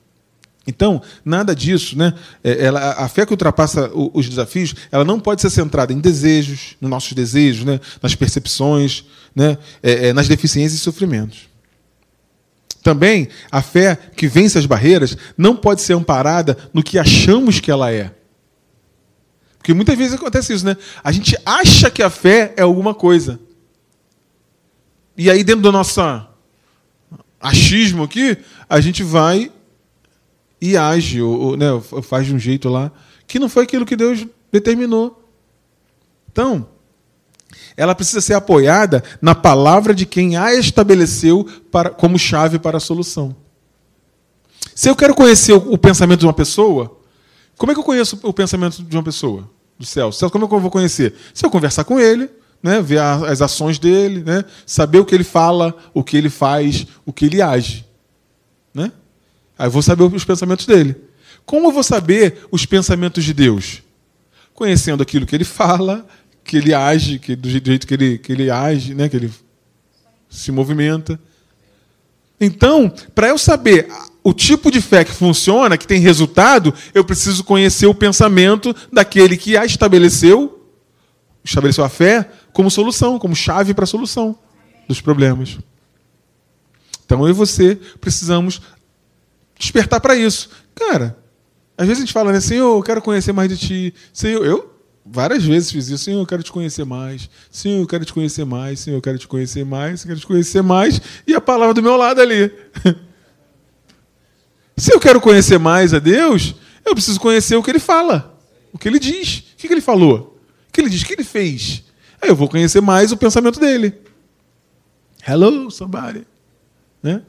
Então, 0.71 1.03
nada 1.25 1.55
disso, 1.55 1.99
né? 1.99 2.15
É, 2.45 2.67
ela, 2.67 2.93
a 2.93 3.09
fé 3.09 3.27
que 3.27 3.33
ultrapassa 3.33 3.91
os 3.93 4.29
desafios, 4.29 4.75
ela 4.93 5.05
não 5.05 5.19
pode 5.19 5.43
ser 5.43 5.51
centrada 5.51 5.93
em 5.93 5.99
desejos, 5.99 6.77
nos 6.81 6.89
nossos 6.89 7.13
desejos, 7.13 7.65
né? 7.65 7.81
nas 8.01 8.15
percepções, 8.15 9.05
né? 9.35 9.59
É, 9.83 10.09
é, 10.09 10.13
nas 10.13 10.29
deficiências 10.29 10.81
e 10.81 10.83
sofrimentos. 10.83 11.51
Também, 12.83 13.29
a 13.51 13.61
fé 13.61 13.97
que 14.17 14.29
vence 14.29 14.57
as 14.57 14.65
barreiras 14.65 15.17
não 15.37 15.57
pode 15.57 15.83
ser 15.83 15.95
amparada 15.95 16.57
no 16.73 16.83
que 16.83 16.99
achamos 16.99 17.59
que 17.59 17.71
ela 17.71 17.93
é. 17.93 18.13
Porque 19.59 19.75
muitas 19.75 19.99
vezes 19.99 20.15
acontece 20.15 20.55
isso, 20.55 20.65
né? 20.65 20.77
A 21.03 21.13
gente 21.13 21.37
acha 21.45 21.91
que 21.91 22.03
a 22.03 22.09
fé 22.09 22.55
é 22.57 22.63
alguma 22.63 22.95
coisa. 22.95 23.39
E 25.17 25.29
aí, 25.29 25.45
dentro 25.45 25.63
do 25.63 25.73
nosso 25.73 26.01
achismo 27.41 28.05
aqui, 28.05 28.39
a 28.69 28.81
gente 28.81 29.03
vai 29.03 29.51
e 30.61 30.77
age, 30.77 31.23
ou, 31.23 31.57
né, 31.57 31.67
faz 32.03 32.27
de 32.27 32.35
um 32.35 32.39
jeito 32.39 32.69
lá, 32.69 32.93
que 33.27 33.39
não 33.39 33.49
foi 33.49 33.65
aquilo 33.65 33.87
que 33.87 33.97
Deus 33.97 34.27
determinou. 34.53 35.23
Então, 36.31 36.69
ela 37.77 37.95
precisa 37.95 38.21
ser 38.21 38.35
apoiada 38.35 39.03
na 39.23 39.35
palavra 39.35 39.95
de 39.95 40.05
quem 40.05 40.37
a 40.37 40.55
estabeleceu 40.55 41.47
para, 41.71 41.91
como 41.91 42.19
chave 42.19 42.59
para 42.59 42.77
a 42.77 42.81
solução. 42.81 43.35
Se 44.75 44.89
eu 44.89 44.97
quero 44.97 45.15
conhecer 45.15 45.53
o, 45.53 45.73
o 45.73 45.79
pensamento 45.79 46.21
de 46.21 46.27
uma 46.27 46.33
pessoa, 46.33 46.99
como 47.57 47.73
é 47.73 47.75
que 47.75 47.81
eu 47.81 47.85
conheço 47.85 48.19
o 48.23 48.33
pensamento 48.33 48.83
de 48.83 48.97
uma 48.97 49.03
pessoa 49.03 49.49
do 49.79 49.87
céu? 49.87 50.11
Como 50.31 50.45
é 50.45 50.49
que 50.49 50.55
eu 50.55 50.61
vou 50.61 50.71
conhecer? 50.71 51.15
Se 51.35 51.45
eu 51.45 51.51
conversar 51.51 51.85
com 51.85 51.99
ele, 51.99 52.29
né, 52.63 52.81
ver 52.81 53.01
as 53.01 53.41
ações 53.41 53.79
dele, 53.79 54.23
né, 54.23 54.45
saber 54.67 54.99
o 54.99 55.05
que 55.05 55.15
ele 55.15 55.25
fala, 55.25 55.75
o 55.95 56.05
que 56.05 56.17
ele 56.17 56.31
faz, 56.31 56.87
o 57.05 57.13
que 57.13 57.27
ele 57.27 57.41
age. 57.41 57.87
Aí 59.61 59.67
eu 59.67 59.71
vou 59.71 59.83
saber 59.83 60.05
os 60.05 60.25
pensamentos 60.25 60.65
dele. 60.65 60.97
Como 61.45 61.67
eu 61.67 61.71
vou 61.71 61.83
saber 61.83 62.47
os 62.51 62.65
pensamentos 62.65 63.23
de 63.23 63.35
Deus? 63.35 63.83
Conhecendo 64.55 65.03
aquilo 65.03 65.27
que 65.27 65.37
ele 65.37 65.45
fala, 65.45 66.07
que 66.43 66.57
ele 66.57 66.73
age, 66.73 67.19
que, 67.19 67.37
do 67.37 67.47
jeito 67.47 67.87
que 67.87 67.93
ele, 67.93 68.17
que 68.17 68.33
ele 68.33 68.51
age, 68.51 68.95
né, 68.95 69.07
que 69.07 69.17
ele 69.17 69.31
se 70.31 70.51
movimenta. 70.51 71.21
Então, 72.41 72.91
para 73.15 73.29
eu 73.29 73.37
saber 73.37 73.87
o 74.25 74.33
tipo 74.33 74.71
de 74.71 74.81
fé 74.81 75.05
que 75.05 75.13
funciona, 75.13 75.77
que 75.77 75.87
tem 75.87 76.01
resultado, 76.01 76.73
eu 76.95 77.05
preciso 77.05 77.45
conhecer 77.45 77.85
o 77.85 77.95
pensamento 77.95 78.75
daquele 78.91 79.37
que 79.37 79.59
a 79.59 79.67
estabeleceu, 79.67 80.67
estabeleceu 81.45 81.85
a 81.85 81.91
fé 81.91 82.31
como 82.55 82.71
solução, 82.71 83.19
como 83.19 83.37
chave 83.37 83.75
para 83.75 83.85
a 83.85 83.87
solução 83.87 84.39
dos 84.89 85.03
problemas. 85.03 85.59
Então 87.05 87.25
eu 87.25 87.29
e 87.29 87.35
você 87.35 87.79
precisamos 88.01 88.63
despertar 89.61 90.01
para 90.01 90.17
isso. 90.17 90.51
Cara, 90.75 91.17
às 91.77 91.87
vezes 91.87 92.03
a 92.03 92.07
gente 92.07 92.13
fala, 92.13 92.33
né, 92.33 92.41
Senhor, 92.41 92.77
eu 92.77 92.83
quero 92.83 93.03
conhecer 93.03 93.33
mais 93.33 93.49
de 93.49 93.57
ti. 93.57 93.95
Senhor, 94.13 94.45
eu 94.45 94.75
várias 95.05 95.45
vezes 95.45 95.71
fiz 95.71 95.89
isso. 95.89 96.05
Senhor, 96.05 96.21
eu 96.21 96.27
quero 96.27 96.43
te 96.43 96.51
conhecer 96.51 96.85
mais. 96.85 97.29
Senhor, 97.51 97.81
eu 97.81 97.87
quero 97.87 98.05
te 98.05 98.13
conhecer 98.13 98.45
mais. 98.45 98.81
Senhor, 98.81 98.97
eu 98.97 99.03
quero 99.03 99.19
te 99.19 99.29
conhecer 99.29 99.65
mais. 99.65 100.03
Eu 100.03 100.09
quero 100.09 100.21
te 100.21 100.27
conhecer 100.27 100.63
mais. 100.63 101.01
E 101.27 101.35
a 101.35 101.41
palavra 101.41 101.75
do 101.75 101.83
meu 101.83 101.97
lado 101.97 102.21
ali. 102.21 102.53
Se 104.77 104.95
eu 104.95 104.99
quero 104.99 105.21
conhecer 105.21 105.59
mais 105.59 105.93
a 105.93 105.99
Deus, 105.99 106.55
eu 106.85 106.95
preciso 106.95 107.21
conhecer 107.21 107.55
o 107.55 107.63
que 107.63 107.71
ele 107.71 107.79
fala, 107.79 108.39
o 108.73 108.79
que 108.79 108.89
ele 108.89 108.99
diz. 108.99 109.45
O 109.53 109.57
que 109.59 109.67
ele 109.67 109.83
falou? 109.83 110.41
O 110.69 110.73
que 110.73 110.81
ele 110.81 110.89
diz? 110.89 111.03
O 111.03 111.05
que 111.05 111.13
ele 111.13 111.25
fez? 111.25 111.85
Aí 112.21 112.31
eu 112.31 112.37
vou 112.37 112.49
conhecer 112.49 112.81
mais 112.81 113.13
o 113.13 113.17
pensamento 113.17 113.61
dele. 113.61 113.95
Hello, 115.27 115.71
somebody. 115.71 116.27
Né? 117.03 117.23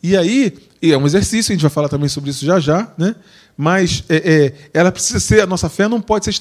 E 0.00 0.16
aí, 0.16 0.56
é 0.92 0.98
um 0.98 1.06
exercício, 1.06 1.52
a 1.52 1.54
gente 1.54 1.62
vai 1.62 1.70
falar 1.70 1.88
também 1.88 2.08
sobre 2.08 2.30
isso 2.30 2.44
já 2.44 2.58
já, 2.60 2.92
né? 2.98 3.14
mas 3.56 4.02
é, 4.08 4.16
é, 4.16 4.54
ela 4.72 4.90
precisa 4.90 5.20
ser, 5.20 5.42
a 5.42 5.46
nossa 5.46 5.68
fé 5.68 5.86
não 5.86 6.00
pode 6.00 6.24
ser 6.24 6.34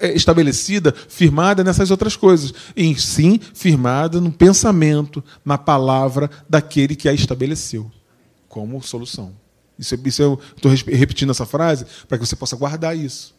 é, 0.00 0.12
estabelecida, 0.12 0.94
firmada 1.08 1.64
nessas 1.64 1.90
outras 1.90 2.16
coisas, 2.16 2.54
e 2.76 2.94
sim 2.94 3.40
firmada 3.52 4.20
no 4.20 4.30
pensamento, 4.30 5.22
na 5.44 5.58
palavra 5.58 6.30
daquele 6.48 6.94
que 6.94 7.08
a 7.08 7.12
estabeleceu 7.12 7.90
como 8.48 8.82
solução. 8.82 9.32
Isso, 9.78 9.98
isso 10.04 10.22
eu 10.22 10.40
estou 10.56 10.70
repetindo 10.70 11.30
essa 11.30 11.46
frase 11.46 11.86
para 12.06 12.18
que 12.18 12.26
você 12.26 12.36
possa 12.36 12.54
guardar 12.54 12.96
isso. 12.96 13.34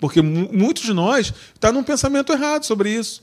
Porque 0.00 0.22
muitos 0.22 0.82
de 0.82 0.94
nós 0.94 1.26
estão 1.26 1.70
tá 1.70 1.72
num 1.72 1.82
pensamento 1.82 2.32
errado 2.32 2.64
sobre 2.64 2.90
isso. 2.90 3.22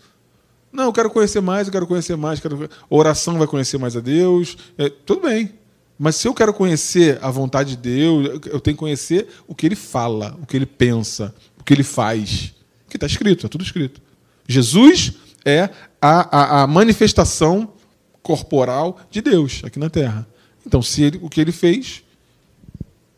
Não, 0.71 0.85
eu 0.85 0.93
quero 0.93 1.09
conhecer 1.09 1.41
mais, 1.41 1.67
eu 1.67 1.71
quero 1.71 1.87
conhecer 1.87 2.15
mais, 2.15 2.39
quero... 2.39 2.69
oração 2.87 3.39
vai 3.39 3.47
conhecer 3.47 3.79
mais 3.79 3.97
a 3.97 3.99
Deus. 3.99 4.55
É, 4.77 4.89
tudo 4.89 5.21
bem. 5.21 5.56
Mas 5.97 6.15
se 6.15 6.27
eu 6.27 6.33
quero 6.33 6.53
conhecer 6.53 7.17
a 7.21 7.31
vontade 7.31 7.71
de 7.71 7.77
Deus, 7.77 8.41
eu 8.45 8.59
tenho 8.59 8.75
que 8.75 8.79
conhecer 8.79 9.27
o 9.47 9.55
que 9.55 9.65
ele 9.65 9.75
fala, 9.75 10.37
o 10.41 10.45
que 10.45 10.55
ele 10.55 10.65
pensa, 10.65 11.33
o 11.59 11.63
que 11.63 11.73
ele 11.73 11.83
faz. 11.83 12.53
Que 12.87 12.97
está 12.97 13.07
escrito, 13.07 13.45
é 13.45 13.49
tudo 13.49 13.63
escrito. 13.63 14.01
Jesus 14.47 15.13
é 15.43 15.69
a, 16.01 16.61
a, 16.61 16.63
a, 16.63 16.67
manifestação 16.67 17.73
corporal 18.21 18.99
de 19.09 19.21
Deus 19.21 19.61
aqui 19.63 19.79
na 19.79 19.89
Terra. 19.89 20.27
Então, 20.65 20.81
se 20.81 21.03
ele, 21.03 21.19
o 21.21 21.29
que 21.29 21.41
ele 21.41 21.51
fez 21.51 22.03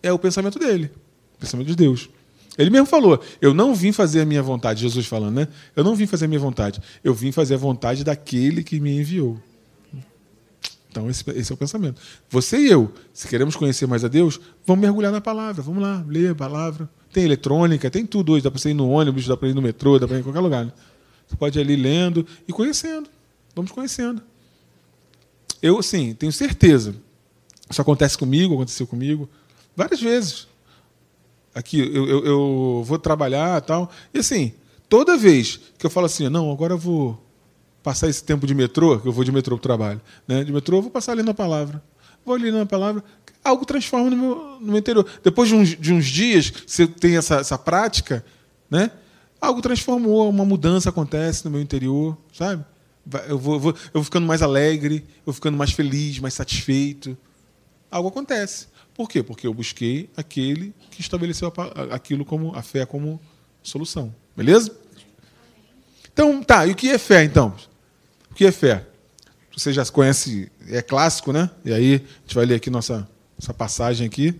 é 0.01 0.13
o 0.13 0.19
pensamento 0.19 0.57
dele, 0.57 0.91
o 1.35 1.39
pensamento 1.39 1.67
de 1.67 1.75
Deus. 1.75 2.09
Ele 2.57 2.69
mesmo 2.69 2.85
falou: 2.85 3.21
Eu 3.41 3.53
não 3.53 3.75
vim 3.75 3.91
fazer 3.91 4.21
a 4.21 4.25
minha 4.25 4.41
vontade, 4.41 4.81
Jesus 4.81 5.05
falando, 5.05 5.35
né? 5.35 5.47
Eu 5.75 5.83
não 5.83 5.95
vim 5.95 6.05
fazer 6.05 6.25
a 6.25 6.27
minha 6.27 6.39
vontade, 6.39 6.81
eu 7.03 7.13
vim 7.13 7.31
fazer 7.31 7.55
a 7.55 7.57
vontade 7.57 8.03
daquele 8.03 8.63
que 8.63 8.79
me 8.79 8.97
enviou. 8.97 9.39
Então, 10.89 11.09
esse, 11.09 11.23
esse, 11.31 11.51
é 11.51 11.55
o 11.55 11.57
pensamento. 11.57 12.01
Você 12.29 12.57
e 12.57 12.67
eu, 12.67 12.91
se 13.13 13.27
queremos 13.27 13.55
conhecer 13.55 13.85
mais 13.87 14.03
a 14.03 14.07
Deus, 14.07 14.39
vamos 14.65 14.81
mergulhar 14.81 15.11
na 15.11 15.21
palavra, 15.21 15.61
vamos 15.61 15.83
lá, 15.83 16.03
ler 16.07 16.31
a 16.31 16.35
palavra. 16.35 16.89
Tem 17.13 17.23
eletrônica, 17.23 17.89
tem 17.91 18.05
tudo 18.05 18.33
hoje. 18.33 18.43
Dá 18.43 18.49
para 18.49 18.69
ir 18.69 18.73
no 18.73 18.89
ônibus, 18.89 19.27
dá 19.27 19.37
para 19.37 19.49
ir 19.49 19.53
no 19.53 19.61
metrô, 19.61 19.99
dá 19.99 20.07
para 20.07 20.17
ir 20.17 20.21
em 20.21 20.23
qualquer 20.23 20.39
lugar. 20.39 20.65
Né? 20.65 20.71
Você 21.27 21.35
pode 21.35 21.59
ir 21.59 21.61
ali 21.61 21.75
lendo 21.75 22.25
e 22.47 22.53
conhecendo. 22.53 23.07
Vamos 23.55 23.71
conhecendo. 23.71 24.21
Eu, 25.61 25.77
assim, 25.77 26.13
tenho 26.13 26.31
certeza. 26.31 26.95
Isso 27.69 27.81
acontece 27.81 28.17
comigo, 28.17 28.55
aconteceu 28.55 28.87
comigo 28.87 29.29
várias 29.75 30.01
vezes. 30.01 30.47
Aqui, 31.53 31.79
eu, 31.79 32.07
eu, 32.07 32.25
eu 32.25 32.83
vou 32.83 32.97
trabalhar 32.97 33.61
tal. 33.61 33.91
E 34.11 34.19
assim, 34.19 34.53
toda 34.87 35.17
vez 35.17 35.59
que 35.77 35.85
eu 35.85 35.89
falo 35.89 36.07
assim, 36.07 36.29
não, 36.29 36.51
agora 36.51 36.73
eu 36.73 36.77
vou 36.77 37.28
passar 37.83 38.07
esse 38.09 38.23
tempo 38.23 38.45
de 38.45 38.53
metrô, 38.53 38.99
que 38.99 39.07
eu 39.07 39.11
vou 39.11 39.23
de 39.23 39.31
metrô 39.31 39.55
para 39.57 39.61
o 39.61 39.63
trabalho, 39.63 40.01
né? 40.27 40.43
de 40.43 40.51
metrô, 40.51 40.77
eu 40.77 40.81
vou 40.81 40.91
passar 40.91 41.13
ali 41.13 41.23
na 41.23 41.33
palavra. 41.33 41.81
Vou 42.25 42.35
ali 42.35 42.51
na 42.51 42.65
palavra, 42.65 43.03
algo 43.43 43.65
transforma 43.65 44.09
no 44.09 44.17
meu, 44.17 44.35
no 44.59 44.67
meu 44.67 44.77
interior. 44.77 45.05
Depois 45.23 45.49
de 45.49 45.55
uns, 45.55 45.69
de 45.69 45.93
uns 45.93 46.05
dias, 46.05 46.51
você 46.67 46.85
tem 46.85 47.17
essa, 47.17 47.35
essa 47.35 47.57
prática, 47.57 48.23
né? 48.69 48.91
algo 49.39 49.61
transformou, 49.61 50.29
uma 50.29 50.45
mudança 50.45 50.89
acontece 50.89 51.45
no 51.45 51.51
meu 51.51 51.61
interior, 51.61 52.17
sabe? 52.33 52.63
Eu 53.27 53.39
vou, 53.39 53.55
eu 53.55 53.59
vou, 53.59 53.71
eu 53.71 53.91
vou 53.93 54.03
ficando 54.03 54.27
mais 54.27 54.41
alegre, 54.41 54.97
eu 54.97 55.25
vou 55.25 55.33
ficando 55.33 55.57
mais 55.57 55.71
feliz, 55.71 56.19
mais 56.19 56.33
satisfeito. 56.33 57.17
Algo 57.89 58.09
acontece. 58.09 58.67
Por 58.93 59.09
quê? 59.09 59.23
Porque 59.23 59.47
eu 59.47 59.53
busquei 59.53 60.09
aquele 60.15 60.73
que 60.91 61.01
estabeleceu 61.01 61.51
aquilo 61.91 62.25
como 62.25 62.53
a 62.53 62.61
fé 62.61 62.85
como 62.85 63.19
solução. 63.63 64.13
Beleza? 64.35 64.77
Então, 66.11 66.43
tá, 66.43 66.67
e 66.67 66.71
o 66.71 66.75
que 66.75 66.89
é 66.89 66.97
fé 66.97 67.23
então? 67.23 67.55
Que 68.39 68.45
é 68.45 68.53
fé? 68.53 68.87
Você 69.53 69.73
já 69.73 69.85
conhece, 69.87 70.49
é 70.69 70.81
clássico, 70.81 71.33
né? 71.33 71.49
E 71.65 71.73
aí, 71.73 71.95
a 71.95 72.21
gente 72.21 72.35
vai 72.35 72.45
ler 72.45 72.55
aqui 72.55 72.69
nossa, 72.69 73.05
nossa 73.37 73.53
passagem 73.53 74.07
aqui. 74.07 74.33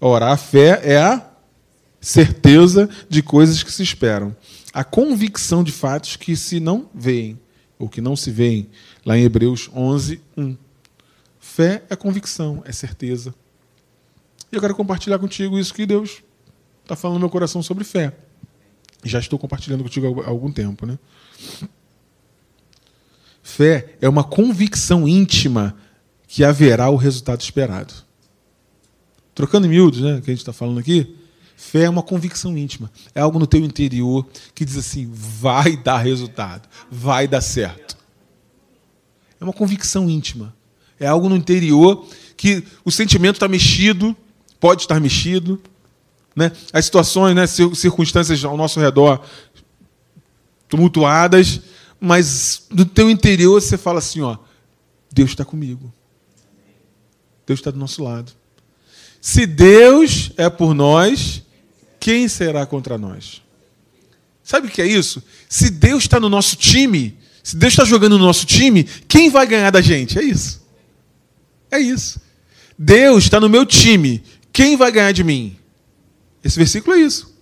Ora, 0.00 0.32
a 0.32 0.36
fé 0.36 0.80
é 0.82 0.98
a 0.98 1.30
certeza 2.00 2.90
de 3.08 3.22
coisas 3.22 3.62
que 3.62 3.70
se 3.70 3.84
esperam. 3.84 4.36
A 4.72 4.82
convicção 4.82 5.62
de 5.62 5.70
fatos 5.70 6.16
que 6.16 6.34
se 6.34 6.58
não 6.58 6.90
veem, 6.92 7.38
ou 7.78 7.88
que 7.88 8.00
não 8.00 8.16
se 8.16 8.32
veem, 8.32 8.68
lá 9.04 9.16
em 9.16 9.22
Hebreus 9.22 9.70
11, 9.72 10.20
1. 10.36 10.56
Fé 11.38 11.84
é 11.88 11.94
convicção, 11.94 12.64
é 12.66 12.72
certeza. 12.72 13.32
E 14.50 14.56
eu 14.56 14.60
quero 14.60 14.74
compartilhar 14.74 15.20
contigo 15.20 15.56
isso 15.56 15.72
que 15.72 15.86
Deus 15.86 16.20
está 16.82 16.96
falando 16.96 17.18
no 17.18 17.20
meu 17.20 17.30
coração 17.30 17.62
sobre 17.62 17.84
fé. 17.84 18.12
Já 19.04 19.20
estou 19.20 19.38
compartilhando 19.38 19.84
contigo 19.84 20.20
há 20.22 20.28
algum 20.28 20.50
tempo, 20.50 20.84
né? 20.84 20.98
Fé 23.56 23.96
é 24.02 24.08
uma 24.08 24.22
convicção 24.22 25.08
íntima 25.08 25.74
que 26.28 26.44
haverá 26.44 26.90
o 26.90 26.96
resultado 26.96 27.40
esperado. 27.40 27.94
Trocando 29.34 29.66
em 29.66 29.70
miúdos, 29.70 30.02
né, 30.02 30.20
que 30.22 30.30
a 30.30 30.34
gente 30.34 30.42
está 30.42 30.52
falando 30.52 30.78
aqui, 30.78 31.16
fé 31.56 31.84
é 31.84 31.88
uma 31.88 32.02
convicção 32.02 32.54
íntima. 32.58 32.92
É 33.14 33.22
algo 33.22 33.38
no 33.38 33.46
teu 33.46 33.60
interior 33.60 34.26
que 34.54 34.62
diz 34.62 34.76
assim: 34.76 35.10
vai 35.10 35.74
dar 35.74 35.96
resultado, 35.96 36.68
vai 36.90 37.26
dar 37.26 37.40
certo. 37.40 37.96
É 39.40 39.44
uma 39.44 39.54
convicção 39.54 40.10
íntima. 40.10 40.54
É 41.00 41.06
algo 41.06 41.26
no 41.26 41.36
interior 41.36 42.06
que 42.36 42.62
o 42.84 42.90
sentimento 42.90 43.36
está 43.36 43.48
mexido, 43.48 44.14
pode 44.60 44.82
estar 44.82 45.00
mexido, 45.00 45.62
né? 46.34 46.52
As 46.74 46.84
situações, 46.84 47.34
né, 47.34 47.46
circunstâncias 47.46 48.44
ao 48.44 48.54
nosso 48.54 48.78
redor 48.80 49.24
tumultuadas, 50.68 51.62
mas 52.00 52.66
no 52.70 52.84
teu 52.84 53.10
interior 53.10 53.60
você 53.60 53.76
fala 53.76 53.98
assim, 53.98 54.20
ó, 54.20 54.38
Deus 55.12 55.30
está 55.30 55.44
comigo. 55.44 55.92
Deus 57.46 57.60
está 57.60 57.70
do 57.70 57.78
nosso 57.78 58.02
lado. 58.02 58.32
Se 59.20 59.46
Deus 59.46 60.32
é 60.36 60.48
por 60.50 60.74
nós, 60.74 61.42
quem 61.98 62.28
será 62.28 62.66
contra 62.66 62.98
nós? 62.98 63.42
Sabe 64.42 64.68
o 64.68 64.70
que 64.70 64.82
é 64.82 64.86
isso? 64.86 65.22
Se 65.48 65.70
Deus 65.70 66.04
está 66.04 66.20
no 66.20 66.28
nosso 66.28 66.56
time, 66.56 67.18
se 67.42 67.56
Deus 67.56 67.72
está 67.72 67.84
jogando 67.84 68.18
no 68.18 68.24
nosso 68.24 68.46
time, 68.46 68.84
quem 68.84 69.30
vai 69.30 69.46
ganhar 69.46 69.70
da 69.70 69.80
gente? 69.80 70.18
É 70.18 70.22
isso. 70.22 70.64
É 71.70 71.78
isso. 71.78 72.20
Deus 72.78 73.24
está 73.24 73.40
no 73.40 73.48
meu 73.48 73.64
time, 73.64 74.22
quem 74.52 74.76
vai 74.76 74.92
ganhar 74.92 75.12
de 75.12 75.24
mim? 75.24 75.56
Esse 76.44 76.56
versículo 76.56 76.96
é 76.96 77.00
isso. 77.00 77.35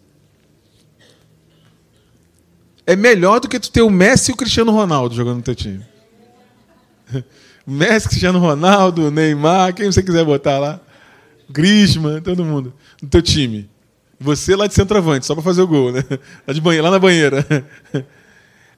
É 2.86 2.94
melhor 2.94 3.40
do 3.40 3.48
que 3.48 3.58
tu 3.58 3.70
ter 3.70 3.82
o 3.82 3.90
Messi 3.90 4.30
e 4.30 4.34
o 4.34 4.36
Cristiano 4.36 4.72
Ronaldo 4.72 5.14
jogando 5.14 5.36
no 5.36 5.42
teu 5.42 5.54
time. 5.54 5.84
Messi, 7.66 8.08
Cristiano 8.08 8.38
Ronaldo, 8.38 9.10
Neymar, 9.10 9.74
quem 9.74 9.90
você 9.90 10.02
quiser 10.02 10.24
botar 10.24 10.58
lá. 10.58 10.80
Griezmann, 11.48 12.20
todo 12.20 12.44
mundo 12.44 12.74
no 13.00 13.08
teu 13.08 13.22
time. 13.22 13.68
Você 14.20 14.54
lá 14.56 14.66
de 14.66 14.74
centroavante, 14.74 15.26
só 15.26 15.34
para 15.34 15.42
fazer 15.42 15.62
o 15.62 15.66
gol, 15.66 15.92
né? 15.92 16.02
Lá, 16.46 16.54
de 16.54 16.60
banheira, 16.60 16.84
lá 16.84 16.90
na 16.90 16.98
banheira. 16.98 17.46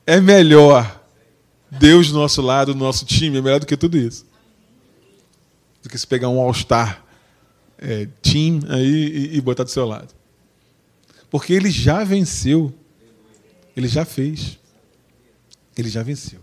É 0.09 0.21
melhor 0.21 1.03
Deus 1.69 2.13
do 2.13 2.15
nosso 2.19 2.41
lado, 2.41 2.73
do 2.73 2.79
nosso 2.79 3.05
time, 3.05 3.39
é 3.39 3.43
melhor 3.43 3.59
do 3.59 3.67
que 3.67 3.77
tudo 3.77 3.99
isso. 3.99 4.25
Do 5.83 5.89
que 5.89 5.99
se 5.99 6.07
pegar 6.07 6.29
um 6.29 6.39
All-Star 6.39 7.05
é, 7.77 8.07
team 8.23 8.61
aí 8.69 8.87
e, 9.33 9.37
e 9.37 9.41
botar 9.41 9.65
do 9.65 9.71
seu 9.71 9.85
lado. 9.85 10.15
Porque 11.29 11.53
ele 11.53 11.71
já 11.71 12.05
venceu. 12.05 12.73
Ele 13.77 13.87
já 13.87 14.05
fez. 14.05 14.59
Ele 15.77 15.89
já 15.89 16.03
venceu. 16.03 16.41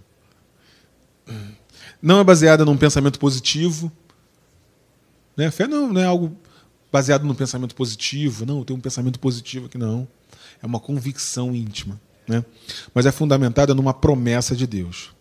Não 2.02 2.20
é 2.20 2.24
baseada 2.24 2.64
num 2.64 2.78
pensamento 2.78 3.20
positivo. 3.20 3.92
Né? 5.36 5.50
Fé 5.50 5.68
não, 5.68 5.92
não 5.92 6.02
é 6.02 6.06
algo 6.06 6.38
baseado 6.92 7.26
num 7.26 7.34
pensamento 7.34 7.74
positivo. 7.74 8.46
Não, 8.46 8.64
tem 8.64 8.76
um 8.76 8.80
pensamento 8.80 9.20
positivo 9.20 9.66
aqui, 9.66 9.78
não. 9.78 10.08
É 10.62 10.66
uma 10.66 10.80
convicção 10.80 11.56
íntima. 11.56 12.00
Né? 12.28 12.46
Mas 12.94 13.06
é 13.06 13.12
fundamentada 13.12 13.74
numa 13.74 13.94
promessa 13.94 14.56
de 14.56 14.68
Deus. 14.68 15.12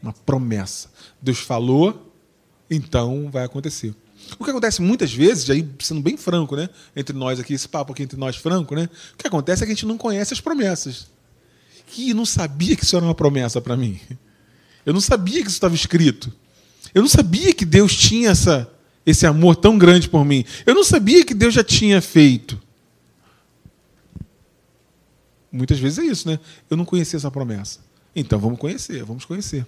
Uma 0.00 0.12
promessa. 0.12 0.88
Deus 1.20 1.38
falou, 1.38 2.12
então 2.70 3.28
vai 3.30 3.44
acontecer. 3.44 3.94
O 4.38 4.44
que 4.44 4.50
acontece 4.50 4.80
muitas 4.80 5.12
vezes, 5.12 5.50
aí 5.50 5.68
sendo 5.80 6.00
bem 6.00 6.16
franco, 6.16 6.56
né? 6.56 6.70
Entre 6.96 7.14
nós 7.14 7.38
aqui, 7.38 7.52
esse 7.52 7.68
papo 7.68 7.92
aqui 7.92 8.02
entre 8.02 8.18
nós 8.18 8.36
franco, 8.36 8.74
né? 8.74 8.88
O 9.12 9.16
que 9.18 9.26
acontece 9.26 9.62
é 9.62 9.66
que 9.66 9.72
a 9.72 9.74
gente 9.74 9.86
não 9.86 9.98
conhece 9.98 10.32
as 10.32 10.40
promessas. 10.40 11.08
Que 11.86 12.12
não 12.14 12.24
sabia 12.24 12.76
que 12.76 12.84
isso 12.84 12.96
era 12.96 13.04
uma 13.04 13.14
promessa 13.14 13.60
para 13.60 13.76
mim. 13.76 14.00
Eu 14.84 14.92
não 14.92 15.00
sabia 15.00 15.40
que 15.40 15.48
isso 15.48 15.56
estava 15.56 15.74
escrito. 15.74 16.32
Eu 16.94 17.02
não 17.02 17.08
sabia 17.08 17.52
que 17.52 17.64
Deus 17.64 17.94
tinha 17.94 18.30
essa, 18.30 18.70
esse 19.04 19.26
amor 19.26 19.56
tão 19.56 19.78
grande 19.78 20.08
por 20.08 20.24
mim. 20.24 20.44
Eu 20.64 20.74
não 20.74 20.84
sabia 20.84 21.24
que 21.24 21.34
Deus 21.34 21.54
já 21.54 21.64
tinha 21.64 22.00
feito. 22.00 22.60
Muitas 25.50 25.78
vezes 25.78 25.98
é 25.98 26.04
isso, 26.04 26.28
né? 26.28 26.38
Eu 26.68 26.76
não 26.76 26.84
conhecia 26.84 27.16
essa 27.16 27.30
promessa. 27.30 27.80
Então 28.14 28.38
vamos 28.38 28.58
conhecer, 28.58 29.02
vamos 29.04 29.24
conhecer. 29.24 29.66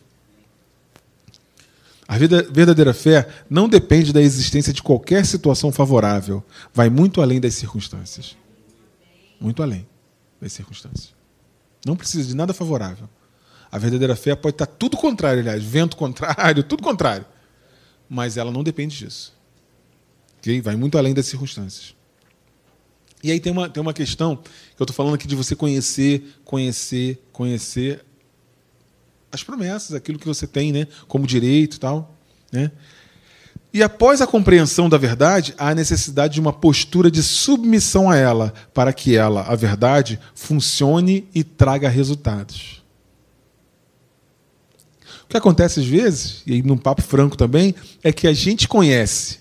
A 2.09 2.17
verdadeira 2.19 2.95
fé 2.95 3.29
não 3.51 3.69
depende 3.69 4.13
da 4.13 4.23
existência 4.23 4.73
de 4.73 4.83
qualquer 4.83 5.27
situação 5.27 5.73
favorável. 5.73 6.45
Vai 6.73 6.89
muito 6.89 7.21
além 7.21 7.41
das 7.41 7.55
circunstâncias. 7.55 8.37
Muito 9.41 9.63
além 9.63 9.87
das 10.41 10.53
circunstâncias. 10.53 11.16
Não 11.87 11.95
precisa 11.95 12.27
de 12.27 12.35
nada 12.35 12.53
favorável. 12.53 13.09
A 13.71 13.79
verdadeira 13.79 14.17
fé 14.17 14.35
pode 14.35 14.55
estar 14.55 14.67
tudo 14.67 14.97
contrário, 14.97 15.39
aliás, 15.39 15.63
vento 15.63 15.97
contrário, 15.97 16.65
tudo 16.65 16.83
contrário. 16.83 17.25
Mas 18.09 18.37
ela 18.37 18.51
não 18.51 18.65
depende 18.65 18.99
disso. 18.99 19.33
Okay? 20.39 20.61
Vai 20.61 20.75
muito 20.75 20.99
além 20.99 21.15
das 21.15 21.27
circunstâncias. 21.27 21.95
E 23.23 23.31
aí 23.31 23.39
tem 23.39 23.53
uma, 23.53 23.69
tem 23.69 23.81
uma 23.81 23.95
questão 23.95 24.35
que 24.35 24.83
eu 24.83 24.85
estou 24.85 24.95
falando 24.95 25.15
aqui 25.15 25.29
de 25.29 25.37
você 25.37 25.55
conhecer, 25.55 26.35
conhecer, 26.45 27.23
conhecer 27.33 28.05
as 29.31 29.45
promessas, 29.45 29.95
aquilo 29.95 30.19
que 30.19 30.27
você 30.27 30.45
tem 30.45 30.73
né, 30.73 30.89
como 31.07 31.25
direito 31.25 31.77
e 31.77 31.81
tal. 31.81 32.19
Né? 32.51 32.73
E 33.77 33.83
após 33.83 34.23
a 34.23 34.27
compreensão 34.27 34.89
da 34.89 34.97
verdade, 34.97 35.55
há 35.59 35.69
a 35.69 35.75
necessidade 35.75 36.33
de 36.33 36.41
uma 36.41 36.51
postura 36.51 37.11
de 37.11 37.23
submissão 37.23 38.09
a 38.09 38.17
ela, 38.17 38.55
para 38.73 38.91
que 38.91 39.15
ela, 39.15 39.43
a 39.43 39.55
verdade, 39.55 40.19
funcione 40.35 41.29
e 41.35 41.45
traga 41.45 41.87
resultados. 41.87 42.83
O 45.25 45.27
que 45.29 45.37
acontece 45.37 45.81
às 45.81 45.85
vezes, 45.85 46.43
e 46.47 46.63
num 46.63 46.79
papo 46.79 47.03
franco 47.03 47.37
também, 47.37 47.75
é 48.03 48.11
que 48.11 48.27
a 48.27 48.33
gente 48.33 48.67
conhece, 48.67 49.41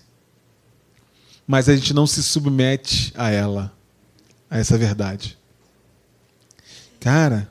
mas 1.47 1.69
a 1.69 1.75
gente 1.77 1.93
não 1.93 2.05
se 2.05 2.21
submete 2.21 3.13
a 3.15 3.31
ela, 3.31 3.71
a 4.49 4.57
essa 4.57 4.77
verdade. 4.77 5.37
Cara, 6.99 7.49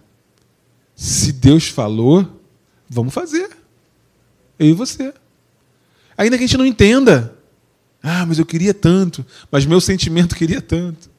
se 0.95 1.33
Deus 1.33 1.67
falou, 1.67 2.43
vamos 2.91 3.15
fazer. 3.15 3.49
Eu 4.59 4.69
e 4.69 4.73
você. 4.75 5.15
Ainda 6.17 6.37
que 6.37 6.45
a 6.45 6.47
gente 6.47 6.59
não 6.59 6.67
entenda. 6.67 7.37
Ah, 8.03 8.27
mas 8.27 8.39
eu 8.39 8.45
queria 8.45 8.75
tanto, 8.75 9.25
mas 9.51 9.65
meu 9.65 9.81
sentimento 9.81 10.37
queria 10.37 10.61
tanto. 10.61 11.11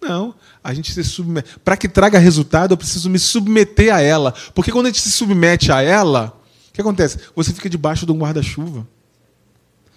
Não, 0.00 0.34
a 0.62 0.74
gente 0.74 0.92
se 0.92 1.02
submete. 1.02 1.58
Para 1.64 1.76
que 1.76 1.88
traga 1.88 2.18
resultado, 2.18 2.72
eu 2.72 2.76
preciso 2.76 3.08
me 3.08 3.18
submeter 3.18 3.94
a 3.94 4.00
ela. 4.00 4.34
Porque 4.54 4.70
quando 4.70 4.86
a 4.86 4.88
gente 4.90 5.00
se 5.00 5.10
submete 5.10 5.72
a 5.72 5.80
ela, 5.80 6.38
o 6.68 6.72
que 6.72 6.80
acontece? 6.80 7.18
Você 7.34 7.52
fica 7.52 7.68
debaixo 7.68 8.04
de 8.04 8.12
um 8.12 8.18
guarda-chuva. 8.18 8.86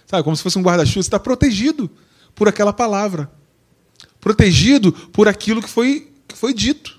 Sabe, 0.06 0.24
como 0.24 0.34
se 0.34 0.42
fosse 0.42 0.58
um 0.58 0.62
guarda-chuva, 0.62 1.02
você 1.02 1.08
está 1.08 1.20
protegido 1.20 1.90
por 2.34 2.48
aquela 2.48 2.72
palavra. 2.72 3.30
Protegido 4.18 4.92
por 4.92 5.28
aquilo 5.28 5.62
que 5.62 5.68
foi, 5.68 6.10
que 6.26 6.36
foi 6.36 6.52
dito. 6.52 6.98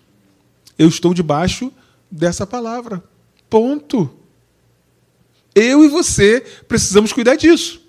Eu 0.77 0.87
estou 0.87 1.13
debaixo 1.13 1.71
dessa 2.09 2.45
palavra. 2.47 3.03
Ponto. 3.49 4.20
Eu 5.53 5.83
e 5.83 5.87
você 5.87 6.41
precisamos 6.67 7.11
cuidar 7.11 7.35
disso. 7.35 7.81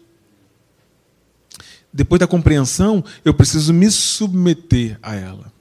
Depois 1.92 2.18
da 2.18 2.26
compreensão, 2.26 3.04
eu 3.24 3.34
preciso 3.34 3.72
me 3.72 3.90
submeter 3.90 4.98
a 5.02 5.14
ela. 5.14 5.52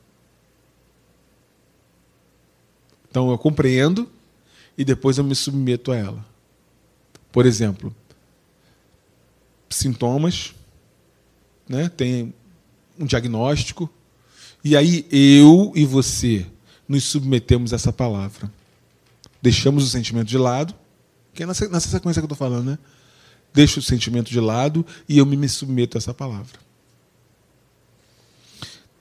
Então 3.10 3.30
eu 3.30 3.38
compreendo 3.38 4.10
e 4.78 4.86
depois 4.86 5.18
eu 5.18 5.24
me 5.24 5.36
submeto 5.36 5.92
a 5.92 5.98
ela. 5.98 6.26
Por 7.32 7.46
exemplo, 7.46 7.94
sintomas, 9.70 10.56
né? 11.68 11.90
tem 11.90 12.34
um 12.98 13.06
diagnóstico, 13.06 13.90
e 14.64 14.78
aí 14.78 15.06
eu 15.12 15.72
e 15.76 15.86
você 15.86 16.46
nos 16.88 17.04
submetemos 17.04 17.74
a 17.74 17.76
essa 17.76 17.92
palavra. 17.92 18.52
Deixamos 19.42 19.84
o 19.84 19.90
sentimento 19.90 20.28
de 20.28 20.38
lado, 20.38 20.74
que 21.34 21.44
é 21.44 21.46
nessa, 21.46 21.68
nessa 21.70 21.90
sequência 21.90 22.22
que 22.22 22.26
eu 22.26 22.34
estou 22.34 22.38
falando, 22.38 22.72
né? 22.72 22.78
Deixo 23.54 23.80
o 23.80 23.84
sentimento 23.84 24.30
de 24.30 24.40
lado 24.40 24.86
e 25.08 25.18
eu 25.18 25.26
me 25.26 25.48
submeto 25.48 25.98
a 25.98 26.00
essa 26.00 26.14
palavra. 26.14 26.60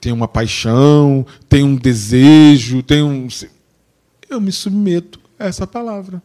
Tem 0.01 0.13
uma 0.13 0.27
paixão, 0.27 1.27
tem 1.49 1.63
um 1.63 1.77
desejo, 1.77 2.83
tem 2.83 3.03
um. 3.03 3.29
Eu 4.29 4.41
me 4.41 4.51
submeto 4.51 5.21
a 5.39 5.47
essa 5.47 5.67
palavra. 5.67 6.23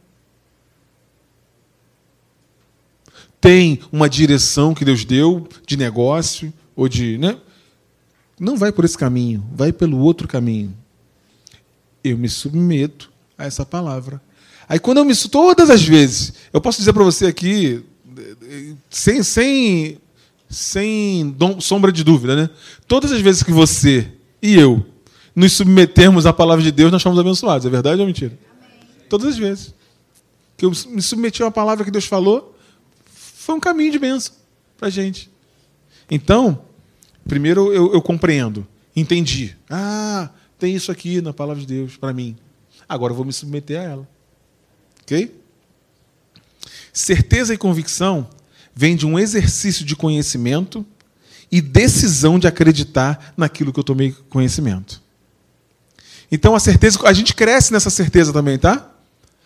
Tem 3.39 3.79
uma 3.91 4.09
direção 4.09 4.73
que 4.73 4.85
Deus 4.85 5.05
deu 5.05 5.47
de 5.67 5.77
negócio 5.77 6.53
ou 6.75 6.87
de. 6.87 7.17
Né? 7.17 7.37
Não 8.39 8.57
vai 8.57 8.71
por 8.71 8.85
esse 8.85 8.97
caminho, 8.97 9.45
vai 9.53 9.71
pelo 9.71 9.99
outro 9.99 10.27
caminho 10.27 10.75
eu 12.09 12.17
me 12.17 12.29
submeto 12.29 13.11
a 13.37 13.45
essa 13.45 13.65
palavra. 13.65 14.21
Aí 14.67 14.79
quando 14.79 14.97
eu 14.97 15.05
me 15.05 15.15
todas 15.15 15.69
as 15.69 15.83
vezes, 15.83 16.33
eu 16.51 16.59
posso 16.59 16.79
dizer 16.79 16.93
para 16.93 17.03
você 17.03 17.27
aqui, 17.27 17.83
sem, 18.89 19.21
sem, 19.23 19.97
sem 20.49 21.35
sombra 21.59 21.91
de 21.91 22.03
dúvida, 22.03 22.35
né? 22.35 22.49
Todas 22.87 23.11
as 23.11 23.21
vezes 23.21 23.43
que 23.43 23.51
você 23.51 24.11
e 24.41 24.55
eu 24.55 24.85
nos 25.35 25.53
submetermos 25.53 26.25
à 26.25 26.31
palavra 26.31 26.63
de 26.63 26.71
Deus, 26.71 26.91
nós 26.91 27.01
somos 27.01 27.19
abençoados. 27.19 27.67
É 27.67 27.69
verdade 27.69 27.99
ou 27.99 28.07
mentira? 28.07 28.37
Amém. 28.57 28.87
Todas 29.09 29.27
as 29.27 29.37
vezes. 29.37 29.73
que 30.57 30.65
eu 30.65 30.71
me 30.87 31.01
submeti 31.01 31.41
a 31.41 31.45
uma 31.45 31.51
palavra 31.51 31.83
que 31.83 31.91
Deus 31.91 32.05
falou, 32.05 32.55
foi 33.05 33.55
um 33.55 33.59
caminho 33.59 33.91
de 33.91 33.99
bênção 33.99 34.33
para 34.77 34.87
a 34.87 34.91
gente. 34.91 35.29
Então, 36.09 36.61
primeiro 37.27 37.73
eu, 37.73 37.93
eu 37.93 38.01
compreendo, 38.01 38.65
entendi. 38.95 39.55
Ah, 39.69 40.29
tem 40.57 40.73
isso 40.73 40.91
aqui 40.91 41.21
na 41.21 41.33
palavra 41.33 41.59
de 41.61 41.67
Deus 41.67 41.97
para 41.97 42.13
mim. 42.13 42.37
Agora 42.87 43.11
eu 43.11 43.17
vou 43.17 43.25
me 43.25 43.33
submeter 43.33 43.79
a 43.79 43.83
ela. 43.83 44.14
Ok? 45.05 45.39
Certeza 46.91 47.53
e 47.53 47.57
convicção 47.57 48.27
vem 48.73 48.95
de 48.95 49.05
um 49.05 49.17
exercício 49.17 49.85
de 49.85 49.95
conhecimento 49.95 50.85
e 51.51 51.61
decisão 51.61 52.39
de 52.39 52.47
acreditar 52.47 53.33
naquilo 53.37 53.71
que 53.71 53.79
eu 53.79 53.83
tomei 53.83 54.13
conhecimento. 54.29 55.01
Então 56.31 56.55
a 56.55 56.59
certeza, 56.59 56.99
a 57.07 57.13
gente 57.13 57.33
cresce 57.35 57.71
nessa 57.71 57.89
certeza 57.89 58.33
também, 58.33 58.57
tá? 58.57 58.91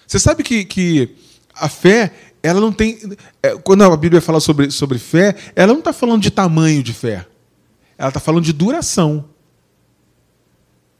Você 0.08 0.18
sabe 0.18 0.42
que, 0.42 0.64
que 0.64 1.16
a 1.54 1.68
fé, 1.68 2.14
ela 2.42 2.60
não 2.60 2.72
tem. 2.72 3.00
É, 3.44 3.56
quando 3.58 3.84
a 3.84 3.98
Bíblia 3.98 4.22
fala 4.22 4.40
sobre, 4.40 4.72
sobre 4.72 4.98
fé, 4.98 5.36
ela 5.56 5.74
não 5.74 5.80
está 5.80 5.92
falando 5.94 6.22
de 6.22 6.32
tamanho 6.32 6.82
de 6.82 6.94
fé. 6.94 7.28
Ela 7.98 8.08
está 8.08 8.20
falando 8.20 8.46
de 8.46 8.54
duração. 8.54 9.26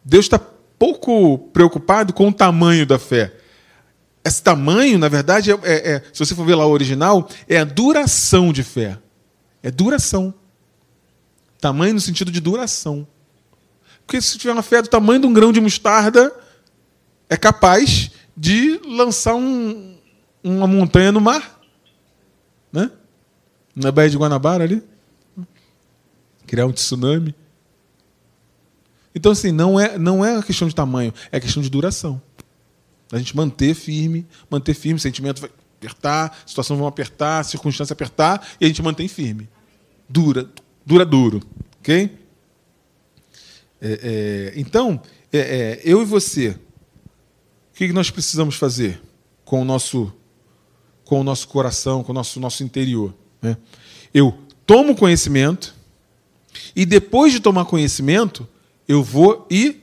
Deus 0.04 0.26
está 0.26 0.38
pouco 0.38 1.38
preocupado 1.38 2.14
com 2.14 2.28
o 2.28 2.34
tamanho 2.34 2.86
da 2.86 3.00
fé. 3.00 3.34
Esse 4.30 4.44
tamanho, 4.44 5.00
na 5.00 5.10
verdade, 5.10 5.52
é, 5.52 5.56
é, 5.64 5.92
é, 5.94 6.04
se 6.14 6.24
você 6.24 6.36
for 6.36 6.46
ver 6.46 6.54
lá 6.54 6.64
o 6.64 6.70
original, 6.70 7.28
é 7.48 7.58
a 7.58 7.64
duração 7.64 8.54
de 8.54 8.62
fé. 8.62 9.00
É 9.64 9.72
duração. 9.72 10.32
Tamanho 11.60 11.96
no 11.96 12.00
sentido 12.00 12.32
de 12.32 12.40
duração. 12.40 13.08
Porque 14.06 14.22
se 14.22 14.38
tiver 14.38 14.54
uma 14.54 14.62
fé 14.62 14.84
do 14.84 14.88
tamanho 14.88 15.22
de 15.22 15.26
um 15.26 15.34
grão 15.34 15.52
de 15.52 15.60
mostarda, 15.60 16.32
é 17.28 17.36
capaz 17.36 18.12
de 18.38 18.80
lançar 18.86 19.34
um, 19.34 19.98
uma 20.44 20.68
montanha 20.68 21.12
no 21.12 21.20
mar. 21.20 21.60
Né? 22.72 22.92
Na 23.76 23.92
Baía 23.92 24.12
de 24.12 24.18
Guanabara 24.18 24.64
ali. 24.64 24.84
Criar 26.46 26.68
um 26.68 26.72
tsunami. 26.72 27.34
Então, 29.16 29.32
assim, 29.32 29.52
não 29.52 29.80
é, 29.80 29.98
não 29.98 30.24
é 30.24 30.40
questão 30.44 30.68
de 30.68 30.76
tamanho, 30.76 31.12
é 31.32 31.40
questão 31.40 31.64
de 31.64 31.70
duração. 31.70 32.22
A 33.12 33.18
gente 33.18 33.36
manter 33.36 33.74
firme, 33.74 34.26
manter 34.50 34.74
firme, 34.74 35.00
sentimento 35.00 35.42
vai 35.42 35.50
apertar, 35.78 36.44
situação 36.46 36.78
vai 36.78 36.88
apertar, 36.88 37.44
circunstância 37.44 37.94
apertar, 37.94 38.48
e 38.60 38.66
a 38.66 38.68
gente 38.68 38.82
mantém 38.82 39.08
firme. 39.08 39.50
Dura, 40.08 40.50
dura 40.86 41.06
duro. 41.06 41.42
Ok? 41.80 42.18
É, 43.82 44.54
é, 44.54 44.60
então, 44.60 45.02
é, 45.32 45.40
é 45.40 45.82
eu 45.84 46.02
e 46.02 46.06
você, 46.06 46.50
o 46.50 47.74
que 47.74 47.94
nós 47.94 48.12
precisamos 48.12 48.56
fazer 48.56 49.02
com 49.46 49.62
o 49.62 49.66
nosso, 49.66 50.14
com 51.06 51.22
o 51.22 51.24
nosso 51.24 51.48
coração, 51.48 52.04
com 52.04 52.12
o 52.12 52.16
nosso, 52.16 52.40
nosso 52.40 52.64
interior? 52.64 53.14
Né? 53.42 53.58
Eu 54.14 54.38
tomo 54.66 54.96
conhecimento, 54.96 55.74
e 56.76 56.86
depois 56.86 57.32
de 57.32 57.40
tomar 57.40 57.66
conhecimento, 57.66 58.48
eu 58.88 59.02
vou 59.02 59.48
e 59.50 59.82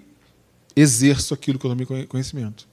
exerço 0.74 1.32
aquilo 1.32 1.58
que 1.58 1.66
eu 1.66 1.70
tomei 1.70 2.06
conhecimento. 2.06 2.68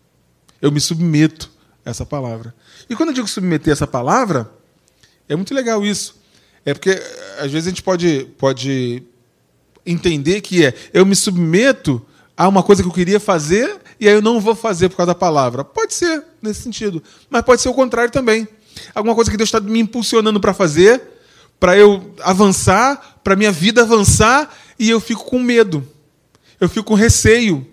Eu 0.64 0.72
me 0.72 0.80
submeto 0.80 1.52
a 1.86 1.90
essa 1.90 2.06
palavra. 2.06 2.56
E 2.90 2.96
quando 2.96 3.10
eu 3.10 3.16
digo 3.16 3.28
submeter 3.28 3.74
essa 3.74 3.86
palavra, 3.86 4.50
é 5.28 5.36
muito 5.36 5.54
legal 5.54 5.86
isso. 5.86 6.16
É 6.66 6.74
porque 6.74 6.92
às 7.38 7.52
vezes 7.52 7.68
a 7.68 7.70
gente 7.70 7.84
pode, 7.84 8.30
pode 8.38 9.04
entender 9.86 10.40
que 10.40 10.66
é 10.66 10.74
eu 10.94 11.06
me 11.06 11.18
submeto 11.18 12.02
a 12.38 12.48
uma 12.48 12.64
coisa 12.64 12.82
que 12.82 12.88
eu 12.88 12.94
queria 12.94 13.20
fazer 13.20 13.78
e 14.00 14.08
aí 14.08 14.14
eu 14.14 14.22
não 14.22 14.40
vou 14.40 14.56
fazer 14.56 14.88
por 14.88 14.96
causa 14.96 15.08
da 15.08 15.16
palavra. 15.16 15.66
Pode 15.66 15.94
ser 15.94 16.24
nesse 16.42 16.62
sentido, 16.62 17.04
mas 17.30 17.42
pode 17.42 17.62
ser 17.62 17.68
o 17.68 17.74
contrário 17.74 18.10
também. 18.10 18.48
Alguma 18.96 19.14
coisa 19.14 19.30
que 19.30 19.36
Deus 19.36 19.50
está 19.50 19.60
me 19.60 19.82
impulsionando 19.82 20.40
para 20.40 20.54
fazer, 20.54 21.02
para 21.60 21.78
eu 21.78 22.16
avançar, 22.22 23.20
para 23.22 23.36
minha 23.36 23.52
vida 23.52 23.82
avançar 23.82 24.50
e 24.80 24.90
eu 24.90 25.02
fico 25.02 25.26
com 25.26 25.40
medo, 25.40 25.86
eu 26.58 26.70
fico 26.70 26.86
com 26.86 26.94
receio. 26.94 27.68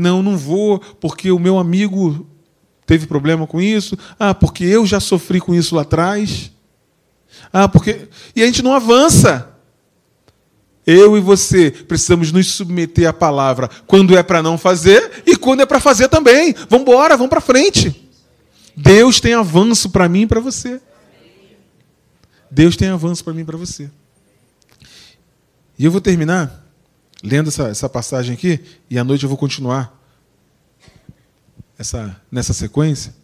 Não, 0.00 0.22
não 0.22 0.36
vou 0.36 0.78
porque 0.78 1.30
o 1.30 1.38
meu 1.38 1.58
amigo 1.58 2.26
teve 2.86 3.06
problema 3.06 3.46
com 3.46 3.60
isso. 3.60 3.98
Ah, 4.18 4.34
porque 4.34 4.64
eu 4.64 4.86
já 4.86 4.98
sofri 4.98 5.40
com 5.40 5.54
isso 5.54 5.76
lá 5.76 5.82
atrás. 5.82 6.50
Ah, 7.52 7.68
porque. 7.68 8.08
E 8.34 8.42
a 8.42 8.46
gente 8.46 8.62
não 8.62 8.72
avança. 8.72 9.46
Eu 10.86 11.18
e 11.18 11.20
você 11.20 11.70
precisamos 11.70 12.32
nos 12.32 12.46
submeter 12.48 13.06
à 13.06 13.12
palavra 13.12 13.68
quando 13.86 14.16
é 14.16 14.22
para 14.22 14.42
não 14.42 14.56
fazer 14.56 15.22
e 15.26 15.36
quando 15.36 15.60
é 15.60 15.66
para 15.66 15.78
fazer 15.78 16.08
também. 16.08 16.54
Vamos 16.70 16.88
embora, 16.88 17.16
vamos 17.16 17.30
para 17.30 17.42
frente. 17.42 18.08
Deus 18.74 19.20
tem 19.20 19.34
avanço 19.34 19.90
para 19.90 20.08
mim 20.08 20.22
e 20.22 20.26
para 20.26 20.40
você. 20.40 20.80
Deus 22.50 22.74
tem 22.74 22.88
avanço 22.88 23.22
para 23.22 23.34
mim 23.34 23.42
e 23.42 23.44
para 23.44 23.58
você. 23.58 23.90
E 25.78 25.84
eu 25.84 25.90
vou 25.90 26.00
terminar 26.00 26.59
lendo 27.22 27.48
essa, 27.48 27.68
essa 27.68 27.88
passagem 27.88 28.34
aqui 28.34 28.60
e 28.88 28.98
à 28.98 29.04
noite 29.04 29.24
eu 29.24 29.28
vou 29.28 29.38
continuar 29.38 29.98
essa, 31.78 32.20
nessa 32.30 32.52
sequência. 32.52 33.14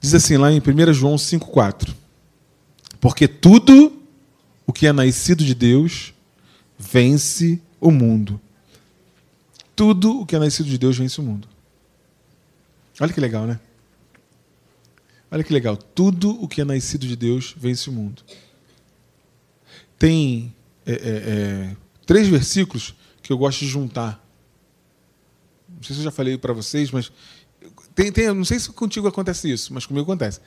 Diz 0.00 0.14
assim 0.14 0.36
lá 0.36 0.52
em 0.52 0.60
1 0.60 0.92
João 0.92 1.16
5,4: 1.16 1.94
Porque 3.00 3.26
tudo 3.26 4.00
o 4.66 4.72
que 4.72 4.86
é 4.86 4.92
nascido 4.92 5.44
de 5.44 5.54
Deus 5.54 6.14
vence 6.78 7.60
o 7.80 7.90
mundo. 7.90 8.40
Tudo 9.74 10.20
o 10.20 10.26
que 10.26 10.36
é 10.36 10.38
nascido 10.38 10.68
de 10.68 10.78
Deus 10.78 10.96
vence 10.96 11.20
o 11.20 11.24
mundo. 11.24 11.48
Olha 13.00 13.12
que 13.12 13.20
legal, 13.20 13.46
né? 13.46 13.58
Olha 15.30 15.44
que 15.44 15.52
legal. 15.52 15.76
Tudo 15.76 16.30
o 16.42 16.48
que 16.48 16.60
é 16.60 16.64
nascido 16.64 17.06
de 17.06 17.14
Deus 17.16 17.54
vence 17.56 17.88
o 17.90 17.92
mundo. 17.92 18.22
Tem 19.98 20.54
é, 20.88 20.92
é, 20.92 20.96
é, 20.96 21.76
três 22.06 22.28
versículos 22.28 22.94
que 23.22 23.32
eu 23.32 23.38
gosto 23.38 23.60
de 23.60 23.68
juntar. 23.68 24.24
Não 25.68 25.82
sei 25.82 25.94
se 25.94 26.00
eu 26.00 26.04
já 26.04 26.10
falei 26.10 26.36
para 26.36 26.52
vocês, 26.52 26.90
mas 26.90 27.12
tem, 27.94 28.10
tem, 28.10 28.32
não 28.32 28.44
sei 28.44 28.58
se 28.58 28.70
contigo 28.70 29.06
acontece 29.06 29.50
isso, 29.50 29.72
mas 29.72 29.86
comigo 29.86 30.04
acontece 30.04 30.40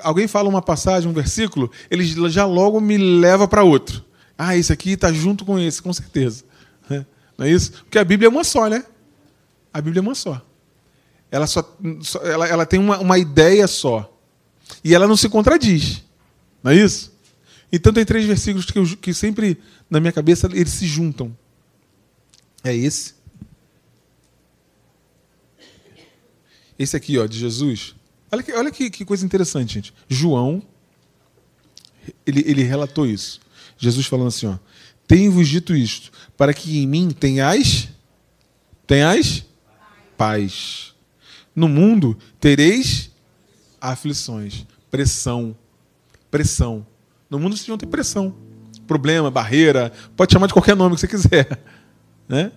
alguém 0.00 0.28
fala 0.28 0.48
uma 0.48 0.62
passagem, 0.62 1.08
um 1.08 1.12
versículo, 1.12 1.70
ele 1.90 2.04
já 2.30 2.44
logo 2.44 2.80
me 2.80 2.96
leva 2.96 3.48
para 3.48 3.64
outro. 3.64 4.04
Ah, 4.36 4.56
esse 4.56 4.72
aqui 4.72 4.92
está 4.92 5.12
junto 5.12 5.44
com 5.44 5.58
esse, 5.58 5.82
com 5.82 5.92
certeza. 5.92 6.44
Né? 6.88 7.06
Não 7.36 7.46
é 7.46 7.50
isso? 7.50 7.72
Porque 7.84 7.98
a 7.98 8.04
Bíblia 8.04 8.28
é 8.28 8.30
uma 8.30 8.44
só, 8.44 8.68
né? 8.68 8.84
A 9.72 9.80
Bíblia 9.80 10.00
é 10.00 10.02
uma 10.02 10.14
só. 10.14 10.40
Ela, 11.30 11.46
só, 11.46 11.76
ela, 12.22 12.46
ela 12.46 12.66
tem 12.66 12.78
uma, 12.78 12.98
uma 12.98 13.18
ideia 13.18 13.66
só. 13.66 14.08
E 14.84 14.94
ela 14.94 15.06
não 15.06 15.16
se 15.16 15.28
contradiz. 15.28 16.02
Não 16.62 16.72
é 16.72 16.76
isso? 16.76 17.11
Então 17.72 17.92
tem 17.92 18.04
três 18.04 18.26
versículos 18.26 18.66
que, 18.66 18.78
eu, 18.78 18.96
que 18.98 19.14
sempre, 19.14 19.58
na 19.88 19.98
minha 19.98 20.12
cabeça, 20.12 20.46
eles 20.52 20.72
se 20.72 20.86
juntam. 20.86 21.34
É 22.62 22.76
esse. 22.76 23.14
Esse 26.78 26.96
aqui, 26.96 27.18
ó, 27.18 27.26
de 27.26 27.38
Jesus. 27.38 27.94
Olha 28.30 28.42
que, 28.42 28.52
olha 28.52 28.70
que, 28.70 28.90
que 28.90 29.04
coisa 29.04 29.24
interessante, 29.24 29.74
gente. 29.74 29.94
João, 30.08 30.62
ele, 32.26 32.44
ele 32.46 32.62
relatou 32.62 33.06
isso. 33.06 33.40
Jesus 33.78 34.06
falando 34.06 34.28
assim, 34.28 34.46
ó. 34.46 34.58
Tenho-vos 35.06 35.48
dito 35.48 35.74
isto, 35.74 36.10
para 36.36 36.54
que 36.54 36.78
em 36.78 36.86
mim 36.86 37.10
tenhais, 37.10 37.88
tenhais 38.86 39.44
paz. 40.16 40.94
No 41.54 41.68
mundo 41.68 42.16
tereis 42.40 43.10
aflições, 43.80 44.64
pressão, 44.90 45.56
pressão. 46.30 46.86
No 47.32 47.38
mundo 47.38 47.56
vocês 47.56 47.66
vão 47.66 47.78
ter 47.78 47.86
pressão, 47.86 48.34
problema, 48.86 49.30
barreira, 49.30 49.90
pode 50.14 50.34
chamar 50.34 50.48
de 50.48 50.52
qualquer 50.52 50.76
nome 50.76 50.96
que 50.96 51.00
você 51.00 51.08
quiser, 51.08 51.64
né? 52.28 52.52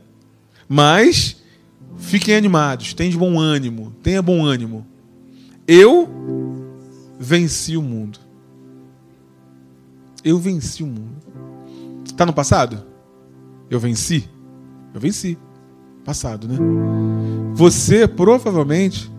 Mas 0.67 1.41
fiquem 1.95 2.35
animados, 2.35 2.93
tenham 2.93 3.17
bom 3.17 3.39
ânimo, 3.39 3.95
tenha 4.03 4.21
bom 4.21 4.43
ânimo. 4.43 4.85
Eu 5.65 6.09
venci 7.17 7.77
o 7.77 7.81
mundo. 7.81 8.19
Eu 10.21 10.37
venci 10.37 10.83
o 10.83 10.87
mundo. 10.87 11.23
Está 12.05 12.25
no 12.25 12.33
passado? 12.33 12.83
Eu 13.69 13.79
venci? 13.79 14.29
Eu 14.93 14.99
venci. 14.99 15.37
Passado, 16.03 16.49
né? 16.49 16.57
Você 17.53 18.09
provavelmente 18.09 19.09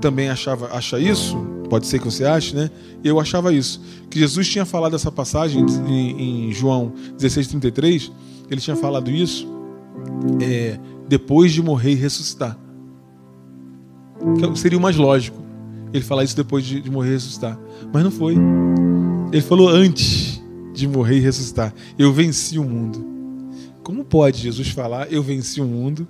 também 0.00 0.30
achava, 0.30 0.68
acha 0.68 1.00
isso, 1.00 1.36
pode 1.74 1.88
ser 1.88 1.98
que 1.98 2.04
você 2.04 2.24
ache, 2.24 2.54
né? 2.54 2.70
Eu 3.02 3.18
achava 3.18 3.52
isso. 3.52 3.82
Que 4.08 4.20
Jesus 4.20 4.48
tinha 4.48 4.64
falado 4.64 4.94
essa 4.94 5.10
passagem 5.10 5.66
em, 5.88 6.48
em 6.48 6.52
João 6.52 6.92
16,33, 7.18 8.12
ele 8.48 8.60
tinha 8.60 8.76
falado 8.76 9.10
isso 9.10 9.44
é, 10.40 10.78
depois 11.08 11.52
de 11.52 11.60
morrer 11.60 11.90
e 11.90 11.94
ressuscitar. 11.96 12.56
Que 14.38 14.56
seria 14.56 14.78
o 14.78 14.80
mais 14.80 14.96
lógico 14.96 15.42
ele 15.92 16.04
falar 16.04 16.22
isso 16.22 16.36
depois 16.36 16.64
de, 16.64 16.80
de 16.80 16.88
morrer 16.88 17.10
e 17.10 17.12
ressuscitar. 17.14 17.58
Mas 17.92 18.04
não 18.04 18.10
foi. 18.12 18.36
Ele 19.32 19.42
falou 19.42 19.68
antes 19.68 20.40
de 20.72 20.86
morrer 20.86 21.16
e 21.16 21.20
ressuscitar. 21.20 21.74
Eu 21.98 22.12
venci 22.12 22.56
o 22.56 22.62
mundo. 22.62 23.04
Como 23.82 24.04
pode 24.04 24.40
Jesus 24.40 24.68
falar 24.68 25.12
eu 25.12 25.24
venci 25.24 25.60
o 25.60 25.64
mundo 25.64 26.06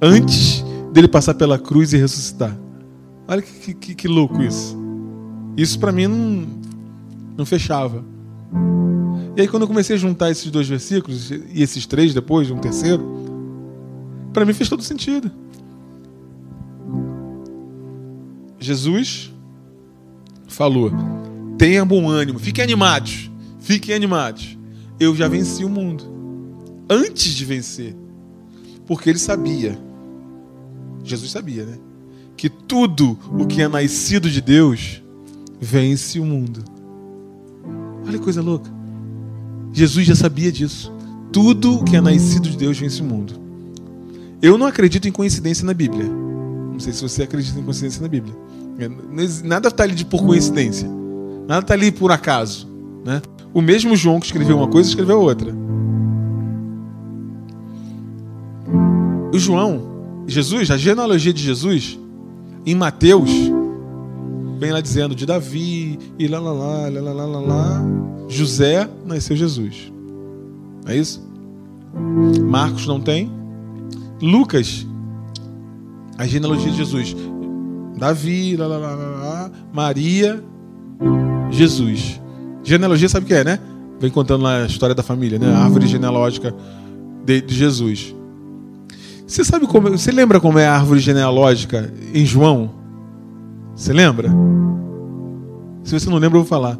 antes 0.00 0.64
dele 0.92 1.08
passar 1.08 1.34
pela 1.34 1.58
cruz 1.58 1.92
e 1.92 1.96
ressuscitar? 1.96 2.56
Olha 3.26 3.42
que, 3.42 3.74
que, 3.74 3.94
que 3.96 4.06
louco 4.06 4.40
isso. 4.40 4.83
Isso 5.56 5.78
para 5.78 5.92
mim 5.92 6.06
não, 6.06 6.46
não 7.36 7.46
fechava. 7.46 8.04
E 9.36 9.40
aí, 9.40 9.48
quando 9.48 9.62
eu 9.62 9.68
comecei 9.68 9.96
a 9.96 9.98
juntar 9.98 10.30
esses 10.30 10.50
dois 10.50 10.68
versículos, 10.68 11.30
e 11.30 11.62
esses 11.62 11.86
três 11.86 12.14
depois, 12.14 12.50
um 12.50 12.58
terceiro, 12.58 13.04
para 14.32 14.44
mim 14.44 14.52
fez 14.52 14.68
todo 14.68 14.82
sentido. 14.82 15.30
Jesus 18.58 19.32
falou: 20.46 20.92
tenha 21.58 21.84
bom 21.84 22.08
ânimo, 22.08 22.38
fiquem 22.38 22.62
animados, 22.62 23.30
fiquem 23.60 23.94
animados. 23.94 24.56
Eu 24.98 25.14
já 25.14 25.28
venci 25.28 25.64
o 25.64 25.68
mundo. 25.68 26.04
Antes 26.88 27.32
de 27.34 27.44
vencer. 27.44 27.96
Porque 28.86 29.08
ele 29.08 29.18
sabia, 29.18 29.78
Jesus 31.02 31.30
sabia, 31.30 31.64
né? 31.64 31.78
Que 32.36 32.50
tudo 32.50 33.18
o 33.32 33.46
que 33.46 33.62
é 33.62 33.68
nascido 33.68 34.28
de 34.28 34.40
Deus 34.40 35.02
vence 35.64 36.20
o 36.20 36.24
mundo. 36.24 36.62
Olha 38.06 38.18
que 38.18 38.24
coisa 38.24 38.42
louca. 38.42 38.70
Jesus 39.72 40.06
já 40.06 40.14
sabia 40.14 40.52
disso. 40.52 40.92
Tudo 41.32 41.82
que 41.82 41.96
é 41.96 42.00
nascido 42.00 42.50
de 42.50 42.56
Deus 42.56 42.78
vence 42.78 43.00
o 43.00 43.04
mundo. 43.04 43.34
Eu 44.42 44.58
não 44.58 44.66
acredito 44.66 45.08
em 45.08 45.12
coincidência 45.12 45.64
na 45.64 45.72
Bíblia. 45.72 46.04
Não 46.04 46.78
sei 46.78 46.92
se 46.92 47.00
você 47.00 47.22
acredita 47.22 47.58
em 47.58 47.62
coincidência 47.62 48.02
na 48.02 48.08
Bíblia. 48.08 48.34
Nada 49.42 49.68
está 49.68 49.84
ali 49.84 49.94
de 49.94 50.04
por 50.04 50.22
coincidência. 50.22 50.88
Nada 51.48 51.62
está 51.62 51.74
ali 51.74 51.90
por 51.90 52.12
acaso. 52.12 52.68
Né? 53.04 53.22
O 53.54 53.62
mesmo 53.62 53.96
João 53.96 54.20
que 54.20 54.26
escreveu 54.26 54.58
uma 54.58 54.68
coisa 54.68 54.88
escreveu 54.88 55.20
outra. 55.20 55.50
O 59.32 59.38
João, 59.38 59.82
Jesus, 60.26 60.70
a 60.70 60.76
genealogia 60.76 61.32
de 61.32 61.42
Jesus, 61.42 61.98
em 62.66 62.74
Mateus, 62.74 63.30
vem 64.64 64.72
lá 64.72 64.80
dizendo 64.80 65.14
de 65.14 65.26
Davi, 65.26 65.98
e 66.18 66.26
lá, 66.26 66.40
lá, 66.40 66.52
lá, 66.52 66.88
lá, 66.88 67.12
lá, 67.12 67.26
lá, 67.26 67.40
lá, 67.40 67.84
José 68.28 68.88
nasceu 69.04 69.36
Jesus. 69.36 69.92
É 70.86 70.96
isso? 70.96 71.22
Marcos 72.48 72.86
não 72.86 72.98
tem. 72.98 73.30
Lucas, 74.22 74.86
a 76.16 76.26
genealogia 76.26 76.70
de 76.70 76.78
Jesus. 76.78 77.14
Davi, 77.98 78.56
lá, 78.56 78.66
lá, 78.66 78.78
lá, 78.78 78.94
lá, 78.94 79.50
Maria, 79.70 80.42
Jesus. 81.50 82.18
Genealogia 82.62 83.10
sabe 83.10 83.24
o 83.24 83.26
que 83.26 83.34
é, 83.34 83.44
né? 83.44 83.58
Vem 84.00 84.10
contando 84.10 84.44
lá 84.44 84.62
a 84.62 84.66
história 84.66 84.94
da 84.94 85.02
família, 85.02 85.38
né? 85.38 85.54
A 85.54 85.58
árvore 85.58 85.86
genealógica 85.86 86.54
de, 87.22 87.42
de 87.42 87.54
Jesus. 87.54 88.14
Você 89.26 89.44
sabe 89.44 89.66
como. 89.66 89.90
Você 89.90 90.10
lembra 90.10 90.40
como 90.40 90.58
é 90.58 90.66
a 90.66 90.74
árvore 90.74 91.00
genealógica 91.00 91.92
em 92.14 92.24
João? 92.24 92.83
Você 93.76 93.92
lembra? 93.92 94.30
Se 95.82 95.98
você 95.98 96.08
não 96.08 96.18
lembra, 96.18 96.38
eu 96.38 96.42
vou 96.42 96.48
falar. 96.48 96.78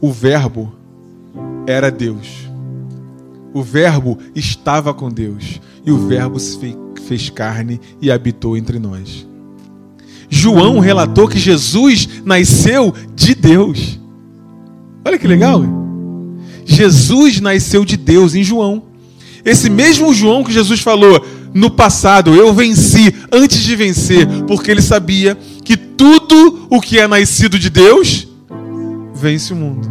O 0.00 0.12
Verbo 0.12 0.72
era 1.66 1.90
Deus. 1.90 2.48
O 3.52 3.62
Verbo 3.62 4.18
estava 4.34 4.92
com 4.92 5.08
Deus. 5.08 5.60
E 5.84 5.90
o 5.90 6.06
Verbo 6.06 6.38
se 6.38 6.76
fez 7.06 7.30
carne 7.30 7.80
e 8.00 8.10
habitou 8.10 8.56
entre 8.56 8.78
nós. 8.78 9.26
João 10.28 10.80
relatou 10.80 11.28
que 11.28 11.38
Jesus 11.38 12.08
nasceu 12.24 12.92
de 13.14 13.34
Deus. 13.34 13.98
Olha 15.04 15.18
que 15.18 15.26
legal. 15.26 15.62
Jesus 16.64 17.40
nasceu 17.40 17.84
de 17.84 17.96
Deus 17.96 18.34
em 18.34 18.42
João. 18.42 18.82
Esse 19.44 19.68
mesmo 19.68 20.14
João 20.14 20.42
que 20.42 20.52
Jesus 20.52 20.80
falou 20.80 21.24
no 21.52 21.70
passado, 21.70 22.34
eu 22.34 22.52
venci 22.52 23.14
antes 23.30 23.60
de 23.60 23.76
vencer, 23.76 24.26
porque 24.46 24.70
ele 24.70 24.82
sabia 24.82 25.38
que 25.64 25.76
tudo 25.76 26.66
o 26.70 26.80
que 26.80 26.98
é 26.98 27.08
nascido 27.08 27.58
de 27.58 27.70
Deus 27.70 28.28
vence 29.14 29.52
o 29.52 29.56
mundo. 29.56 29.88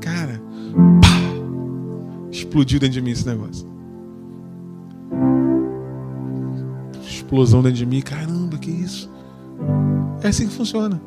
Cara, 0.00 0.42
pá, 1.00 2.28
explodiu 2.30 2.80
dentro 2.80 2.94
de 2.94 3.00
mim 3.00 3.12
esse 3.12 3.26
negócio. 3.26 3.66
Explosão 7.06 7.62
dentro 7.62 7.78
de 7.78 7.86
mim, 7.86 8.00
caramba, 8.00 8.58
que 8.58 8.70
isso? 8.70 9.08
É 10.22 10.28
assim 10.28 10.48
que 10.48 10.54
funciona. 10.54 11.00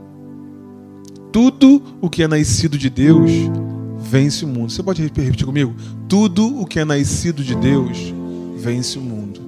Tudo 1.31 1.83
o 1.99 2.09
que 2.09 2.23
é 2.23 2.27
nascido 2.27 2.77
de 2.77 2.89
Deus 2.89 3.29
vence 3.99 4.45
o 4.45 4.47
mundo. 4.47 4.71
Você 4.71 4.81
pode 4.81 5.01
repetir 5.03 5.45
comigo? 5.45 5.75
Tudo 6.07 6.61
o 6.61 6.65
que 6.65 6.79
é 6.79 6.85
nascido 6.85 7.43
de 7.43 7.55
Deus 7.55 8.13
vence 8.57 8.97
o 8.97 9.01
mundo. 9.01 9.41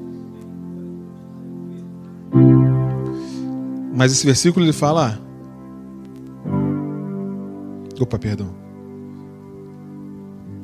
Mas 3.97 4.11
esse 4.11 4.23
versículo 4.23 4.63
ele 4.63 4.73
fala. 4.73 5.19
Opa, 7.99 8.19
perdão. 8.19 8.53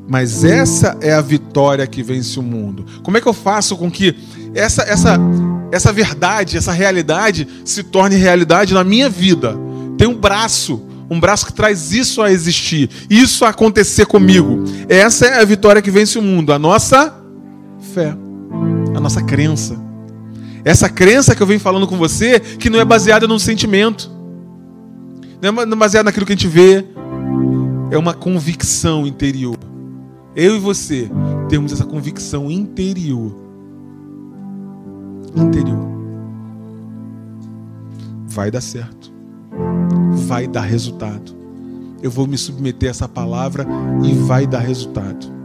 Mas 0.08 0.44
essa 0.44 0.96
é 1.02 1.12
a 1.14 1.22
vitória 1.22 1.88
que 1.88 2.04
vence 2.04 2.40
o 2.40 2.44
mundo. 2.44 2.86
Como 3.02 3.18
é 3.18 3.22
que 3.22 3.28
eu 3.28 3.34
faço 3.34 3.76
com 3.76 3.90
que 3.90 4.16
essa, 4.54 4.84
essa, 4.84 5.18
essa 5.72 5.92
verdade, 5.92 6.58
essa 6.58 6.72
realidade 6.72 7.48
se 7.66 7.82
torne 7.82 8.18
realidade 8.18 8.72
na 8.72 8.84
minha 8.84 9.10
vida? 9.10 9.58
Tem 9.98 10.08
um 10.08 10.16
braço, 10.16 10.84
um 11.10 11.20
braço 11.20 11.48
que 11.48 11.54
traz 11.54 11.92
isso 11.92 12.22
a 12.22 12.32
existir, 12.32 12.88
isso 13.10 13.46
a 13.46 13.50
acontecer 13.50 14.06
comigo. 14.06 14.64
Essa 14.88 15.26
é 15.26 15.42
a 15.42 15.46
vitória 15.46 15.82
que 15.82 15.90
vence 15.90 16.20
o 16.20 16.22
mundo, 16.22 16.54
a 16.54 16.60
nossa 16.60 17.16
fé, 17.96 18.16
a 18.96 19.00
nossa 19.00 19.24
crença. 19.24 19.93
Essa 20.66 20.90
crença 20.90 21.36
que 21.36 21.44
eu 21.44 21.48
venho 21.48 21.60
falando 21.60 21.88
com 21.88 21.98
você, 21.98 22.40
que 22.40 22.70
não 22.70 22.80
é 22.80 22.86
baseada 22.86 23.28
num 23.28 23.40
sentimento, 23.40 24.10
não 25.42 25.62
é 25.62 25.76
baseada 25.76 26.06
naquilo 26.06 26.26
que 26.26 26.32
a 26.32 26.36
gente 26.36 26.48
vê, 26.48 26.86
é 27.92 27.98
uma 27.98 28.14
convicção 28.14 29.06
interior. 29.06 29.58
Eu 30.36 30.56
e 30.56 30.60
você 30.60 31.12
temos 31.50 31.74
essa 31.74 31.86
convicção 31.86 32.50
interior. 32.50 33.36
Interior. 35.36 35.92
Vai 38.26 38.50
dar 38.50 38.62
certo. 38.62 39.12
Vai 40.12 40.48
dar 40.48 40.62
resultado. 40.62 41.36
Eu 42.02 42.10
vou 42.10 42.26
me 42.26 42.38
submeter 42.38 42.90
a 42.90 42.92
essa 42.92 43.08
palavra 43.08 43.68
e 44.04 44.14
vai 44.14 44.48
dar 44.48 44.60
resultado. 44.60 45.43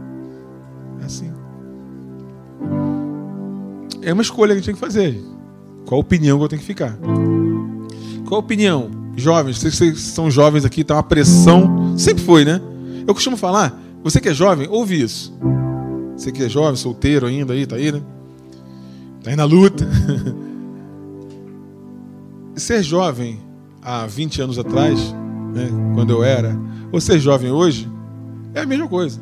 É 4.09 4.13
uma 4.13 4.23
escolha 4.23 4.47
que 4.47 4.53
a 4.53 4.55
gente 4.55 4.65
tem 4.65 4.73
que 4.73 4.79
fazer. 4.79 5.23
Qual 5.85 6.01
opinião 6.01 6.39
que 6.39 6.43
eu 6.43 6.49
tenho 6.49 6.61
que 6.61 6.65
ficar? 6.65 6.97
Qual 8.27 8.39
opinião? 8.39 8.89
Jovens, 9.15 9.59
vocês 9.59 9.99
são 9.99 10.31
jovens 10.31 10.65
aqui, 10.65 10.83
tá 10.83 10.95
uma 10.95 11.03
pressão. 11.03 11.95
Sempre 11.95 12.23
foi, 12.23 12.43
né? 12.43 12.59
Eu 13.07 13.13
costumo 13.13 13.37
falar, 13.37 13.79
você 14.03 14.19
que 14.19 14.29
é 14.29 14.33
jovem, 14.33 14.67
ouve 14.67 14.99
isso. 14.99 15.31
Você 16.17 16.31
que 16.31 16.43
é 16.43 16.49
jovem, 16.49 16.75
solteiro 16.75 17.27
ainda 17.27 17.53
aí, 17.53 17.67
tá 17.67 17.75
aí, 17.75 17.91
né? 17.91 18.01
Tá 19.23 19.29
aí 19.29 19.35
na 19.35 19.45
luta. 19.45 19.87
ser 22.55 22.81
jovem 22.81 23.39
há 23.79 24.07
20 24.07 24.41
anos 24.41 24.57
atrás, 24.57 24.99
né, 25.53 25.69
quando 25.93 26.11
eu 26.11 26.23
era, 26.23 26.59
ou 26.91 26.99
ser 26.99 27.19
jovem 27.19 27.51
hoje, 27.51 27.87
é 28.55 28.61
a 28.61 28.65
mesma 28.65 28.87
coisa. 28.87 29.21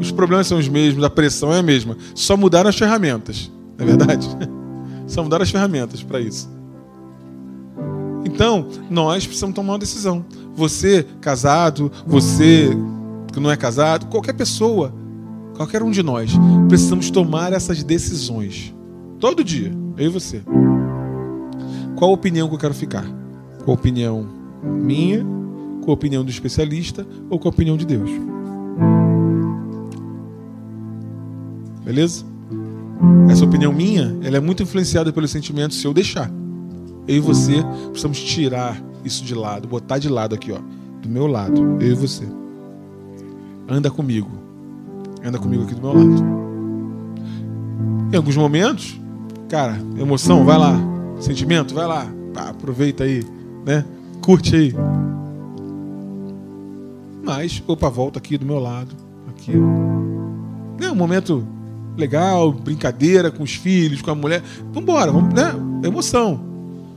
Os 0.00 0.10
problemas 0.10 0.46
são 0.46 0.58
os 0.58 0.68
mesmos, 0.68 1.04
a 1.04 1.10
pressão 1.10 1.52
é 1.52 1.58
a 1.58 1.62
mesma. 1.62 1.96
Só 2.14 2.36
mudaram 2.36 2.70
as 2.70 2.76
ferramentas, 2.76 3.50
não 3.78 3.84
é 3.84 3.88
verdade? 3.88 4.28
Só 5.06 5.22
mudaram 5.22 5.42
as 5.42 5.50
ferramentas 5.50 6.02
para 6.02 6.20
isso. 6.20 6.50
Então, 8.24 8.68
nós 8.90 9.26
precisamos 9.26 9.54
tomar 9.54 9.74
uma 9.74 9.78
decisão. 9.78 10.24
Você, 10.54 11.06
casado, 11.20 11.90
você 12.06 12.76
que 13.32 13.40
não 13.40 13.50
é 13.50 13.56
casado, 13.56 14.06
qualquer 14.06 14.34
pessoa, 14.34 14.92
qualquer 15.56 15.82
um 15.82 15.90
de 15.90 16.02
nós, 16.02 16.32
precisamos 16.68 17.10
tomar 17.10 17.52
essas 17.52 17.82
decisões. 17.82 18.74
Todo 19.18 19.44
dia, 19.44 19.72
eu 19.96 20.06
e 20.06 20.08
você. 20.08 20.42
Qual 21.96 22.10
a 22.10 22.14
opinião 22.14 22.48
que 22.48 22.54
eu 22.54 22.58
quero 22.58 22.74
ficar? 22.74 23.04
Com 23.64 23.70
a 23.70 23.74
opinião 23.74 24.28
minha, 24.62 25.24
com 25.84 25.90
a 25.90 25.94
opinião 25.94 26.24
do 26.24 26.30
especialista 26.30 27.06
ou 27.30 27.38
com 27.38 27.48
a 27.48 27.50
opinião 27.50 27.76
de 27.76 27.86
Deus? 27.86 28.10
Beleza? 31.84 32.24
Essa 33.30 33.44
opinião 33.44 33.72
minha, 33.72 34.16
ela 34.22 34.36
é 34.36 34.40
muito 34.40 34.62
influenciada 34.62 35.12
pelos 35.12 35.30
sentimentos 35.30 35.80
se 35.80 35.86
eu 35.86 35.94
deixar. 35.94 36.30
Eu 37.06 37.16
e 37.16 37.20
você 37.20 37.62
precisamos 37.86 38.20
tirar 38.20 38.82
isso 39.04 39.24
de 39.24 39.34
lado, 39.34 39.68
botar 39.68 39.98
de 39.98 40.08
lado 40.08 40.34
aqui, 40.34 40.52
ó, 40.52 40.58
do 41.00 41.08
meu 41.08 41.26
lado, 41.26 41.78
eu 41.80 41.92
e 41.92 41.94
você. 41.94 42.24
Anda 43.68 43.90
comigo. 43.90 44.30
Anda 45.24 45.38
comigo 45.38 45.64
aqui 45.64 45.74
do 45.74 45.80
meu 45.80 45.92
lado. 45.92 46.24
Em 48.12 48.16
alguns 48.16 48.36
momentos, 48.36 48.98
cara, 49.48 49.78
emoção, 49.98 50.44
vai 50.44 50.58
lá. 50.58 50.78
Sentimento, 51.20 51.74
vai 51.74 51.86
lá. 51.86 52.06
Pá, 52.32 52.50
aproveita 52.50 53.04
aí, 53.04 53.24
né? 53.64 53.84
Curte 54.22 54.56
aí. 54.56 54.74
Mas, 57.22 57.62
opa, 57.66 57.90
volta 57.90 58.18
aqui 58.18 58.38
do 58.38 58.46
meu 58.46 58.58
lado. 58.58 58.94
Aqui. 59.28 59.52
É 60.80 60.90
um 60.90 60.94
momento 60.94 61.46
legal, 61.98 62.52
brincadeira 62.52 63.30
com 63.30 63.42
os 63.42 63.54
filhos, 63.54 64.00
com 64.00 64.10
a 64.10 64.14
mulher. 64.14 64.42
Vambora, 64.72 65.10
vamos, 65.10 65.34
né? 65.34 65.52
Emoção. 65.84 66.40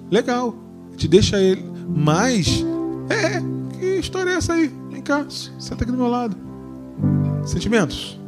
legal, 0.09 0.55
te 0.95 1.07
deixa 1.07 1.39
ele. 1.39 1.63
Mas, 1.87 2.63
é, 3.09 3.41
que 3.77 3.85
história 3.99 4.31
é 4.31 4.35
essa 4.35 4.53
aí? 4.53 4.71
Vem 4.91 5.01
cá, 5.01 5.25
senta 5.29 5.83
aqui 5.83 5.91
do 5.91 5.97
meu 5.97 6.07
lado. 6.07 6.37
Sentimentos. 7.45 8.19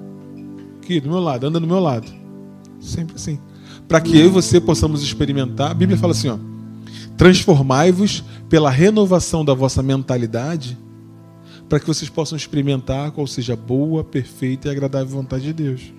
Aqui, 0.82 1.00
do 1.00 1.10
meu 1.10 1.20
lado, 1.20 1.46
anda 1.46 1.60
do 1.60 1.68
meu 1.68 1.80
lado. 1.80 2.12
Sempre 2.80 3.16
assim. 3.16 3.40
Para 3.88 4.02
que 4.02 4.18
eu 4.18 4.26
e 4.26 4.30
você 4.30 4.60
possamos 4.60 5.04
experimentar. 5.04 5.72
A 5.72 5.74
Bíblia 5.74 5.98
fala 5.98 6.12
assim, 6.12 6.30
ó. 6.30 6.38
Transformai-vos 7.16 8.24
pela 8.50 8.70
renovação 8.70 9.46
da 9.46 9.54
vossa 9.54 9.84
mentalidade, 9.84 10.78
para 11.70 11.80
que 11.80 11.88
vocês 11.88 12.10
possam 12.10 12.36
experimentar 12.36 13.12
qual 13.12 13.28
seja 13.28 13.54
a 13.54 13.56
boa, 13.56 14.04
perfeita 14.04 14.68
e 14.68 14.72
agradável 14.72 15.08
vontade 15.08 15.44
de 15.44 15.54
Deus. 15.54 15.94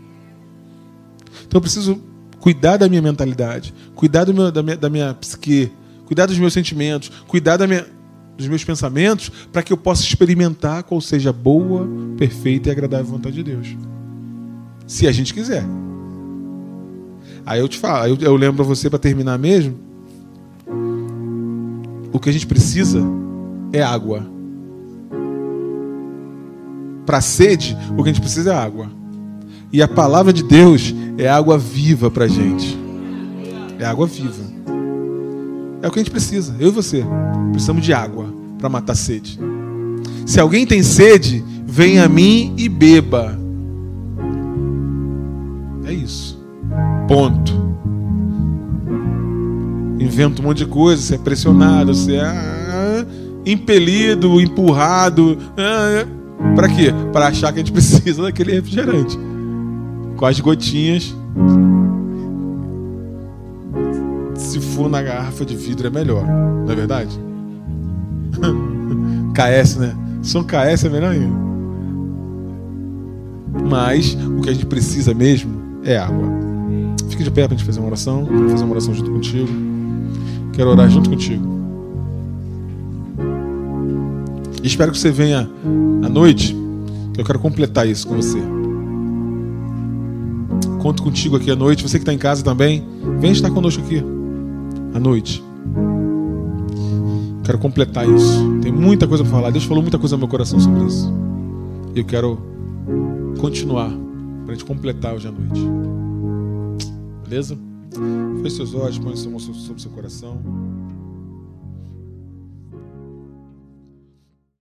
Então 1.47 1.59
eu 1.59 1.61
preciso 1.61 2.01
cuidar 2.41 2.77
da 2.77 2.89
minha 2.89 3.01
mentalidade, 3.01 3.73
cuidar 3.95 4.27
meu, 4.27 4.53
da, 4.53 4.63
minha, 4.63 4.77
da 4.77 4.91
minha 4.91 5.15
psique, 5.15 5.73
cuidar 6.05 6.27
dos 6.27 6.39
meus 6.39 6.53
sentimentos, 6.53 7.11
cuidar 7.27 7.57
da 7.57 7.67
minha, 7.67 7.87
dos 8.37 8.47
meus 8.49 8.63
pensamentos, 8.63 9.31
para 9.53 9.63
que 9.63 9.73
eu 9.73 9.77
possa 9.77 10.03
experimentar 10.03 10.83
qual 10.83 11.01
seja 11.01 11.31
a 11.31 11.33
boa, 11.33 11.89
perfeita 12.19 12.69
e 12.69 12.73
agradável 12.73 13.07
vontade 13.07 13.37
de 13.37 13.43
Deus. 13.43 13.77
Se 14.87 15.07
a 15.07 15.13
gente 15.13 15.33
quiser. 15.33 15.65
Aí 17.47 17.61
eu 17.61 17.69
te 17.69 17.79
falo, 17.79 18.09
eu, 18.09 18.19
eu 18.21 18.37
lembro 18.37 18.63
a 18.63 18.67
você 18.67 18.91
para 18.91 18.99
terminar 18.99 19.39
mesmo. 19.39 19.79
O 22.13 22.19
que 22.19 22.29
a 22.29 22.33
gente 22.33 22.47
precisa 22.47 23.03
é 23.73 23.83
água. 23.83 24.27
Para 27.05 27.21
sede, 27.21 27.77
o 27.97 28.03
que 28.03 28.11
a 28.11 28.13
gente 28.13 28.21
precisa 28.21 28.53
é 28.53 28.57
água. 28.57 29.04
E 29.75 29.83
a 29.83 29.89
palavra 29.89 30.33
de 30.33 30.45
Deus 30.45 30.95
é 31.19 31.29
água 31.29 31.59
viva 31.59 32.09
para 32.09 32.27
a 32.27 32.29
gente. 32.29 32.79
É 33.77 33.85
água 33.85 34.07
viva. 34.07 34.45
É 35.83 35.89
o 35.89 35.91
que 35.91 35.99
a 35.99 36.03
gente 36.05 36.13
precisa, 36.13 36.55
eu 36.61 36.69
e 36.69 36.71
você. 36.71 37.05
Precisamos 37.51 37.85
de 37.85 37.93
água 37.93 38.33
para 38.57 38.69
matar 38.69 38.93
a 38.93 38.95
sede. 38.95 39.37
Se 40.25 40.39
alguém 40.39 40.65
tem 40.65 40.81
sede, 40.81 41.43
venha 41.67 42.05
a 42.05 42.09
mim 42.09 42.55
e 42.57 42.69
beba. 42.69 43.37
É 45.87 45.93
isso. 45.93 46.41
Ponto. 47.09 47.53
Inventa 49.99 50.41
um 50.41 50.45
monte 50.45 50.59
de 50.59 50.67
coisa, 50.67 51.03
você 51.03 51.17
é 51.17 51.19
pressionado, 51.19 51.93
você 51.93 52.15
é 52.15 52.27
ah, 52.27 53.07
impelido, 53.45 54.41
empurrado. 54.41 55.37
Ah, 55.59 56.07
para 56.55 56.69
quê? 56.69 56.95
Para 57.13 57.27
achar 57.27 57.53
que 57.53 57.59
a 57.59 57.63
gente 57.65 57.73
precisa 57.75 58.23
daquele 58.23 58.53
refrigerante. 58.53 59.19
Com 60.17 60.27
as 60.27 60.39
gotinhas. 60.41 61.15
Se 64.37 64.61
for 64.61 64.89
na 64.89 65.03
garrafa 65.03 65.45
de 65.45 65.57
vidro 65.57 65.87
é 65.87 65.91
melhor, 65.91 66.25
não 66.27 66.71
é 66.71 66.75
verdade? 66.75 67.19
KS, 69.35 69.77
né? 69.77 69.97
Som 70.23 70.45
KS 70.45 70.85
é 70.85 70.89
melhor 70.89 71.13
ainda. 71.13 71.45
Mas 73.69 74.17
o 74.39 74.41
que 74.41 74.51
a 74.51 74.53
gente 74.53 74.67
precisa 74.67 75.15
mesmo 75.15 75.53
é 75.85 75.97
água. 75.97 76.29
Fique 77.09 77.23
de 77.23 77.31
pé 77.31 77.47
para 77.47 77.55
a 77.55 77.57
gente 77.57 77.67
fazer 77.67 77.81
uma 77.81 77.87
oração. 77.87 78.25
Quero 78.25 78.51
fazer 78.51 78.65
uma 78.65 78.73
oração 78.73 78.95
junto 78.95 79.11
contigo. 79.11 79.49
Quero 80.53 80.71
orar 80.71 80.89
junto 80.89 81.11
contigo. 81.11 81.55
Espero 84.63 84.93
que 84.93 84.99
você 84.99 85.11
venha 85.11 85.49
à 86.03 86.09
noite. 86.09 86.57
Eu 87.17 87.25
quero 87.25 87.39
completar 87.39 87.87
isso 87.87 88.09
com 88.09 88.17
você. 88.17 88.39
Conto 90.85 91.03
contigo 91.03 91.35
aqui 91.37 91.51
à 91.51 91.57
noite. 91.57 91.83
Você 91.83 91.97
que 91.97 92.03
está 92.03 92.13
em 92.13 92.19
casa 92.19 92.45
também, 92.45 92.87
vem 93.19 93.33
estar 93.33 93.51
conosco 93.51 93.83
aqui 93.83 94.05
à 94.93 95.01
noite. 95.01 95.43
Quero 97.43 97.59
completar 97.59 98.07
isso. 98.07 98.61
Tem 98.61 98.71
muita 98.71 99.09
coisa 99.09 99.25
para 99.25 99.33
falar. 99.33 99.51
Deus 99.51 99.65
falou 99.65 99.83
muita 99.83 99.99
coisa 99.99 100.15
no 100.15 100.21
meu 100.21 100.29
coração 100.29 100.61
sobre 100.61 100.85
isso. 100.85 101.11
E 101.95 102.01
eu 102.01 102.05
quero 102.05 102.39
continuar 103.39 103.89
para 104.45 104.53
a 104.53 104.55
gente 104.55 104.67
completar 104.67 105.15
hoje 105.15 105.27
à 105.27 105.33
noite. 105.33 105.67
Beleza? 107.27 107.57
Feche 108.43 108.57
seus 108.57 108.75
olhos, 108.75 108.99
põe 108.99 109.17
sua 109.17 109.31
mão 109.31 109.41
sobre 109.41 109.59
o 109.59 109.81
seu 109.81 109.91
coração. 109.91 110.39